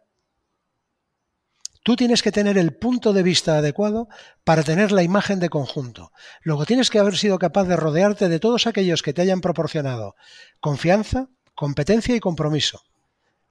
Tú 1.83 1.97
tienes 1.97 2.23
que 2.23 2.33
tener 2.33 2.59
el 2.59 2.75
punto 2.75 3.13
de 3.13 3.23
vista 3.23 3.59
adecuado 3.59 4.09
para 4.45 4.63
tener 4.63 4.93
la 4.93 5.03
imagen 5.03 5.41
de 5.41 5.49
conjunto. 5.49 6.13
Luego 6.43 6.67
tienes 6.67 6.91
que 6.91 6.99
haber 6.99 7.17
sido 7.17 7.39
capaz 7.39 7.65
de 7.65 7.77
rodearte 7.77 8.29
de 8.29 8.39
todos 8.39 8.67
aquellos 8.67 9.03
que 9.03 9.13
te 9.13 9.23
hayan 9.23 9.41
proporcionado 9.41 10.15
confianza, 10.61 11.29
competencia 11.55 12.15
y 12.15 12.21
compromiso. 12.21 12.83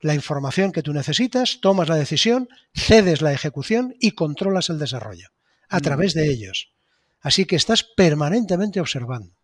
La 0.02 0.16
información 0.16 0.72
que 0.72 0.84
tú 0.84 0.93
necesitas, 0.93 1.60
tomas 1.62 1.89
la 1.89 1.95
decisión, 1.95 2.47
cedes 2.74 3.22
la 3.22 3.34
ejecución 3.34 3.95
y 4.00 4.12
controlas 4.12 4.70
el 4.70 4.80
desarrollo 4.80 5.30
a 5.70 5.80
través 5.80 6.14
de 6.14 6.30
ellos. 6.30 6.72
Así 7.22 7.45
que 7.45 7.56
estás 7.56 7.84
permanentemente 7.84 8.80
observando. 8.80 9.36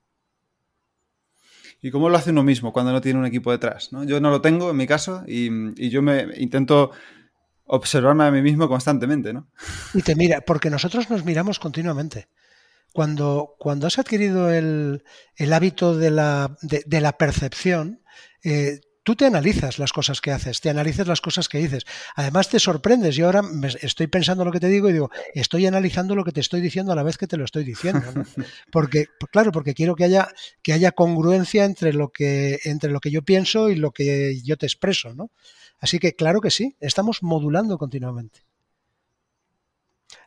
¿Y 1.82 1.91
cómo 1.91 2.10
lo 2.10 2.18
hace 2.18 2.32
uno 2.32 2.41
mismo 2.41 2.74
cuando 2.74 2.91
no 2.91 3.01
tiene 3.01 3.20
un 3.20 3.26
equipo 3.26 3.51
detrás? 3.51 3.89
Yo 4.06 4.20
no 4.20 4.32
lo 4.32 4.41
tengo 4.41 4.72
en 4.72 4.78
mi 4.78 4.88
caso 4.88 5.24
y, 5.28 5.49
y 5.76 5.89
yo 5.89 6.01
me 6.01 6.28
intento 6.38 6.91
observarme 7.66 8.24
a 8.26 8.32
mí 8.32 8.41
mismo 8.41 8.68
constantemente, 8.68 9.34
¿no? 9.34 9.47
Y 9.93 10.01
te 10.01 10.16
mira, 10.16 10.41
porque 10.41 10.70
nosotros 10.70 11.10
nos 11.10 11.26
miramos 11.26 11.60
continuamente. 11.60 12.28
Cuando, 12.93 13.56
cuando 13.60 13.88
has 13.88 13.99
adquirido 13.99 14.49
el, 14.49 15.03
hábito 15.51 15.97
de 15.97 16.12
la, 16.12 16.58
de, 16.62 17.01
la 17.01 17.18
percepción, 17.18 18.01
eh, 18.43 18.80
tú 19.06 19.16
te 19.16 19.26
analizas 19.26 19.78
las 19.78 19.93
cosas 19.93 20.20
que 20.20 20.32
haces, 20.32 20.60
te 20.60 20.70
analizas 20.70 21.08
las 21.08 21.22
cosas 21.22 21.47
que 21.47 21.60
dices. 21.60 21.86
Además 22.16 22.49
te 22.49 22.60
sorprendes. 22.60 23.16
Yo 23.16 23.28
ahora 23.28 23.43
estoy 23.80 24.08
pensando 24.08 24.43
lo 24.43 24.51
que 24.51 24.60
te 24.60 24.68
digo 24.68 24.89
y 24.89 24.93
digo, 24.93 25.12
estoy 25.36 25.68
analizando 25.68 26.16
lo 26.16 26.24
que 26.24 26.32
te 26.32 26.41
estoy 26.41 26.60
diciendo 26.60 26.91
a 26.91 26.95
la 26.95 27.03
vez 27.03 27.18
que 27.18 27.28
te 27.28 27.38
lo 27.38 27.45
estoy 27.45 27.64
diciendo. 27.64 28.01
Porque, 28.72 29.06
claro, 29.32 29.51
porque 29.51 29.76
quiero 29.76 29.95
que 29.95 30.06
haya, 30.06 30.28
que 30.64 30.74
haya 30.74 30.91
congruencia 30.91 31.66
entre 31.66 31.93
lo 31.93 32.10
que, 32.10 32.60
entre 32.64 32.89
lo 32.89 32.99
que 32.99 33.12
yo 33.12 33.22
pienso 33.22 33.70
y 33.70 33.76
lo 33.76 33.91
que 33.91 34.41
yo 34.43 34.58
te 34.58 34.66
expreso, 34.66 35.14
¿no? 35.14 35.30
Así 35.80 35.99
que 35.99 36.16
claro 36.16 36.41
que 36.41 36.49
sí, 36.49 36.76
estamos 36.80 37.22
modulando 37.22 37.78
continuamente. 37.78 38.41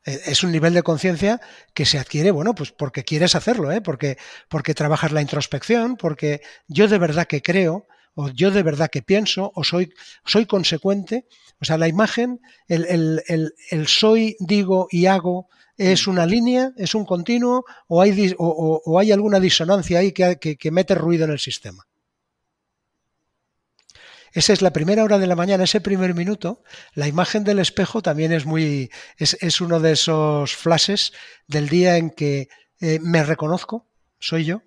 Eh, 0.05 0.20
es 0.26 0.45
un 0.45 0.53
nivel 0.53 0.72
de 0.72 0.85
conciencia 0.85 1.41
que 1.74 1.85
se 1.85 1.99
adquiere, 1.99 2.31
bueno, 2.31 2.55
pues 2.55 2.70
porque 2.70 3.03
quieres 3.03 3.35
hacerlo, 3.35 3.72
¿eh? 3.72 3.81
porque, 3.81 4.18
porque 4.49 4.74
trabajas 4.74 5.11
la 5.11 5.20
introspección, 5.20 5.97
porque 5.97 6.43
yo 6.68 6.87
de 6.87 6.99
verdad 6.99 7.26
que 7.26 7.43
creo, 7.43 7.89
o 8.21 8.31
yo 8.31 8.51
de 8.51 8.64
verdad 8.64 8.91
que 8.91 9.01
pienso, 9.01 9.53
o 9.55 9.62
soy, 9.62 9.95
soy 10.25 10.45
consecuente. 10.45 11.27
O 11.61 11.64
sea, 11.64 11.79
la 11.79 11.87
imagen, 11.87 12.41
el, 12.66 13.23
soy, 13.87 14.37
digo 14.41 14.89
y 14.91 15.07
hago, 15.07 15.49
es 15.77 16.09
una 16.09 16.27
línea, 16.27 16.73
es 16.77 16.97
un 16.97 17.05
continuo, 17.05 17.64
o 17.87 18.03
hay, 18.03 18.35
o, 18.37 18.99
hay 18.99 19.12
alguna 19.12 19.39
disonancia 19.39 20.01
ahí 20.01 20.11
que 20.11 20.71
mete 20.73 20.97
ruido 20.97 21.27
en 21.27 21.31
el 21.31 21.39
sistema. 21.39 21.87
Esa 24.33 24.53
es 24.53 24.62
la 24.62 24.73
primera 24.73 25.05
hora 25.05 25.19
de 25.19 25.29
la 25.29 25.37
mañana, 25.37 25.62
ese 25.62 25.81
primer 25.81 26.12
minuto. 26.12 26.64
La 26.95 27.07
imagen 27.07 27.45
del 27.45 27.61
espejo 27.61 28.03
también 28.03 28.33
es 28.33 28.47
muy. 28.47 28.91
es, 29.16 29.61
uno 29.61 29.79
de 29.79 29.93
esos 29.93 30.57
flashes 30.57 31.12
del 31.47 31.69
día 31.69 31.99
en 31.99 32.11
que 32.11 32.49
eh, 32.81 32.99
me 33.01 33.23
reconozco, 33.23 33.87
soy 34.19 34.45
yo. 34.45 34.62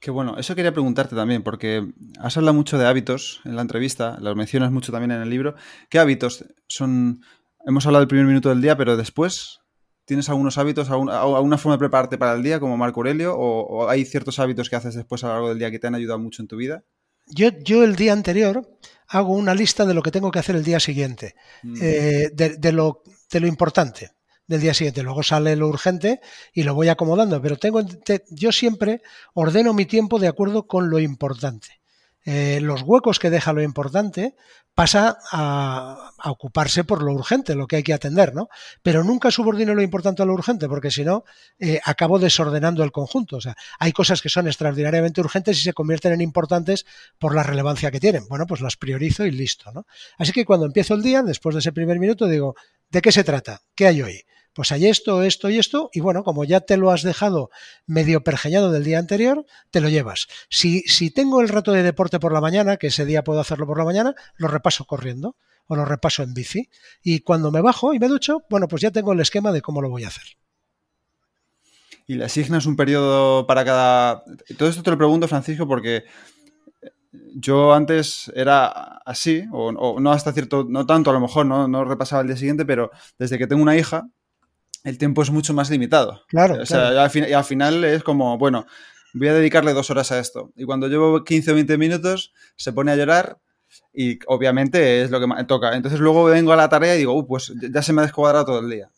Qué 0.00 0.10
bueno, 0.10 0.38
eso 0.38 0.54
quería 0.54 0.72
preguntarte 0.72 1.14
también, 1.14 1.42
porque 1.42 1.86
has 2.18 2.34
hablado 2.38 2.54
mucho 2.54 2.78
de 2.78 2.86
hábitos 2.86 3.42
en 3.44 3.54
la 3.54 3.62
entrevista, 3.62 4.16
los 4.18 4.34
mencionas 4.34 4.72
mucho 4.72 4.92
también 4.92 5.10
en 5.10 5.20
el 5.20 5.28
libro. 5.28 5.54
¿Qué 5.90 5.98
hábitos 5.98 6.46
son? 6.68 7.22
Hemos 7.66 7.84
hablado 7.84 8.00
del 8.00 8.08
primer 8.08 8.24
minuto 8.24 8.48
del 8.48 8.62
día, 8.62 8.78
pero 8.78 8.96
después, 8.96 9.60
¿tienes 10.06 10.30
algunos 10.30 10.56
hábitos, 10.56 10.88
alguna, 10.88 11.58
forma 11.58 11.74
de 11.74 11.80
prepararte 11.80 12.16
para 12.16 12.32
el 12.32 12.42
día, 12.42 12.58
como 12.60 12.78
Marco 12.78 13.00
Aurelio? 13.00 13.36
¿O, 13.36 13.90
hay 13.90 14.06
ciertos 14.06 14.38
hábitos 14.38 14.70
que 14.70 14.76
haces 14.76 14.94
después 14.94 15.22
a 15.22 15.26
lo 15.26 15.32
largo 15.34 15.48
del 15.50 15.58
día 15.58 15.70
que 15.70 15.78
te 15.78 15.86
han 15.86 15.94
ayudado 15.94 16.18
mucho 16.18 16.40
en 16.40 16.48
tu 16.48 16.56
vida? 16.56 16.82
yo, 17.26 17.84
el 17.84 17.94
día 17.94 18.14
anterior 18.14 18.78
hago 19.06 19.34
una 19.34 19.54
lista 19.54 19.84
de 19.84 19.92
lo 19.92 20.02
que 20.02 20.10
tengo 20.10 20.30
que 20.30 20.38
hacer 20.38 20.56
el 20.56 20.64
día 20.64 20.80
siguiente, 20.80 21.34
mm. 21.62 21.76
eh, 21.82 22.30
de, 22.32 22.72
lo, 22.72 23.02
de, 23.30 23.40
lo, 23.40 23.46
importante 23.46 24.12
del 24.50 24.60
día 24.60 24.74
siguiente. 24.74 25.04
Luego 25.04 25.22
sale 25.22 25.54
lo 25.54 25.68
urgente 25.68 26.20
y 26.52 26.64
lo 26.64 26.74
voy 26.74 26.88
acomodando, 26.88 27.40
pero 27.40 27.56
tengo, 27.56 27.82
yo 28.30 28.50
siempre 28.50 29.00
ordeno 29.32 29.72
mi 29.72 29.86
tiempo 29.86 30.18
de 30.18 30.26
acuerdo 30.26 30.66
con 30.66 30.90
lo 30.90 30.98
importante. 30.98 31.80
Eh, 32.24 32.58
los 32.60 32.82
huecos 32.82 33.20
que 33.20 33.30
deja 33.30 33.52
lo 33.52 33.62
importante 33.62 34.34
pasa 34.74 35.18
a, 35.30 36.12
ocuparse 36.24 36.82
por 36.82 37.02
lo 37.02 37.12
urgente, 37.12 37.54
lo 37.54 37.68
que 37.68 37.76
hay 37.76 37.82
que 37.84 37.94
atender, 37.94 38.34
¿no? 38.34 38.48
Pero 38.82 39.04
nunca 39.04 39.30
subordino 39.30 39.72
lo 39.72 39.82
importante 39.82 40.22
a 40.22 40.26
lo 40.26 40.34
urgente, 40.34 40.68
porque 40.68 40.90
si 40.90 41.04
no, 41.04 41.22
eh, 41.60 41.80
acabo 41.84 42.18
desordenando 42.18 42.82
el 42.82 42.90
conjunto. 42.90 43.36
O 43.36 43.40
sea, 43.40 43.56
hay 43.78 43.92
cosas 43.92 44.20
que 44.20 44.28
son 44.28 44.48
extraordinariamente 44.48 45.20
urgentes 45.20 45.58
y 45.58 45.62
se 45.62 45.72
convierten 45.72 46.12
en 46.12 46.20
importantes 46.22 46.86
por 47.20 47.36
la 47.36 47.44
relevancia 47.44 47.92
que 47.92 48.00
tienen. 48.00 48.26
Bueno, 48.28 48.46
pues 48.46 48.60
las 48.60 48.76
priorizo 48.76 49.24
y 49.24 49.30
listo, 49.30 49.70
¿no? 49.72 49.86
Así 50.18 50.32
que 50.32 50.44
cuando 50.44 50.66
empiezo 50.66 50.94
el 50.94 51.02
día, 51.02 51.22
después 51.22 51.54
de 51.54 51.60
ese 51.60 51.72
primer 51.72 52.00
minuto, 52.00 52.26
digo, 52.26 52.56
¿de 52.90 53.00
qué 53.00 53.12
se 53.12 53.22
trata? 53.22 53.62
¿Qué 53.76 53.86
hay 53.86 54.02
hoy? 54.02 54.24
Pues 54.52 54.72
hay 54.72 54.86
esto, 54.86 55.22
esto 55.22 55.48
y 55.48 55.58
esto, 55.58 55.90
y 55.92 56.00
bueno, 56.00 56.24
como 56.24 56.44
ya 56.44 56.60
te 56.60 56.76
lo 56.76 56.90
has 56.90 57.02
dejado 57.02 57.50
medio 57.86 58.22
pergeñado 58.22 58.72
del 58.72 58.84
día 58.84 58.98
anterior, 58.98 59.46
te 59.70 59.80
lo 59.80 59.88
llevas. 59.88 60.26
Si, 60.48 60.80
si 60.82 61.10
tengo 61.10 61.40
el 61.40 61.48
rato 61.48 61.72
de 61.72 61.82
deporte 61.82 62.18
por 62.18 62.32
la 62.32 62.40
mañana, 62.40 62.76
que 62.76 62.88
ese 62.88 63.04
día 63.04 63.24
puedo 63.24 63.40
hacerlo 63.40 63.66
por 63.66 63.78
la 63.78 63.84
mañana, 63.84 64.14
lo 64.36 64.48
repaso 64.48 64.84
corriendo 64.84 65.36
o 65.66 65.76
lo 65.76 65.84
repaso 65.84 66.22
en 66.22 66.34
bici. 66.34 66.68
Y 67.02 67.20
cuando 67.20 67.52
me 67.52 67.60
bajo 67.60 67.94
y 67.94 68.00
me 68.00 68.08
ducho, 68.08 68.42
bueno, 68.50 68.66
pues 68.66 68.82
ya 68.82 68.90
tengo 68.90 69.12
el 69.12 69.20
esquema 69.20 69.52
de 69.52 69.62
cómo 69.62 69.80
lo 69.80 69.88
voy 69.88 70.04
a 70.04 70.08
hacer. 70.08 70.24
¿Y 72.08 72.14
le 72.14 72.24
asignas 72.24 72.66
un 72.66 72.74
periodo 72.74 73.46
para 73.46 73.64
cada...? 73.64 74.24
Todo 74.58 74.68
esto 74.68 74.82
te 74.82 74.90
lo 74.90 74.98
pregunto, 74.98 75.28
Francisco, 75.28 75.68
porque 75.68 76.04
yo 77.12 77.72
antes 77.72 78.32
era 78.34 78.66
así, 79.04 79.44
o, 79.52 80.00
no 80.00 80.10
hasta 80.10 80.32
cierto, 80.32 80.66
no 80.68 80.86
tanto 80.86 81.10
a 81.10 81.12
lo 81.12 81.20
mejor, 81.20 81.46
no, 81.46 81.68
no 81.68 81.84
repasaba 81.84 82.22
el 82.22 82.28
día 82.28 82.36
siguiente, 82.36 82.64
pero 82.64 82.90
desde 83.16 83.38
que 83.38 83.46
tengo 83.46 83.62
una 83.62 83.76
hija, 83.76 84.08
el 84.84 84.98
tiempo 84.98 85.22
es 85.22 85.30
mucho 85.30 85.54
más 85.54 85.70
limitado. 85.70 86.22
Claro. 86.28 86.62
O 86.62 86.66
sea, 86.66 87.02
Al, 87.02 87.44
final, 87.44 87.84
es 87.84 88.02
como, 88.02 88.38
bueno, 88.38 88.66
voy 89.14 89.28
a 89.28 89.34
dedicarle 89.34 89.72
dos 89.72 89.90
horas 89.90 90.12
a 90.12 90.18
esto. 90.18 90.52
Y 90.56 90.64
cuando 90.64 90.88
llevo 90.88 91.24
15 91.24 91.52
o 91.52 91.54
20 91.54 91.78
minutos, 91.78 92.32
se 92.56 92.72
pone 92.72 92.92
a 92.92 92.96
llorar 92.96 93.38
y 93.92 94.18
obviamente 94.26 95.02
es 95.02 95.10
lo 95.10 95.20
que 95.20 95.26
me 95.26 95.44
toca. 95.44 95.74
Entonces 95.74 96.00
luego 96.00 96.24
vengo 96.24 96.52
a 96.52 96.56
la 96.56 96.68
tarea 96.68 96.94
y 96.94 96.98
digo, 96.98 97.26
pues 97.26 97.52
ya 97.60 97.82
se 97.82 97.92
me 97.92 98.00
ha 98.00 98.04
descuadrado 98.04 98.44
todo 98.44 98.60
el 98.60 98.70
día. 98.70 98.90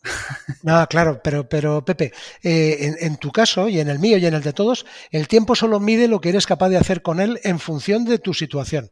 No, 0.63 0.85
claro, 0.89 1.21
pero, 1.23 1.47
pero 1.47 1.83
Pepe, 1.83 2.13
eh, 2.41 2.95
en, 2.99 3.17
tu 3.17 3.31
caso 3.31 3.69
y 3.69 3.79
en 3.79 3.89
el 3.89 3.99
mío 3.99 4.17
y 4.17 4.25
en 4.25 4.33
el 4.33 4.41
de 4.41 4.53
todos, 4.53 4.85
el 5.11 5.27
tiempo 5.27 5.55
solo 5.55 5.79
mide 5.79 6.07
lo 6.07 6.21
que 6.21 6.29
eres 6.29 6.47
capaz 6.47 6.69
de 6.69 6.77
hacer 6.77 7.01
con 7.01 7.19
él 7.19 7.39
en 7.43 7.59
función 7.59 8.05
de 8.05 8.19
tu 8.19 8.33
situación. 8.33 8.91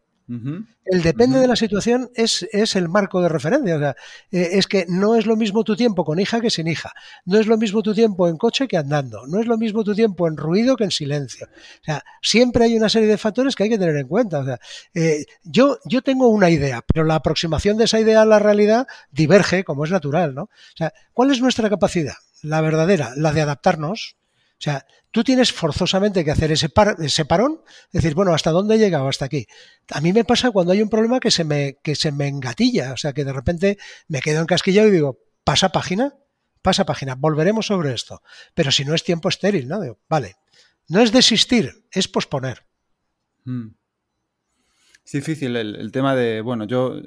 El 0.86 1.02
depende 1.02 1.40
de 1.40 1.48
la 1.48 1.56
situación 1.56 2.10
es, 2.16 2.48
es, 2.52 2.76
el 2.76 2.88
marco 2.88 3.22
de 3.22 3.30
referencia. 3.30 3.76
O 3.76 3.80
sea, 3.80 3.96
eh, 4.32 4.50
es 4.54 4.68
que 4.68 4.86
no 4.88 5.16
es 5.16 5.26
lo 5.26 5.36
mismo 5.36 5.64
tu 5.64 5.76
tiempo 5.76 6.06
con 6.06 6.20
hija 6.20 6.40
que 6.40 6.50
sin 6.50 6.68
hija. 6.68 6.94
No 7.26 7.40
es 7.40 7.48
lo 7.48 7.58
mismo 7.58 7.82
tu 7.82 7.94
tiempo 7.94 8.28
en 8.28 8.38
coche 8.38 8.68
que 8.68 8.78
andando. 8.78 9.28
No 9.28 9.40
es 9.40 9.48
lo 9.48 9.58
mismo 9.58 9.84
tu 9.84 9.94
tiempo 9.94 10.28
en 10.28 10.38
ruido 10.38 10.76
que 10.76 10.86
en 10.86 10.92
silencio. 10.92 11.48
O 11.48 11.84
sea, 11.84 12.04
siempre 12.22 12.66
hay 12.66 12.78
una 12.78 12.90
serie 12.90 13.08
de 13.10 13.18
factores 13.18 13.56
que 13.56 13.64
hay 13.64 13.70
que 13.70 13.78
tener 13.78 13.96
en 13.98 14.08
cuenta. 14.08 14.40
O 14.40 14.46
sea, 14.46 14.60
eh, 14.94 15.26
yo, 15.44 15.78
yo 15.86 16.02
tengo 16.02 16.30
una 16.30 16.50
idea, 16.50 16.82
pero 16.82 17.06
la 17.06 17.16
aproximación 17.16 17.78
de 17.78 17.86
esa 17.86 18.00
idea 18.00 18.22
a 18.22 18.26
la 18.26 18.40
realidad 18.40 18.88
diverge, 19.12 19.64
como 19.64 19.86
es 19.86 19.92
natural. 19.92 20.34
¿no? 20.34 20.44
O 20.44 20.78
sea, 20.78 20.94
¿cuál 21.14 21.32
es 21.32 21.42
nuestra 21.42 21.70
capacidad? 21.70 22.16
La 22.42 22.62
verdadera, 22.62 23.12
la 23.16 23.34
de 23.34 23.42
adaptarnos. 23.42 24.16
O 24.62 24.64
sea, 24.64 24.86
tú 25.10 25.24
tienes 25.24 25.52
forzosamente 25.52 26.24
que 26.24 26.30
hacer 26.30 26.52
ese, 26.52 26.70
parón, 26.70 27.62
decir, 27.92 28.14
bueno, 28.14 28.32
¿hasta 28.32 28.52
dónde 28.52 28.76
he 28.76 28.78
llegado? 28.78 29.08
Hasta 29.08 29.26
aquí. 29.26 29.48
A 29.90 30.02
mí 30.02 30.14
me 30.14 30.24
pasa 30.24 30.52
cuando 30.52 30.72
hay 30.72 30.84
un 30.84 30.90
problema 30.90 31.20
que 31.20 31.32
se 31.32 31.44
me, 31.44 31.80
engatilla, 32.28 32.94
o 32.94 32.98
sea, 32.98 33.12
que 33.12 33.26
de 33.26 33.34
repente 33.34 33.80
me 34.08 34.22
quedo 34.22 34.40
encasquillado 34.40 34.88
y 34.88 34.92
digo, 34.92 35.18
pasa 35.44 35.70
página, 35.70 36.14
pasa 36.62 36.86
página, 36.86 37.16
volveremos 37.16 37.66
sobre 37.66 37.92
esto. 37.92 38.22
Pero 38.54 38.70
si 38.70 38.86
no 38.86 38.94
es 38.94 39.04
tiempo 39.04 39.30
estéril, 39.30 39.68
¿no? 39.68 39.82
Digo, 39.82 39.98
vale, 40.08 40.36
no 40.90 41.02
es 41.02 41.12
desistir, 41.12 41.88
es 41.90 42.08
posponer. 42.08 42.68
Hmm. 43.46 43.70
Es 45.04 45.12
difícil 45.12 45.56
el 45.56 45.92
tema 45.92 46.16
de, 46.16 46.42
bueno, 46.42 46.66
yo 46.66 47.02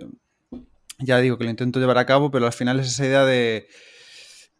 ya 0.98 1.18
digo 1.18 1.38
que 1.38 1.44
lo 1.44 1.50
intento 1.50 1.78
llevar 1.78 1.98
a 1.98 2.06
cabo, 2.06 2.32
pero 2.32 2.46
al 2.46 2.52
final 2.52 2.80
es 2.80 2.88
esa 2.88 3.06
idea 3.06 3.24
de 3.24 3.68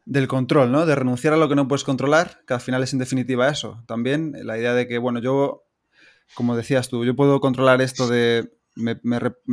del 0.05 0.29
control, 0.29 0.71
¿no? 0.73 0.87
De 0.87 0.95
renunciar 0.95 1.33
a 1.33 1.37
lo 1.37 1.49
que 1.49 1.55
no 1.55 1.69
puedes 1.69 1.85
controlar, 1.85 2.41
que 2.47 2.55
al 2.55 2.61
final 2.61 2.83
es 2.83 2.93
en 2.93 2.99
definitiva 2.99 3.49
eso. 3.49 3.83
También 3.87 4.35
la 4.43 4.59
idea 4.59 4.75
de 4.75 4.87
que, 4.87 4.99
bueno, 4.99 5.21
yo, 5.21 5.65
como 6.35 6.57
decías 6.57 6.89
tú, 6.89 7.05
yo 7.05 7.17
puedo 7.17 7.41
controlar 7.41 7.81
esto 7.81 8.09
de 8.09 8.53
me, 8.77 8.97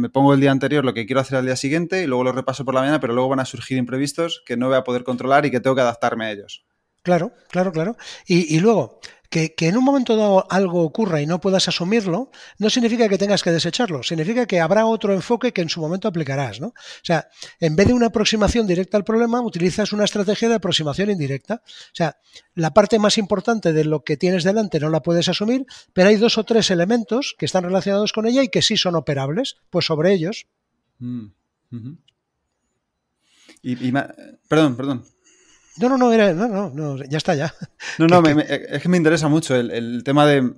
pongo 0.10 0.34
el 0.34 0.41
día 0.41 0.52
anterior 0.52 0.84
lo 0.84 0.93
que 0.93 1.06
quiero 1.06 1.22
hacer 1.22 1.38
al 1.38 1.45
día 1.45 1.56
siguiente 1.56 2.04
y 2.04 2.08
luego 2.08 2.24
lo 2.24 2.32
repaso 2.32 2.66
por 2.66 2.74
la 2.74 2.82
mañana, 2.82 2.99
pero 2.99 3.14
luego 3.14 3.30
van 3.30 3.39
a 3.39 3.45
surgir 3.45 3.78
imprevistos 3.78 4.43
que 4.45 4.58
no 4.58 4.68
voy 4.68 4.78
a 4.78 4.84
poder 4.84 5.04
controlar 5.04 5.45
y 5.45 5.52
que 5.52 5.60
tengo 5.60 5.76
que 5.76 5.82
adaptarme 5.82 6.26
a 6.26 6.32
ellos. 6.32 6.66
Claro, 7.04 7.34
claro, 7.49 7.72
claro. 7.72 7.95
y 8.28 8.60
luego, 8.60 8.99
que, 9.32 9.55
en 9.59 9.77
un 9.77 9.86
momento 9.86 10.17
dado 10.17 10.45
algo 10.51 10.84
ocurra 10.84 11.21
y 11.21 11.25
no 11.25 11.39
puedas 11.39 11.69
asumirlo, 11.69 12.32
no 12.59 12.69
significa 12.69 13.07
que 13.07 13.17
tengas 13.17 13.41
que 13.41 13.51
desecharlo, 13.51 14.03
significa 14.03 14.45
que 14.45 14.59
habrá 14.59 14.86
otro 14.86 15.13
enfoque 15.13 15.53
que 15.53 15.61
en 15.61 15.69
su 15.69 15.79
momento 15.79 16.09
aplicarás. 16.09 16.59
¿no? 16.59 16.67
O 16.67 16.73
sea, 17.01 17.29
en 17.61 17.77
vez 17.77 17.88
de 17.88 17.93
una 17.93 18.07
aproximación 18.07 18.67
directa 18.67 18.97
al 18.97 19.05
problema, 19.05 19.39
utilizas 19.39 19.93
una 19.93 20.03
estrategia 20.03 20.49
de 20.49 20.55
aproximación 20.55 21.09
indirecta. 21.09 21.63
O 21.65 21.95
sea, 21.95 22.17
la 22.55 22.73
parte 22.73 22.99
más 22.99 23.17
importante 23.17 23.71
de 23.71 23.86
lo 23.86 24.03
que 24.03 24.17
tienes 24.17 24.43
delante 24.43 24.82
no 24.82 24.89
la 24.89 25.01
puedes 25.01 25.29
asumir, 25.29 25.65
pero 25.93 26.09
hay 26.09 26.17
dos 26.17 26.38
o 26.38 26.43
tres 26.43 26.69
elementos 26.69 27.34
que 27.39 27.45
están 27.45 27.63
relacionados 27.63 28.11
con 28.11 28.27
ella 28.27 28.43
y 28.43 28.49
que 28.49 28.61
sí 28.61 28.75
son 28.75 28.95
operables, 28.95 29.55
pues 29.69 29.86
sobre 29.86 30.11
ellos. 30.11 30.47
Mm, 30.99 31.27
y, 33.63 33.91
perdón, 34.49 34.75
perdón. 34.75 35.05
No, 35.82 35.89
no, 35.89 35.97
no, 35.97 36.13
era, 36.13 36.32
no, 36.34 36.69
no, 36.69 36.97
ya 37.05 37.17
está, 37.17 37.34
ya. 37.34 37.53
No, 37.97 38.07
no, 38.07 38.21
es 38.29 38.82
que 38.82 38.89
me 38.89 38.97
interesa 38.97 39.27
mucho 39.27 39.55
el, 39.55 40.03
tema 40.03 40.27
de, 40.27 40.53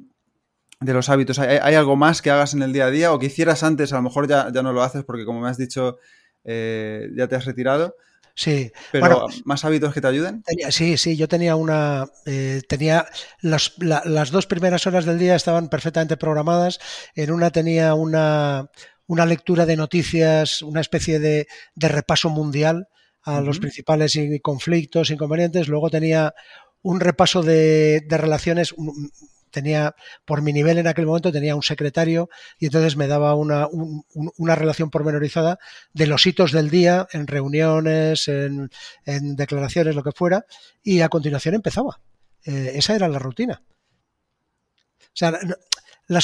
los 0.81 1.09
hábitos. 1.09 1.39
¿Hay, 1.39 1.75
algo 1.75 1.95
más 1.95 2.21
que 2.21 2.29
hagas 2.29 2.53
en 2.53 2.61
el 2.61 2.73
día 2.73 2.87
a 2.87 2.91
día 2.91 3.13
o 3.13 3.19
que 3.19 3.27
hicieras 3.27 3.63
antes? 3.63 3.93
A 3.93 3.97
lo 3.97 4.01
mejor 4.01 4.27
ya, 4.27 4.51
ya 4.53 4.61
no 4.61 4.73
lo 4.73 4.83
haces 4.83 5.05
porque, 5.05 5.23
como 5.23 5.39
me 5.39 5.49
has 5.49 5.57
dicho, 5.57 5.97
eh, 6.43 7.09
ya 7.15 7.27
te 7.27 7.35
has 7.35 7.45
retirado. 7.45 7.95
Sí. 8.35 8.71
Pero 8.91 9.27
más 9.45 9.63
hábitos 9.63 9.93
que 9.93 10.01
te 10.01 10.07
ayuden. 10.07 10.43
sí, 10.69 10.97
sí, 10.97 11.15
yo 11.15 11.27
tenía 11.29 11.55
una. 11.55 12.07
Eh, 12.25 12.61
tenía. 12.67 13.05
Las, 13.39 13.75
las, 13.77 14.31
dos 14.31 14.47
primeras 14.47 14.85
horas 14.87 15.05
del 15.05 15.19
día 15.19 15.35
estaban 15.35 15.69
perfectamente 15.69 16.17
programadas. 16.17 16.79
En 17.15 17.31
una 17.31 17.51
tenía 17.51 17.93
una, 17.93 18.69
una 19.07 19.25
lectura 19.25 19.65
de 19.65 19.77
noticias, 19.77 20.61
una 20.63 20.81
especie 20.81 21.19
de, 21.19 21.47
de 21.75 21.87
repaso 21.87 22.29
mundial 22.29 22.89
a 23.23 23.41
los 23.41 23.59
principales 23.59 24.17
conflictos, 24.41 25.09
inconvenientes. 25.09 25.67
Luego 25.67 25.89
tenía 25.89 26.33
un 26.81 26.99
repaso 26.99 27.41
de, 27.41 28.05
relaciones, 28.09 28.75
tenía, 29.49 29.95
por 30.25 30.41
mi 30.41 30.51
nivel 30.51 30.77
en 30.77 30.87
aquel 30.87 31.05
momento, 31.05 31.31
tenía 31.31 31.55
un 31.55 31.63
secretario 31.63 32.29
y 32.59 32.65
entonces 32.65 32.97
me 32.97 33.07
daba 33.07 33.35
una, 33.35 33.67
una 34.37 34.55
relación 34.55 34.89
pormenorizada 34.89 35.57
de 35.93 36.07
los 36.07 36.27
hitos 36.27 36.51
del 36.51 36.69
día 36.69 37.07
en 37.13 37.27
reuniones, 37.27 38.27
en, 38.27 38.69
declaraciones, 39.35 39.95
lo 39.95 40.03
que 40.03 40.11
fuera, 40.11 40.45
y 40.83 41.01
a 41.01 41.09
continuación 41.09 41.55
empezaba. 41.55 42.01
Eh, 42.45 42.73
esa 42.75 42.95
era 42.95 43.07
la 43.07 43.19
rutina. 43.19 43.63
O 44.99 45.15
sea, 45.15 45.39
la 46.07 46.19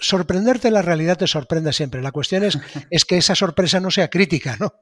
sorprenderte 0.00 0.70
la 0.70 0.82
realidad 0.82 1.18
te 1.18 1.28
sorprende 1.28 1.72
siempre. 1.72 2.02
La 2.02 2.10
cuestión 2.10 2.42
es, 2.42 2.58
es 2.90 3.04
que 3.04 3.18
esa 3.18 3.36
sorpresa 3.36 3.78
no 3.78 3.92
sea 3.92 4.10
crítica, 4.10 4.56
¿no? 4.58 4.74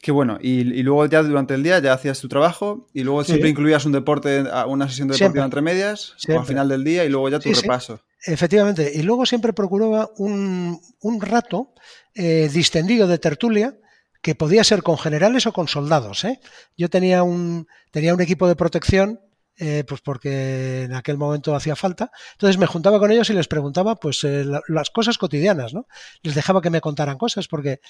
Qué 0.00 0.12
bueno. 0.12 0.38
Y, 0.40 0.82
luego 0.82 1.04
ya 1.06 1.22
durante 1.22 1.54
el 1.54 1.62
día 1.62 1.78
ya 1.78 1.92
hacías 1.92 2.20
tu 2.20 2.28
trabajo 2.28 2.88
y 2.94 3.02
luego 3.02 3.22
siempre 3.22 3.50
incluías 3.50 3.84
un 3.84 3.92
deporte, 3.92 4.44
una 4.66 4.88
sesión 4.88 5.08
de 5.08 5.14
deportiva 5.14 5.44
entre 5.44 5.60
medias 5.60 6.16
al 6.28 6.46
final 6.46 6.68
del 6.68 6.84
día 6.84 7.04
y 7.04 7.10
luego 7.10 7.28
ya 7.28 7.38
tu 7.38 7.52
repaso. 7.52 8.00
Efectivamente. 8.24 8.90
Y 8.94 9.02
luego 9.02 9.26
siempre 9.26 9.52
procuraba 9.52 10.10
un, 10.16 10.80
rato 11.20 11.74
eh, 12.14 12.48
distendido 12.52 13.06
de 13.06 13.18
tertulia 13.18 13.76
que 14.22 14.34
podía 14.34 14.64
ser 14.64 14.82
con 14.82 14.98
generales 14.98 15.46
o 15.46 15.52
con 15.52 15.68
soldados. 15.68 16.24
¿eh? 16.24 16.40
Yo 16.76 16.88
tenía 16.88 17.22
un, 17.22 17.66
tenía 17.90 18.14
un 18.14 18.20
equipo 18.20 18.48
de 18.48 18.56
protección 18.56 19.20
eh, 19.62 19.84
pues 19.86 20.00
porque 20.00 20.84
en 20.84 20.94
aquel 20.94 21.18
momento 21.18 21.54
hacía 21.54 21.76
falta. 21.76 22.10
Entonces 22.32 22.56
me 22.56 22.66
juntaba 22.66 22.98
con 22.98 23.10
ellos 23.12 23.28
y 23.28 23.34
les 23.34 23.48
preguntaba 23.48 23.96
pues 23.96 24.24
las 24.24 24.88
cosas 24.88 25.18
cotidianas, 25.18 25.74
¿no? 25.74 25.86
Les 26.22 26.34
dejaba 26.34 26.62
que 26.62 26.70
me 26.70 26.80
contaran 26.80 27.18
cosas 27.18 27.46
porque 27.46 27.80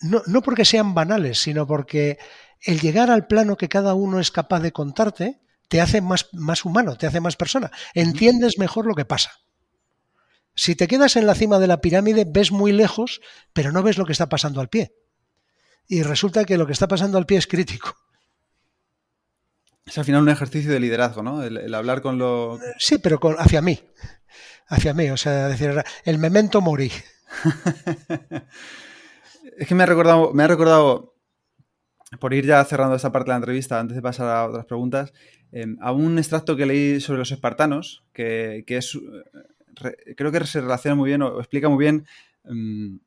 no, 0.00 0.22
no 0.26 0.42
porque 0.42 0.64
sean 0.64 0.94
banales, 0.94 1.40
sino 1.40 1.66
porque 1.66 2.18
el 2.60 2.80
llegar 2.80 3.10
al 3.10 3.26
plano 3.26 3.56
que 3.56 3.68
cada 3.68 3.94
uno 3.94 4.20
es 4.20 4.30
capaz 4.30 4.60
de 4.60 4.72
contarte 4.72 5.40
te 5.68 5.80
hace 5.80 6.00
más, 6.00 6.28
más 6.32 6.64
humano, 6.64 6.96
te 6.96 7.06
hace 7.06 7.20
más 7.20 7.36
persona. 7.36 7.70
Entiendes 7.94 8.58
mejor 8.58 8.86
lo 8.86 8.94
que 8.94 9.04
pasa. 9.04 9.32
Si 10.54 10.74
te 10.74 10.88
quedas 10.88 11.16
en 11.16 11.26
la 11.26 11.34
cima 11.34 11.58
de 11.58 11.68
la 11.68 11.80
pirámide, 11.80 12.24
ves 12.26 12.50
muy 12.50 12.72
lejos, 12.72 13.20
pero 13.52 13.70
no 13.70 13.82
ves 13.82 13.98
lo 13.98 14.06
que 14.06 14.12
está 14.12 14.28
pasando 14.28 14.60
al 14.60 14.68
pie. 14.68 14.94
Y 15.86 16.02
resulta 16.02 16.44
que 16.44 16.58
lo 16.58 16.66
que 16.66 16.72
está 16.72 16.88
pasando 16.88 17.16
al 17.16 17.26
pie 17.26 17.38
es 17.38 17.46
crítico. 17.46 17.96
Es 19.86 19.96
al 19.96 20.04
final 20.04 20.22
un 20.22 20.28
ejercicio 20.28 20.70
de 20.72 20.80
liderazgo, 20.80 21.22
¿no? 21.22 21.42
El, 21.42 21.72
hablar 21.74 22.02
con 22.02 22.18
lo. 22.18 22.58
Sí, 22.78 22.98
pero 22.98 23.20
con, 23.20 23.36
hacia 23.38 23.62
mí. 23.62 23.80
Hacia 24.66 24.92
mí. 24.92 25.08
O 25.10 25.16
sea, 25.16 25.48
decir, 25.48 25.82
el 26.04 26.18
memento 26.18 26.60
mori. 26.60 26.92
Es 29.58 29.66
que 29.66 29.74
me 29.74 29.82
ha 29.82 29.86
recordado, 29.86 30.32
me 30.32 30.44
ha 30.44 30.46
recordado, 30.46 31.16
por 32.20 32.32
ir 32.32 32.46
ya 32.46 32.64
cerrando 32.64 32.94
esta 32.94 33.10
parte 33.10 33.30
de 33.30 33.32
la 33.32 33.38
entrevista, 33.38 33.80
antes 33.80 33.96
de 33.96 34.02
pasar 34.02 34.28
a 34.28 34.46
otras 34.46 34.66
preguntas, 34.66 35.12
em, 35.50 35.76
a 35.80 35.90
un 35.90 36.16
extracto 36.16 36.56
que 36.56 36.64
leí 36.64 37.00
sobre 37.00 37.18
los 37.18 37.32
espartanos, 37.32 38.04
que, 38.12 38.64
es, 38.68 38.96
creo 40.16 40.30
que 40.30 40.46
se 40.46 40.60
relaciona 40.60 40.94
muy 40.94 41.08
bien 41.08 41.22
o 41.22 41.40
explica 41.40 41.68
muy 41.68 41.78
bien 41.78 42.06
em, 42.44 43.00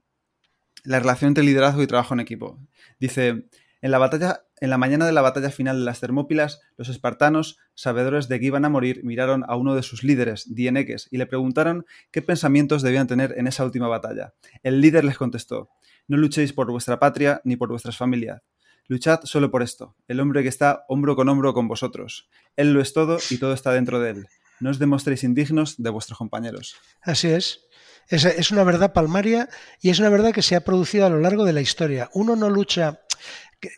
la 0.83 0.99
relación 0.99 1.29
entre 1.29 1.45
liderazgo 1.45 1.81
y 1.83 1.87
trabajo 1.87 2.13
en 2.15 2.19
equipo. 2.19 2.59
Dice, 2.99 3.45
en 3.81 3.91
la 3.91 3.97
batalla, 3.97 4.41
en 4.59 4.69
la 4.69 4.77
mañana 4.77 5.05
de 5.05 5.13
la 5.13 5.21
batalla 5.21 5.51
final 5.51 5.79
de 5.79 5.85
las 5.85 6.01
Termópilas, 6.01 6.59
los 6.75 6.89
espartanos, 6.89 7.59
sabedores 7.75 8.27
de 8.27 8.41
que 8.41 8.47
iban 8.47 8.65
a 8.65 8.69
morir, 8.69 9.05
miraron 9.05 9.45
a 9.47 9.55
uno 9.55 9.73
de 9.73 9.83
sus 9.83 10.03
líderes, 10.03 10.53
Dieneques, 10.53 11.07
y 11.11 11.17
le 11.17 11.27
preguntaron 11.27 11.85
qué 12.11 12.21
pensamientos 12.21 12.81
debían 12.81 13.07
tener 13.07 13.35
en 13.37 13.47
esa 13.47 13.63
última 13.63 13.87
batalla. 13.87 14.33
El 14.63 14.81
líder 14.81 15.05
les 15.05 15.17
contestó: 15.17 15.69
no 16.07 16.17
luchéis 16.17 16.53
por 16.53 16.71
vuestra 16.71 16.99
patria 16.99 17.41
ni 17.43 17.55
por 17.55 17.69
vuestras 17.69 17.97
familias. 17.97 18.41
Luchad 18.87 19.21
solo 19.23 19.51
por 19.51 19.63
esto, 19.63 19.95
el 20.07 20.19
hombre 20.19 20.43
que 20.43 20.49
está 20.49 20.85
hombro 20.89 21.15
con 21.15 21.29
hombro 21.29 21.53
con 21.53 21.67
vosotros. 21.67 22.29
Él 22.55 22.73
lo 22.73 22.81
es 22.81 22.93
todo 22.93 23.19
y 23.29 23.37
todo 23.37 23.53
está 23.53 23.71
dentro 23.71 23.99
de 23.99 24.11
él. 24.11 24.27
No 24.59 24.69
os 24.69 24.79
demostréis 24.79 25.23
indignos 25.23 25.81
de 25.81 25.89
vuestros 25.89 26.17
compañeros. 26.17 26.75
Así 27.01 27.29
es. 27.29 27.61
Es, 28.07 28.25
es 28.25 28.51
una 28.51 28.63
verdad 28.63 28.93
palmaria 28.93 29.49
y 29.79 29.89
es 29.89 29.99
una 29.99 30.09
verdad 30.09 30.33
que 30.33 30.41
se 30.41 30.55
ha 30.55 30.61
producido 30.61 31.05
a 31.05 31.09
lo 31.09 31.19
largo 31.19 31.45
de 31.45 31.53
la 31.53 31.61
historia. 31.61 32.09
Uno 32.13 32.35
no 32.35 32.49
lucha 32.49 32.99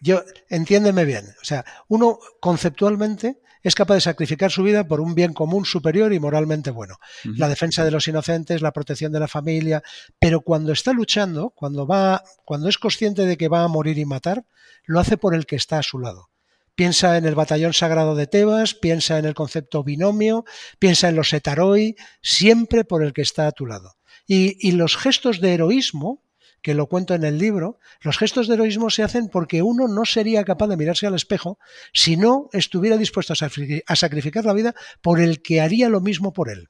yo, 0.02 0.24
entiéndeme 0.50 1.06
bien, 1.06 1.26
o 1.42 1.46
sea, 1.46 1.66
uno 1.88 2.20
conceptualmente 2.40 3.42
es 3.64 3.76
capaz 3.76 3.96
de 3.96 4.02
sacrificar 4.02 4.52
su 4.52 4.62
vida 4.62 4.86
por 4.86 5.02
un 5.02 5.16
bien 5.16 5.34
común 5.34 5.66
superior 5.66 6.14
y 6.14 6.20
moralmente 6.20 6.70
bueno. 6.70 6.98
La 7.24 7.48
defensa 7.48 7.86
de 7.86 7.92
los 7.92 8.08
inocentes, 8.08 8.62
la 8.62 8.74
protección 8.74 9.12
de 9.12 9.22
la 9.22 9.28
familia, 9.28 9.82
pero 10.20 10.42
cuando 10.42 10.74
está 10.74 10.92
luchando, 10.92 11.52
cuando 11.52 11.88
va, 11.88 12.24
cuando 12.46 12.70
es 12.70 12.78
consciente 12.78 13.26
de 13.26 13.38
que 13.38 13.48
va 13.48 13.64
a 13.64 13.68
morir 13.68 13.98
y 13.98 14.06
matar, 14.06 14.46
lo 14.86 15.00
hace 15.00 15.18
por 15.18 15.34
el 15.34 15.46
que 15.46 15.56
está 15.56 15.80
a 15.80 15.84
su 15.84 16.00
lado. 16.00 16.30
Piensa 16.76 17.18
en 17.18 17.26
el 17.26 17.36
batallón 17.36 17.74
sagrado 17.74 18.16
de 18.16 18.28
Tebas, 18.28 18.74
piensa 18.74 19.18
en 19.20 19.26
el 19.26 19.36
concepto 19.36 19.84
binomio, 19.84 20.44
piensa 20.80 21.08
en 21.08 21.16
los 21.16 21.32
etaroi, 21.32 21.96
siempre 22.22 22.84
por 22.84 23.04
el 23.04 23.14
que 23.14 23.22
está 23.22 23.48
a 23.48 23.52
tu 23.52 23.66
lado. 23.66 23.96
y 24.26 24.72
los 24.72 24.96
gestos 24.96 25.42
de 25.42 25.54
heroísmo, 25.54 26.24
que 26.64 26.74
lo 26.74 26.88
cuento 26.88 27.14
en 27.14 27.26
el 27.26 27.38
libro, 27.38 27.78
los 28.02 28.18
gestos 28.18 28.48
de 28.48 28.56
heroísmo 28.56 28.90
se 28.90 29.04
hacen 29.04 29.28
porque 29.28 29.62
uno 29.62 29.88
no 29.88 30.06
sería 30.06 30.44
capaz 30.46 30.68
de 30.68 30.78
mirarse 30.78 31.06
al 31.06 31.14
espejo 31.14 31.60
si 31.92 32.16
no 32.16 32.50
estuviera 32.54 32.98
dispuesto 32.98 33.34
a 33.34 33.96
sacrificar 33.96 34.46
la 34.46 34.54
vida 34.54 34.74
por 35.02 35.20
el 35.20 35.44
que 35.44 35.62
haría 35.62 35.90
lo 35.90 36.00
mismo 36.00 36.32
por 36.32 36.50
él. 36.50 36.70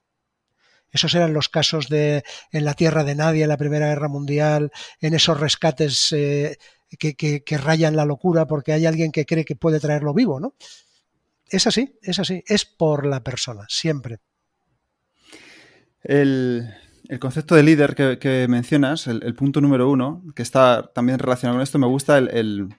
Esos 0.92 1.14
eran 1.14 1.34
los 1.34 1.48
casos 1.48 1.90
de 1.90 2.24
en 2.52 2.66
la 2.66 2.74
tierra 2.74 3.04
de 3.04 3.16
nadie 3.16 3.44
en 3.44 3.50
la 3.50 3.58
Primera 3.58 3.88
Guerra 3.88 4.08
Mundial, 4.08 4.72
en 5.00 5.14
esos 5.14 5.40
rescates 5.40 6.12
eh, 6.12 6.58
que, 6.98 7.16
que, 7.16 7.58
rayan 7.58 7.96
la 7.96 8.06
locura 8.06 8.48
porque 8.48 8.74
hay 8.74 8.86
alguien 8.88 9.12
que 9.12 9.26
cree 9.26 9.46
que 9.46 9.56
puede 9.56 9.80
traerlo 9.80 10.14
vivo, 10.14 10.40
¿no? 10.40 10.56
Es 11.48 11.68
así, 11.68 11.98
es 12.02 12.18
así, 12.18 12.44
es 12.48 12.66
por 12.66 13.06
la 13.06 13.24
persona, 13.24 13.66
siempre. 13.70 14.20
El, 16.04 16.74
el 17.10 17.20
concepto 17.20 17.56
de 17.56 17.64
líder 17.64 17.96
que, 17.96 18.46
mencionas, 18.50 19.08
el, 19.08 19.36
punto 19.36 19.62
número 19.62 19.90
uno, 19.90 20.24
que 20.36 20.42
está 20.42 20.92
también 20.94 21.20
relacionado 21.20 21.58
con 21.58 21.64
esto, 21.64 21.80
me 21.80 21.88
gusta 21.88 22.18
el, 22.18 22.70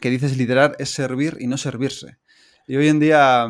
que 0.00 0.10
dices 0.10 0.36
liderar 0.36 0.76
es 0.78 0.90
servir 0.90 1.36
y 1.40 1.46
no 1.46 1.56
servirse. 1.56 2.18
Y 2.66 2.76
hoy 2.76 2.88
en 2.88 3.00
día 3.00 3.48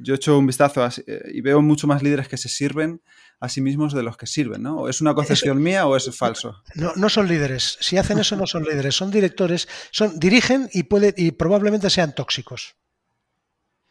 yo 0.00 0.14
he 0.14 0.16
hecho 0.16 0.38
un 0.38 0.46
vistazo 0.46 0.88
y 1.32 1.40
veo 1.40 1.60
mucho 1.62 1.86
más 1.86 2.02
líderes 2.02 2.28
que 2.28 2.36
se 2.36 2.48
sirven 2.48 3.02
a 3.40 3.48
sí 3.48 3.60
mismos 3.60 3.92
de 3.92 4.04
los 4.04 4.16
que 4.16 4.28
sirven, 4.28 4.62
¿no? 4.62 4.82
¿O 4.82 4.88
es 4.88 5.00
una 5.00 5.14
concepción 5.14 5.60
mía 5.60 5.86
o 5.86 5.96
es 5.96 6.16
falso? 6.16 6.62
No, 6.76 6.92
no 6.94 7.08
son 7.08 7.26
líderes. 7.26 7.76
Si 7.80 7.96
hacen 7.96 8.20
eso 8.20 8.36
no 8.36 8.46
son 8.46 8.62
líderes, 8.62 8.94
son 8.94 9.10
directores, 9.10 9.68
son, 9.90 10.16
dirigen 10.20 10.70
y, 10.72 10.84
puede, 10.84 11.12
y 11.16 11.32
probablemente 11.32 11.90
sean 11.90 12.14
tóxicos. 12.14 12.76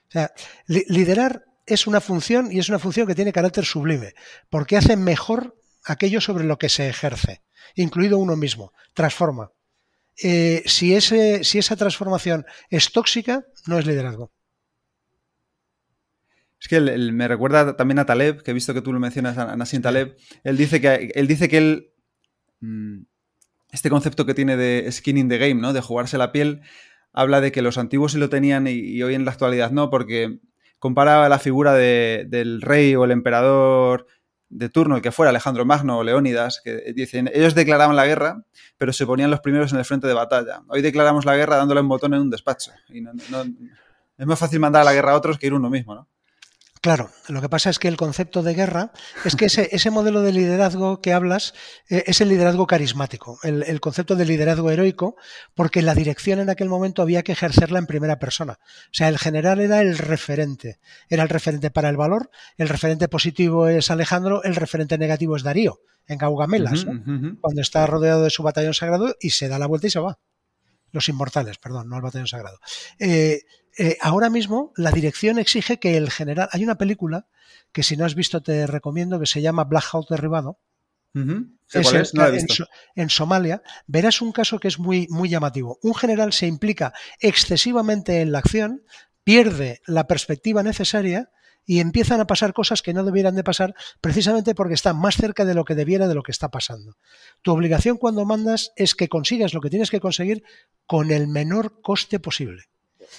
O 0.07 0.11
sea, 0.11 0.31
liderar 0.67 1.45
es 1.73 1.87
una 1.87 2.01
función 2.01 2.51
y 2.51 2.59
es 2.59 2.69
una 2.69 2.79
función 2.79 3.07
que 3.07 3.15
tiene 3.15 3.33
carácter 3.33 3.65
sublime, 3.65 4.13
porque 4.49 4.77
hace 4.77 4.95
mejor 4.95 5.55
aquello 5.85 6.21
sobre 6.21 6.43
lo 6.43 6.57
que 6.57 6.69
se 6.69 6.87
ejerce, 6.87 7.41
incluido 7.75 8.17
uno 8.17 8.35
mismo, 8.35 8.73
transforma. 8.93 9.51
Eh, 10.23 10.63
si, 10.65 10.93
esa 10.93 11.75
transformación 11.75 12.45
es 12.69 12.91
tóxica, 12.91 13.45
no 13.65 13.79
es 13.79 13.85
liderazgo. 13.85 14.31
Es 16.59 16.67
que 16.67 16.79
me 16.79 17.27
recuerda 17.27 17.75
también 17.75 17.97
a 17.99 18.05
Taleb, 18.05 18.43
que 18.43 18.51
he 18.51 18.53
visto 18.53 18.73
que 18.73 18.81
tú 18.81 18.93
lo 18.93 18.99
mencionas, 18.99 19.37
a 19.37 19.55
Nassim 19.55 19.81
Taleb. 19.81 20.15
Él 20.43 20.57
dice 20.57 20.79
que 20.79 21.11
él, 21.15 21.27
dice 21.27 21.49
que 21.49 21.57
él 21.57 21.93
mm, 22.59 23.01
este 23.71 23.89
concepto 23.89 24.25
que 24.25 24.35
tiene 24.35 24.57
de 24.57 24.91
skin 24.91 25.17
in 25.17 25.29
the 25.29 25.39
game, 25.39 25.55
¿no? 25.55 25.73
De 25.73 25.81
jugarse 25.81 26.19
la 26.19 26.31
piel, 26.31 26.61
habla 27.13 27.41
de 27.41 27.51
que 27.51 27.61
los 27.61 27.77
antiguos 27.77 28.11
sí 28.11 28.17
lo 28.17 28.29
tenían 28.29 28.67
y, 28.67 29.01
hoy 29.01 29.15
en 29.15 29.25
la 29.25 29.31
actualidad 29.31 29.71
no, 29.71 29.89
porque 29.89 30.39
comparaba 30.81 31.29
la 31.29 31.37
figura 31.37 31.75
del 31.75 32.59
rey 32.59 32.95
o 32.95 33.05
el 33.05 33.11
emperador 33.11 34.07
de 34.49 34.67
turno, 34.67 34.95
el 34.95 35.03
que 35.03 35.11
fuera, 35.11 35.29
Alejandro 35.29 35.63
Magno 35.63 35.99
o 35.99 36.03
Leónidas, 36.03 36.59
que 36.63 36.91
dicen, 36.95 37.29
ellos 37.35 37.53
declaraban 37.53 37.95
la 37.95 38.07
guerra, 38.07 38.43
pero 38.79 38.91
se 38.91 39.05
ponían 39.05 39.29
los 39.29 39.41
primeros 39.41 39.71
en 39.71 39.77
el 39.77 39.85
frente 39.85 40.07
de 40.07 40.15
batalla. 40.15 40.63
Hoy 40.69 40.81
declaramos 40.81 41.23
la 41.23 41.35
guerra 41.35 41.57
dándole 41.57 41.81
un 41.81 41.87
botón 41.87 42.15
en 42.15 42.21
un 42.21 42.31
despacho. 42.31 42.71
Y 42.89 43.03
es 44.17 44.25
más 44.25 44.39
fácil 44.39 44.59
mandar 44.59 44.81
a 44.81 44.85
la 44.85 44.93
guerra 44.93 45.11
a 45.11 45.17
otros 45.17 45.37
que 45.37 45.45
ir 45.45 45.53
uno 45.53 45.69
mismo, 45.69 45.93
¿no? 45.93 46.07
Claro, 46.81 47.11
lo 47.27 47.41
que 47.41 47.49
pasa 47.49 47.69
es 47.69 47.77
que 47.77 47.87
el 47.87 47.95
concepto 47.95 48.41
de 48.41 48.55
guerra 48.55 48.91
es 49.23 49.35
que 49.35 49.45
ese, 49.45 49.69
ese 49.71 49.91
modelo 49.91 50.23
de 50.23 50.31
liderazgo 50.31 50.99
que 50.99 51.13
hablas 51.13 51.53
eh, 51.89 52.05
es 52.07 52.21
el 52.21 52.29
liderazgo 52.29 52.65
carismático, 52.65 53.37
el, 53.43 53.79
concepto 53.79 54.15
de 54.15 54.25
liderazgo 54.25 54.71
heroico, 54.71 55.15
porque 55.53 55.83
la 55.83 55.93
dirección 55.93 56.39
en 56.39 56.49
aquel 56.49 56.69
momento 56.69 57.03
había 57.03 57.21
que 57.21 57.33
ejercerla 57.33 57.77
en 57.77 57.85
primera 57.85 58.17
persona. 58.17 58.57
O 58.63 58.93
sea, 58.93 59.09
el 59.09 59.19
general 59.19 59.59
era 59.59 59.81
el 59.81 59.95
referente, 59.95 60.79
era 61.07 61.21
el 61.21 61.29
referente 61.29 61.69
para 61.69 61.87
el 61.87 61.97
valor, 61.97 62.31
el 62.57 62.67
referente 62.67 63.07
positivo 63.07 63.67
es 63.67 63.91
Alejandro, 63.91 64.41
el 64.43 64.55
referente 64.55 64.97
negativo 64.97 65.35
es 65.35 65.43
Darío, 65.43 65.81
en 66.07 66.17
Gaugamelas, 66.17 66.85
cuando 67.41 67.61
está 67.61 67.85
rodeado 67.85 68.23
de 68.23 68.31
su 68.31 68.41
batallón 68.41 68.73
sagrado 68.73 69.15
y 69.19 69.29
se 69.29 69.49
da 69.49 69.59
la 69.59 69.67
vuelta 69.67 69.85
y 69.85 69.91
se 69.91 69.99
va. 69.99 70.17
Los 70.91 71.07
inmortales, 71.09 71.59
perdón, 71.59 71.89
no 71.89 71.97
el 71.97 72.01
batallón 72.01 72.27
sagrado. 72.27 72.59
Eh, 72.97 73.41
eh, 73.81 73.97
ahora 73.99 74.29
mismo 74.29 74.73
la 74.75 74.91
dirección 74.91 75.39
exige 75.39 75.79
que 75.79 75.97
el 75.97 76.11
general. 76.11 76.49
Hay 76.51 76.63
una 76.63 76.77
película 76.77 77.25
que 77.71 77.81
si 77.81 77.97
no 77.97 78.05
has 78.05 78.13
visto 78.13 78.43
te 78.43 78.67
recomiendo 78.67 79.19
que 79.19 79.25
se 79.25 79.41
llama 79.41 79.63
Black 79.63 79.85
Hawk 79.91 80.07
Derribado. 80.07 80.59
en, 82.95 83.09
Somalia 83.09 83.63
verás 83.87 84.21
un 84.21 84.33
caso 84.33 84.59
que 84.59 84.67
es 84.67 84.77
muy, 84.77 85.07
muy 85.09 85.29
llamativo. 85.29 85.79
Un 85.81 85.95
general 85.95 86.31
se 86.31 86.45
implica 86.45 86.93
excesivamente 87.19 88.21
en 88.21 88.31
la 88.31 88.37
acción, 88.37 88.83
pierde 89.23 89.81
la 89.87 90.05
perspectiva 90.05 90.61
necesaria 90.61 91.31
y 91.65 91.79
empiezan 91.79 92.19
a 92.19 92.27
pasar 92.27 92.53
cosas 92.53 92.83
que 92.83 92.93
no 92.93 93.03
debieran 93.03 93.35
de 93.35 93.43
pasar 93.43 93.73
precisamente 93.99 94.53
porque 94.53 94.75
está 94.75 94.93
más 94.93 95.15
cerca 95.15 95.43
de 95.43 95.55
lo 95.55 95.65
que 95.65 95.73
debiera 95.73 96.07
de 96.07 96.13
lo 96.13 96.21
que 96.21 96.31
está 96.31 96.49
pasando. 96.49 96.97
Tu 97.41 97.51
obligación 97.51 97.97
cuando 97.97 98.25
mandas 98.25 98.73
es 98.75 98.93
que 98.93 99.09
consigas 99.09 99.55
lo 99.55 99.61
que 99.61 99.71
tienes 99.71 99.89
que 99.89 99.99
conseguir 99.99 100.43
con 100.85 101.09
el 101.09 101.27
menor 101.27 101.81
coste 101.81 102.19
posible. 102.19 102.70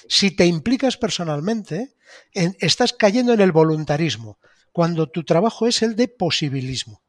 Si 0.08 0.30
te 0.30 0.46
implicas 0.46 0.96
personalmente, 0.96 1.94
estás 2.32 2.92
cayendo 2.92 3.32
en 3.32 3.40
el 3.40 3.52
voluntarismo, 3.52 4.38
cuando 4.72 5.08
tu 5.08 5.24
trabajo 5.24 5.66
es 5.66 5.82
el 5.82 5.96
de 5.96 6.08
posibilismo. 6.08 7.02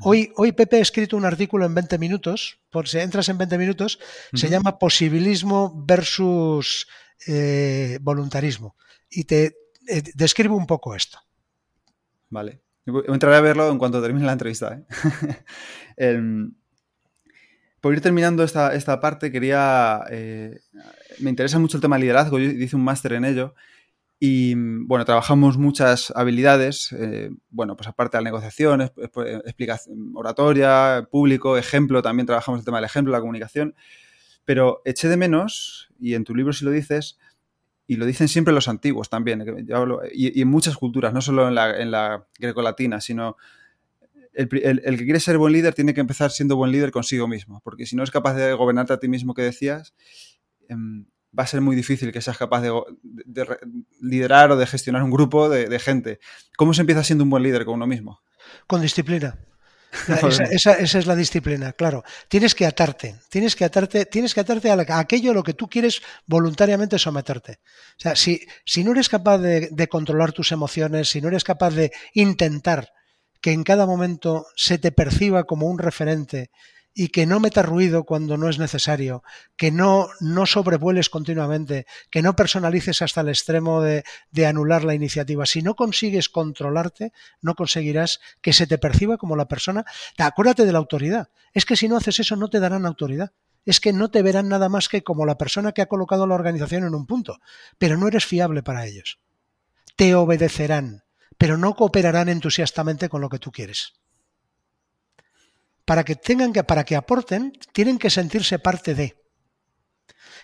Hoy, 0.00 0.32
hoy 0.36 0.52
Pepe 0.52 0.76
ha 0.76 0.80
escrito 0.80 1.16
un 1.16 1.24
artículo 1.24 1.66
en 1.66 1.74
20 1.74 1.98
minutos, 1.98 2.60
por 2.70 2.88
si 2.88 2.98
entras 2.98 3.28
en 3.28 3.38
20 3.38 3.58
minutos, 3.58 3.98
se 4.32 4.48
llama 4.48 4.78
Posibilismo 4.78 5.84
versus 5.86 6.86
eh, 7.26 7.98
voluntarismo. 8.00 8.76
Y 9.10 9.24
te 9.24 9.56
eh, 9.88 10.02
describe 10.14 10.54
un 10.54 10.66
poco 10.66 10.94
esto. 10.94 11.18
Vale. 12.28 12.60
Entraré 13.08 13.36
a 13.36 13.40
verlo 13.40 13.70
en 13.70 13.78
cuanto 13.78 14.02
termine 14.02 14.26
la 14.26 14.32
entrevista. 14.32 14.74
¿eh? 14.74 14.84
Em, 15.96 16.52
por 17.86 17.94
ir 17.94 18.00
terminando 18.00 18.42
esta, 18.42 18.74
esta 18.74 18.98
parte, 18.98 19.30
quería. 19.30 20.02
Eh, 20.10 20.58
me 21.20 21.30
interesa 21.30 21.60
mucho 21.60 21.76
el 21.76 21.80
tema 21.80 21.94
de 21.94 22.00
liderazgo, 22.00 22.36
yo 22.36 22.50
hice 22.50 22.74
un 22.74 22.82
máster 22.82 23.12
en 23.12 23.24
ello. 23.24 23.54
Y 24.18 24.54
bueno, 24.56 25.04
trabajamos 25.04 25.56
muchas 25.56 26.12
habilidades, 26.16 26.90
eh, 26.98 27.30
bueno, 27.48 27.76
pues 27.76 27.88
aparte 27.88 28.16
de 28.16 28.24
la 28.24 28.30
negociación, 28.30 28.80
explicación, 28.80 30.10
oratoria, 30.16 31.06
público, 31.12 31.56
ejemplo, 31.56 32.02
también 32.02 32.26
trabajamos 32.26 32.58
el 32.58 32.64
tema 32.64 32.78
del 32.78 32.86
ejemplo, 32.86 33.12
la 33.12 33.20
comunicación, 33.20 33.76
pero 34.44 34.82
eché 34.84 35.08
de 35.08 35.16
menos, 35.16 35.88
y 36.00 36.14
en 36.14 36.24
tu 36.24 36.34
libro 36.34 36.52
si 36.52 36.64
lo 36.64 36.72
dices, 36.72 37.20
y 37.86 37.98
lo 37.98 38.04
dicen 38.04 38.26
siempre 38.26 38.52
los 38.52 38.66
antiguos 38.66 39.10
también, 39.10 39.44
y, 40.12 40.40
en 40.40 40.48
muchas 40.48 40.76
culturas, 40.76 41.12
no 41.12 41.20
solo 41.20 41.46
en 41.46 41.54
la, 41.54 41.70
en 41.80 41.92
la 41.92 42.26
greco-latina, 42.40 43.00
sino 43.00 43.36
el, 44.36 44.48
que 44.98 45.04
quiere 45.04 45.20
ser 45.20 45.38
buen 45.38 45.52
líder 45.52 45.74
tiene 45.74 45.94
que 45.94 46.00
empezar 46.00 46.30
siendo 46.30 46.56
buen 46.56 46.70
líder 46.70 46.90
consigo 46.90 47.26
mismo, 47.26 47.60
porque 47.64 47.86
si 47.86 47.96
no 47.96 48.02
es 48.02 48.10
capaz 48.10 48.34
de 48.34 48.52
gobernarte 48.52 48.92
a 48.92 48.98
ti 48.98 49.08
mismo 49.08 49.34
que 49.34 49.42
decías, 49.42 49.94
em, 50.68 51.06
va 51.38 51.44
a 51.44 51.46
ser 51.46 51.60
muy 51.60 51.76
difícil 51.76 52.12
que 52.12 52.20
seas 52.20 52.38
capaz 52.38 52.62
de, 52.62 52.72
liderar 54.00 54.50
o 54.52 54.56
de 54.56 54.66
gestionar 54.66 55.02
un 55.02 55.10
grupo 55.10 55.48
de, 55.48 55.78
gente. 55.78 56.18
¿Cómo 56.56 56.74
se 56.74 56.82
empieza 56.82 57.04
siendo 57.04 57.24
un 57.24 57.30
buen 57.30 57.42
líder 57.42 57.64
con 57.64 57.74
uno 57.74 57.86
mismo? 57.86 58.20
Con 58.66 58.80
disciplina. 58.80 59.38
Esa, 60.50 60.74
es 60.74 61.06
la 61.06 61.16
disciplina, 61.16 61.72
claro. 61.72 62.04
Tienes 62.28 62.54
que 62.54 62.66
atarte, 62.66 63.16
tienes 63.30 63.56
que 63.56 63.64
atarte, 63.64 64.06
tienes 64.06 64.34
que 64.34 64.40
atarte 64.40 64.70
a, 64.70 64.98
aquello 64.98 65.30
a 65.30 65.34
lo 65.34 65.42
que 65.42 65.54
tú 65.54 65.68
quieres 65.68 66.02
voluntariamente 66.26 66.98
someterte. 66.98 67.60
O 67.98 68.00
sea, 68.00 68.16
si, 68.16 68.40
si 68.64 68.84
no 68.84 68.92
eres 68.92 69.08
capaz 69.08 69.38
de, 69.38 69.88
controlar 69.88 70.32
tus 70.32 70.52
emociones, 70.52 71.08
si 71.08 71.20
no 71.20 71.28
eres 71.28 71.44
capaz 71.44 71.70
de 71.70 71.92
intentar 72.12 72.92
que 73.40 73.52
en 73.52 73.64
cada 73.64 73.86
momento 73.86 74.46
se 74.56 74.78
te 74.78 74.92
perciba 74.92 75.44
como 75.44 75.66
un 75.66 75.78
referente 75.78 76.50
y 76.98 77.08
que 77.08 77.26
no 77.26 77.40
metas 77.40 77.66
ruido 77.66 78.04
cuando 78.04 78.38
no 78.38 78.48
es 78.48 78.58
necesario, 78.58 79.22
que 79.58 79.70
no, 79.70 80.08
no 80.18 80.46
sobrevueles 80.46 81.10
continuamente, 81.10 81.86
que 82.10 82.22
no 82.22 82.34
personalices 82.34 83.02
hasta 83.02 83.20
el 83.20 83.28
extremo 83.28 83.82
de, 83.82 84.02
de, 84.30 84.46
anular 84.46 84.82
la 84.82 84.94
iniciativa. 84.94 85.44
Si 85.44 85.60
no 85.60 85.76
consigues 85.76 86.30
controlarte, 86.30 87.12
no 87.42 87.54
conseguirás 87.54 88.20
que 88.40 88.54
se 88.54 88.66
te 88.66 88.78
perciba 88.78 89.18
como 89.18 89.36
la 89.36 89.46
persona. 89.46 89.84
Acuérdate 90.16 90.64
de 90.64 90.72
la 90.72 90.78
autoridad. 90.78 91.28
Es 91.52 91.66
que 91.66 91.76
si 91.76 91.86
no 91.86 91.98
haces 91.98 92.20
eso 92.20 92.34
no 92.34 92.48
te 92.48 92.60
darán 92.60 92.86
autoridad. 92.86 93.32
Es 93.66 93.78
que 93.78 93.92
no 93.92 94.10
te 94.10 94.22
verán 94.22 94.48
nada 94.48 94.70
más 94.70 94.88
que 94.88 95.02
como 95.02 95.26
la 95.26 95.36
persona 95.36 95.72
que 95.72 95.82
ha 95.82 95.86
colocado 95.86 96.26
la 96.26 96.34
organización 96.34 96.84
en 96.84 96.94
un 96.94 97.04
punto, 97.04 97.40
pero 97.76 97.98
no 97.98 98.08
eres 98.08 98.24
fiable 98.24 98.62
para 98.62 98.86
ellos. 98.86 99.18
Te 99.96 100.14
obedecerán 100.14 101.02
pero 101.38 101.56
no 101.56 101.74
cooperarán 101.74 102.28
entusiastamente 102.28 103.08
con 103.08 103.20
lo 103.20 103.28
que 103.28 103.38
tú 103.38 103.52
quieres. 103.52 103.94
Para 105.84 106.04
que 106.04 106.16
tengan 106.16 106.52
que, 106.52 106.64
para 106.64 106.84
que 106.84 106.96
aporten, 106.96 107.52
tienen 107.72 107.98
que 107.98 108.10
sentirse 108.10 108.58
parte 108.58 108.94
de. 108.94 109.22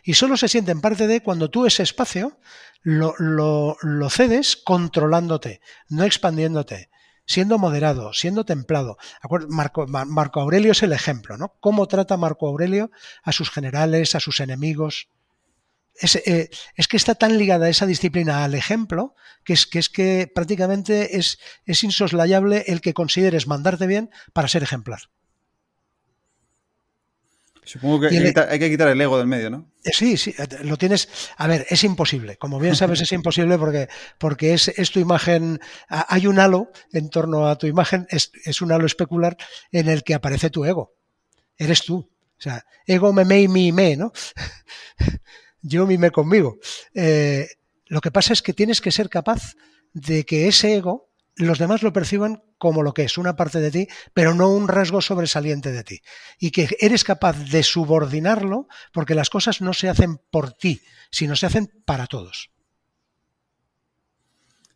Y 0.05 0.15
solo 0.15 0.37
se 0.37 0.49
sienten 0.49 0.81
parte 0.81 1.07
de 1.07 1.23
cuando 1.23 1.51
tú 1.51 1.67
ese 1.67 1.83
espacio 1.83 2.39
lo, 2.83 3.15
lo 3.19 4.11
cedes 4.11 4.57
controlándote, 4.57 5.61
no 5.89 6.05
expandiéndote, 6.05 6.91
siendo 7.27 7.59
moderado, 7.59 8.13
siendo 8.13 8.45
templado. 8.45 8.97
Marco, 9.49 9.87
Marco, 9.87 10.41
Aurelio 10.41 10.73
es 10.73 10.83
el 10.83 10.93
ejemplo, 10.93 11.37
¿no? 11.37 11.55
¿Cómo 11.61 11.87
trata 11.87 12.17
Marco 12.17 12.47
Aurelio 12.47 12.91
a 13.23 13.33
sus 13.33 13.51
generales, 13.51 14.15
a 14.15 14.21
sus 14.21 14.41
enemigos? 14.41 15.09
Eh, 16.01 16.49
es, 16.77 16.89
que 16.89 16.97
está 16.97 17.15
tan 17.15 17.37
ligada 17.37 17.69
esa 17.69 17.87
disciplina 17.87 18.45
al 18.45 18.55
ejemplo 18.55 19.15
que 19.45 19.53
es 19.53 19.67
que, 19.67 19.79
es 19.79 19.89
que 19.89 20.31
prácticamente 20.35 21.19
es, 21.19 21.39
es 21.67 21.85
insoslayable 21.85 22.65
el 22.67 22.81
que 22.81 22.95
consideres 22.95 23.47
mandarte 23.47 23.87
bien 23.87 24.11
para 24.33 24.49
ser 24.49 24.63
ejemplar. 24.63 25.11
Supongo 27.65 28.01
que 28.01 28.07
hay, 28.09 28.59
que 28.59 28.71
quitar 28.71 28.89
el 28.89 29.01
ego 29.01 29.19
del 29.19 29.29
medio, 29.29 29.49
¿no? 29.49 29.71
Eh, 29.85 29.91
sí, 29.93 30.17
sí, 30.17 30.35
eh, 30.37 30.65
lo 30.65 30.77
tienes. 30.77 31.09
A 31.37 31.47
ver, 31.47 31.65
es 31.71 31.85
imposible. 31.85 32.37
Como 32.37 32.59
bien 32.59 32.75
sabes, 32.75 33.01
es 33.01 33.13
imposible 33.13 33.57
porque, 33.57 33.89
porque 34.19 34.55
es, 34.55 34.69
es, 34.69 34.91
tu 34.91 34.99
imagen. 34.99 35.61
Hay 35.89 36.27
un 36.27 36.41
halo 36.41 36.73
en 36.93 37.09
torno 37.09 37.47
a 37.47 37.57
tu 37.57 37.69
imagen, 37.69 38.07
es, 38.11 38.33
es, 38.45 38.63
un 38.63 38.73
halo 38.73 38.87
especular 38.87 39.37
en 39.71 39.89
el 39.89 40.03
que 40.03 40.15
aparece 40.15 40.51
tu 40.51 40.65
ego. 40.65 40.97
Eres 41.57 41.85
tú. 41.85 41.99
O 41.99 42.43
sea, 42.43 42.65
ego, 42.85 43.13
me, 43.13 43.25
me, 43.25 43.47
mi, 43.47 43.71
me, 43.71 43.97
¿no? 43.97 44.13
yo 45.63 45.87
mime 45.87 46.11
conmigo. 46.11 46.59
Eh, 46.95 47.49
lo 47.87 48.01
que 48.01 48.11
pasa 48.11 48.33
es 48.33 48.43
que 48.43 48.53
tienes 48.53 48.81
que 48.81 48.91
ser 48.91 49.09
capaz 49.09 49.55
de 49.93 50.25
que 50.25 50.49
ese 50.49 50.75
ego 50.77 51.13
los 51.37 51.59
demás 51.59 51.83
lo 51.83 51.93
perciban 51.93 52.43
como 52.59 52.83
lo 52.83 52.93
que 52.93 53.03
es, 53.05 53.19
una 53.19 53.37
parte 53.37 53.61
de 53.61 53.71
ti, 53.71 53.89
pero 54.13 54.35
no 54.35 54.51
un 54.51 54.69
rasgo 54.69 55.01
sobresaliente 55.01 55.73
de 55.73 55.83
ti. 55.83 56.01
Y 56.39 56.51
que 56.51 56.69
eres 56.81 57.05
capaz 57.05 57.37
de 57.51 57.63
subordinarlo 57.63 58.69
porque 58.93 59.15
las 59.15 59.31
cosas 59.31 59.61
no 59.61 59.73
se 59.73 59.89
hacen 59.89 60.19
por 60.31 60.53
ti, 60.53 60.83
sino 61.11 61.35
se 61.35 61.47
hacen 61.47 61.73
para 61.85 62.07
todos. 62.07 62.51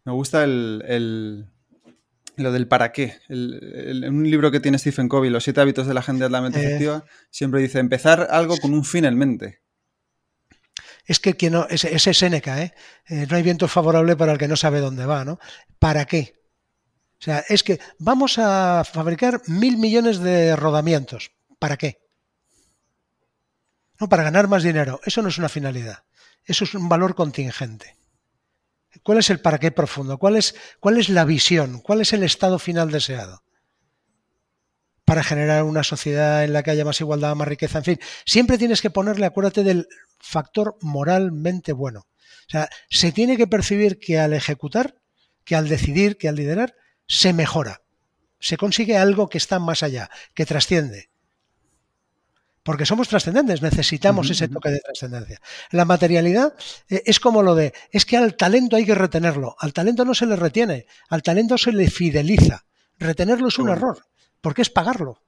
Me 0.05 0.13
gusta 0.13 0.45
el, 0.45 1.47
lo 2.37 2.53
del 2.53 2.69
para 2.69 2.93
qué. 2.93 3.19
En 3.29 4.15
un 4.15 4.31
libro 4.31 4.51
que 4.51 4.61
tiene 4.61 4.79
Stephen 4.79 5.09
Covey, 5.09 5.31
Los 5.31 5.45
siete 5.45 5.61
hábitos 5.61 5.87
de 5.87 5.95
la 5.95 6.03
gente 6.03 6.25
altamente 6.25 6.61
eh. 6.61 6.67
efectiva, 6.67 7.05
siempre 7.31 7.61
dice 7.61 7.81
empezar 7.81 8.29
algo 8.31 8.57
con 8.57 8.73
un 8.73 8.85
fin 8.85 9.05
en 9.05 9.19
mente 9.19 9.66
es 11.07 11.21
que 11.21 11.35
quien 11.35 11.53
no, 11.53 11.67
ese, 11.71 11.95
es 11.95 12.19
Seneca, 12.19 12.61
¿eh? 12.61 12.75
¿eh? 13.07 13.27
no 13.31 13.37
hay 13.37 13.43
viento 13.43 13.69
favorable 13.69 14.17
para 14.17 14.33
el 14.33 14.39
que 14.39 14.49
no 14.49 14.57
sabe 14.57 14.81
dónde 14.81 15.07
va, 15.07 15.25
¿no? 15.25 15.39
¿Para 15.79 16.05
qué? 16.05 16.35
O 17.19 17.25
sea, 17.25 17.45
es 17.49 17.63
que 17.63 17.81
vamos 17.99 18.39
a 18.39 18.85
fabricar 18.85 19.41
mil 19.47 19.79
millones 19.79 20.19
de 20.19 20.57
rodamientos. 20.57 21.31
¿Para 21.59 21.77
qué? 21.77 21.99
No, 23.99 24.09
para 24.09 24.25
ganar 24.25 24.49
más 24.49 24.63
dinero. 24.63 25.01
Eso 25.05 25.23
no 25.23 25.29
es 25.29 25.39
una 25.39 25.49
finalidad. 25.49 26.05
Eso 26.45 26.65
es 26.65 26.75
un 26.75 26.89
valor 26.89 27.15
contingente. 27.15 27.97
¿Cuál 29.03 29.19
es 29.19 29.31
el 29.31 29.41
para 29.41 29.59
qué 29.59 29.71
profundo? 29.71 30.19
¿Cuál 30.19 30.37
es, 30.37 30.55
¿Cuál 30.81 30.99
es 30.99 31.09
la 31.09 31.25
visión? 31.25 31.81
¿Cuál 31.81 32.01
es 32.01 32.13
el 32.13 32.23
estado 32.23 32.59
final 32.59 32.91
deseado? 32.91 33.43
Para 35.07 35.25
generar 35.25 35.63
una 35.63 35.83
sociedad 35.83 36.45
en 36.45 36.53
la 36.53 36.63
que 36.63 36.73
haya 36.73 36.85
más 36.85 37.01
igualdad, 37.01 37.35
más 37.35 37.49
riqueza, 37.49 37.79
en 37.79 37.85
fin. 37.85 38.01
Siempre 38.27 38.59
tienes 38.59 38.83
que 38.83 38.91
ponerle, 38.91 39.25
acuérdate 39.25 39.65
del 39.65 39.89
factor 40.19 40.77
moralmente 40.83 41.73
bueno. 41.73 42.01
O 42.01 42.51
sea, 42.51 42.69
se 42.91 43.11
tiene 43.13 43.39
que 43.39 43.47
percibir 43.47 43.99
que 43.99 44.19
al 44.19 44.35
ejecutar, 44.35 44.97
que 45.45 45.57
al 45.57 45.69
decidir, 45.69 46.19
que 46.19 46.29
al 46.29 46.37
liderar, 46.37 46.75
se 47.07 47.33
mejora. 47.33 47.81
Se 48.39 48.59
consigue 48.59 48.99
algo 48.99 49.31
que 49.31 49.39
está 49.39 49.59
más 49.59 49.83
allá, 49.83 50.11
que 50.35 50.45
trasciende 50.45 51.09
porque 52.67 52.85
somos 52.85 53.07
trascendentes, 53.07 53.63
necesitamos 53.63 54.29
ese 54.29 54.49
toque 54.49 54.71
de 54.71 54.81
trascendencia. 54.81 55.41
La 55.71 55.85
materialidad 55.85 56.53
eh, 56.89 57.01
es 57.07 57.21
como 57.21 57.41
lo 57.41 57.55
de, 57.55 57.73
es 57.93 58.05
que 58.05 58.17
al 58.17 58.35
talento 58.35 58.75
hay 58.75 58.85
que 58.85 58.97
retenerlo, 58.97 59.55
al 59.61 59.73
talento 59.73 60.05
no 60.05 60.15
se 60.15 60.27
le 60.27 60.35
retiene, 60.35 60.87
al 61.09 61.23
talento 61.23 61.57
se 61.57 61.71
le 61.71 61.89
fideliza. 61.89 62.65
Retenerlo 62.99 63.47
es 63.49 63.59
un 63.61 63.69
error, 63.69 64.05
porque 64.47 64.63
es 64.63 64.71
pagarlo. 64.71 65.21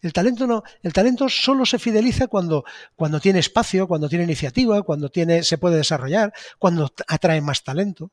El 0.00 0.12
talento 0.12 0.48
no, 0.48 0.64
el 0.82 0.92
talento 0.92 1.28
solo 1.28 1.64
se 1.64 1.78
fideliza 1.78 2.26
cuando, 2.26 2.64
cuando 2.96 3.20
tiene 3.20 3.38
espacio, 3.38 3.86
cuando 3.86 4.08
tiene 4.08 4.24
iniciativa, 4.24 4.82
cuando 4.82 5.10
tiene, 5.10 5.44
se 5.44 5.58
puede 5.58 5.76
desarrollar, 5.76 6.32
cuando 6.58 6.92
atrae 7.06 7.40
más 7.40 7.62
talento. 7.62 8.10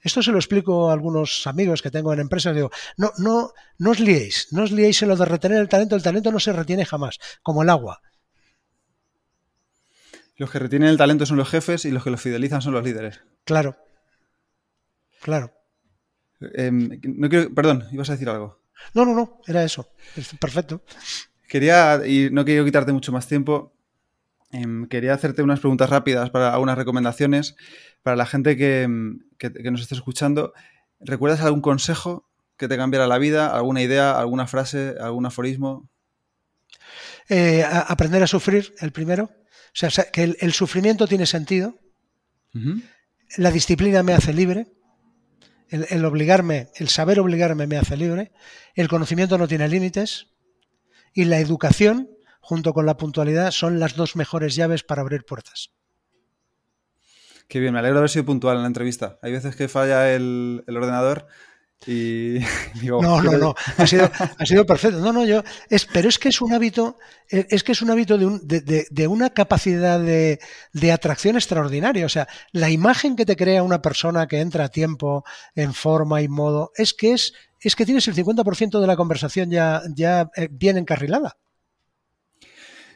Esto 0.00 0.20
se 0.20 0.32
lo 0.32 0.38
explico 0.38 0.90
a 0.90 0.94
algunos 0.94 1.46
amigos 1.46 1.80
que 1.80 1.92
tengo 1.92 2.12
en 2.12 2.18
empresas. 2.18 2.56
Digo, 2.56 2.72
no, 2.96 3.12
no, 3.18 3.52
no 3.78 3.90
os 3.92 4.00
liéis, 4.00 4.48
no 4.50 4.64
os 4.64 4.72
liéis 4.72 5.00
en 5.02 5.10
lo 5.10 5.16
de 5.16 5.26
retener 5.26 5.58
el 5.58 5.68
talento. 5.68 5.94
El 5.94 6.02
talento 6.02 6.32
no 6.32 6.40
se 6.40 6.52
retiene 6.52 6.84
jamás, 6.84 7.20
como 7.40 7.62
el 7.62 7.70
agua. 7.70 8.00
Los 10.34 10.50
que 10.50 10.58
retienen 10.58 10.88
el 10.88 10.96
talento 10.96 11.24
son 11.24 11.36
los 11.36 11.48
jefes 11.48 11.84
y 11.84 11.92
los 11.92 12.02
que 12.02 12.10
lo 12.10 12.18
fidelizan 12.18 12.62
son 12.62 12.72
los 12.72 12.82
líderes. 12.82 13.20
Claro. 13.44 13.76
Claro. 15.22 15.52
Em, 16.40 17.00
no 17.04 17.28
quiero, 17.28 17.54
perdón, 17.54 17.86
ibas 17.92 18.10
a 18.10 18.14
decir 18.14 18.28
algo. 18.28 18.63
No, 18.94 19.04
no, 19.04 19.14
no, 19.14 19.40
era 19.46 19.64
eso. 19.64 19.88
Perfecto. 20.40 20.82
Quería, 21.48 22.00
y 22.06 22.30
no 22.30 22.44
quiero 22.44 22.64
quitarte 22.64 22.92
mucho 22.92 23.12
más 23.12 23.26
tiempo, 23.26 23.74
em, 24.50 24.86
quería 24.86 25.14
hacerte 25.14 25.42
unas 25.42 25.60
preguntas 25.60 25.90
rápidas 25.90 26.30
para 26.30 26.52
algunas 26.52 26.76
recomendaciones 26.76 27.56
para 28.02 28.16
la 28.16 28.26
gente 28.26 28.56
que, 28.56 28.86
nos 28.88 29.80
esté 29.80 29.94
escuchando. 29.94 30.52
¿Recuerdas 31.00 31.40
algún 31.40 31.62
consejo 31.62 32.28
que 32.56 32.68
te 32.68 32.76
cambiara 32.76 33.06
la 33.06 33.18
vida? 33.18 33.54
¿Alguna 33.54 33.82
idea, 33.82 34.18
alguna 34.18 34.46
frase, 34.46 34.94
algún 35.00 35.26
aforismo? 35.26 35.88
Eh, 37.28 37.64
aprender 37.64 38.22
a 38.22 38.26
sufrir, 38.26 38.74
el 38.80 38.92
primero. 38.92 39.24
O 39.24 39.90
sea, 39.90 39.90
que 40.12 40.36
el, 40.38 40.52
sufrimiento 40.52 41.06
tiene 41.08 41.26
sentido. 41.26 41.78
La 43.36 43.50
disciplina 43.50 44.02
me 44.02 44.12
hace 44.12 44.32
libre. 44.32 44.66
El, 45.82 46.04
obligarme, 46.04 46.68
el 46.76 46.88
saber 46.88 47.18
obligarme 47.18 47.66
me 47.66 47.76
hace 47.76 47.96
libre. 47.96 48.32
El 48.74 48.88
conocimiento 48.88 49.38
no 49.38 49.48
tiene 49.48 49.68
límites. 49.68 50.28
Y 51.12 51.24
la 51.24 51.38
educación, 51.38 52.10
junto 52.40 52.72
con 52.72 52.86
la 52.86 52.96
puntualidad, 52.96 53.50
son 53.50 53.80
las 53.80 53.96
dos 53.96 54.16
mejores 54.16 54.54
llaves 54.54 54.82
para 54.82 55.02
abrir 55.02 55.24
puertas. 55.24 55.70
Qué 57.48 57.60
bien, 57.60 57.72
me 57.72 57.78
alegro 57.78 57.96
de 57.96 58.00
haber 58.00 58.10
sido 58.10 58.24
puntual 58.24 58.56
en 58.56 58.62
la 58.62 58.68
entrevista. 58.68 59.18
Hay 59.22 59.32
veces 59.32 59.54
que 59.56 59.68
falla 59.68 60.12
el, 60.12 60.64
ordenador 60.68 61.26
y 61.86 62.38
digo, 62.80 63.02
no, 63.02 63.22
no, 63.22 63.32
no, 63.32 63.54
ha 63.76 63.86
sido, 63.86 64.10
ha 64.38 64.46
sido 64.46 64.66
perfecto. 64.66 64.98
No, 64.98 65.12
no, 65.12 65.24
yo, 65.24 65.42
es, 65.68 65.86
pero 65.86 66.08
es 66.08 66.18
que 66.18 66.28
es 66.28 66.40
un 66.40 66.52
hábito, 66.52 66.98
es 67.28 67.62
que 67.62 67.72
es 67.72 67.82
un 67.82 67.90
hábito 67.90 68.18
de, 68.18 68.26
un, 68.26 68.40
de, 68.46 69.06
una 69.08 69.30
capacidad 69.30 70.00
de, 70.00 70.38
atracción 70.92 71.36
extraordinaria. 71.36 72.06
O 72.06 72.08
sea, 72.08 72.28
la 72.52 72.70
imagen 72.70 73.16
que 73.16 73.26
te 73.26 73.36
crea 73.36 73.62
una 73.62 73.82
persona 73.82 74.26
que 74.26 74.40
entra 74.40 74.64
a 74.64 74.68
tiempo, 74.68 75.24
en 75.54 75.74
forma 75.74 76.22
y 76.22 76.28
modo, 76.28 76.72
es 76.76 76.94
que 76.94 77.12
es, 77.12 77.32
es 77.60 77.76
que 77.76 77.84
tienes 77.84 78.06
el 78.08 78.14
50% 78.14 78.80
de 78.80 78.86
la 78.86 78.96
conversación 78.96 79.50
ya, 79.50 79.82
ya 79.94 80.30
eh, 80.36 80.48
bien 80.50 80.76
encarrilada. 80.76 81.36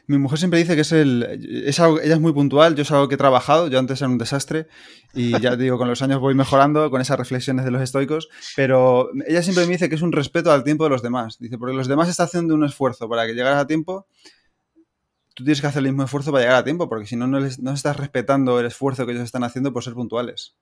Mi 0.09 0.17
mujer 0.17 0.39
siempre 0.39 0.57
dice 0.57 0.73
que 0.73 0.81
es 0.81 0.91
el. 0.91 1.63
Es 1.67 1.79
algo, 1.79 2.01
ella 2.01 2.15
es 2.15 2.19
muy 2.19 2.33
puntual, 2.33 2.73
yo 2.73 2.81
es 2.81 2.89
algo 2.89 3.07
que 3.07 3.13
he 3.13 3.17
trabajado, 3.17 3.67
yo 3.67 3.77
antes 3.77 4.01
era 4.01 4.09
un 4.09 4.17
desastre 4.17 4.65
y 5.13 5.39
ya 5.39 5.55
digo, 5.55 5.77
con 5.77 5.87
los 5.87 6.01
años 6.01 6.19
voy 6.19 6.33
mejorando 6.33 6.89
con 6.89 6.99
esas 6.99 7.19
reflexiones 7.19 7.63
de 7.63 7.69
los 7.69 7.79
estoicos, 7.79 8.27
pero 8.55 9.11
ella 9.27 9.43
siempre 9.43 9.67
me 9.67 9.73
dice 9.73 9.87
que 9.87 9.93
es 9.93 10.01
un 10.01 10.11
respeto 10.11 10.51
al 10.51 10.63
tiempo 10.63 10.83
de 10.85 10.89
los 10.89 11.03
demás. 11.03 11.37
Dice, 11.37 11.59
porque 11.59 11.75
los 11.75 11.87
demás 11.87 12.09
están 12.09 12.25
haciendo 12.25 12.55
un 12.55 12.65
esfuerzo 12.65 13.07
para 13.07 13.27
que 13.27 13.35
llegaras 13.35 13.59
a 13.61 13.67
tiempo, 13.67 14.07
tú 15.35 15.43
tienes 15.43 15.61
que 15.61 15.67
hacer 15.67 15.81
el 15.81 15.89
mismo 15.89 16.05
esfuerzo 16.05 16.31
para 16.31 16.43
llegar 16.43 16.57
a 16.57 16.63
tiempo, 16.63 16.89
porque 16.89 17.05
si 17.05 17.15
no, 17.15 17.27
no, 17.27 17.39
no 17.39 17.71
estás 17.71 17.95
respetando 17.95 18.59
el 18.59 18.65
esfuerzo 18.65 19.05
que 19.05 19.11
ellos 19.11 19.25
están 19.25 19.43
haciendo 19.43 19.71
por 19.73 19.83
ser 19.83 19.93
puntuales. 19.93 20.55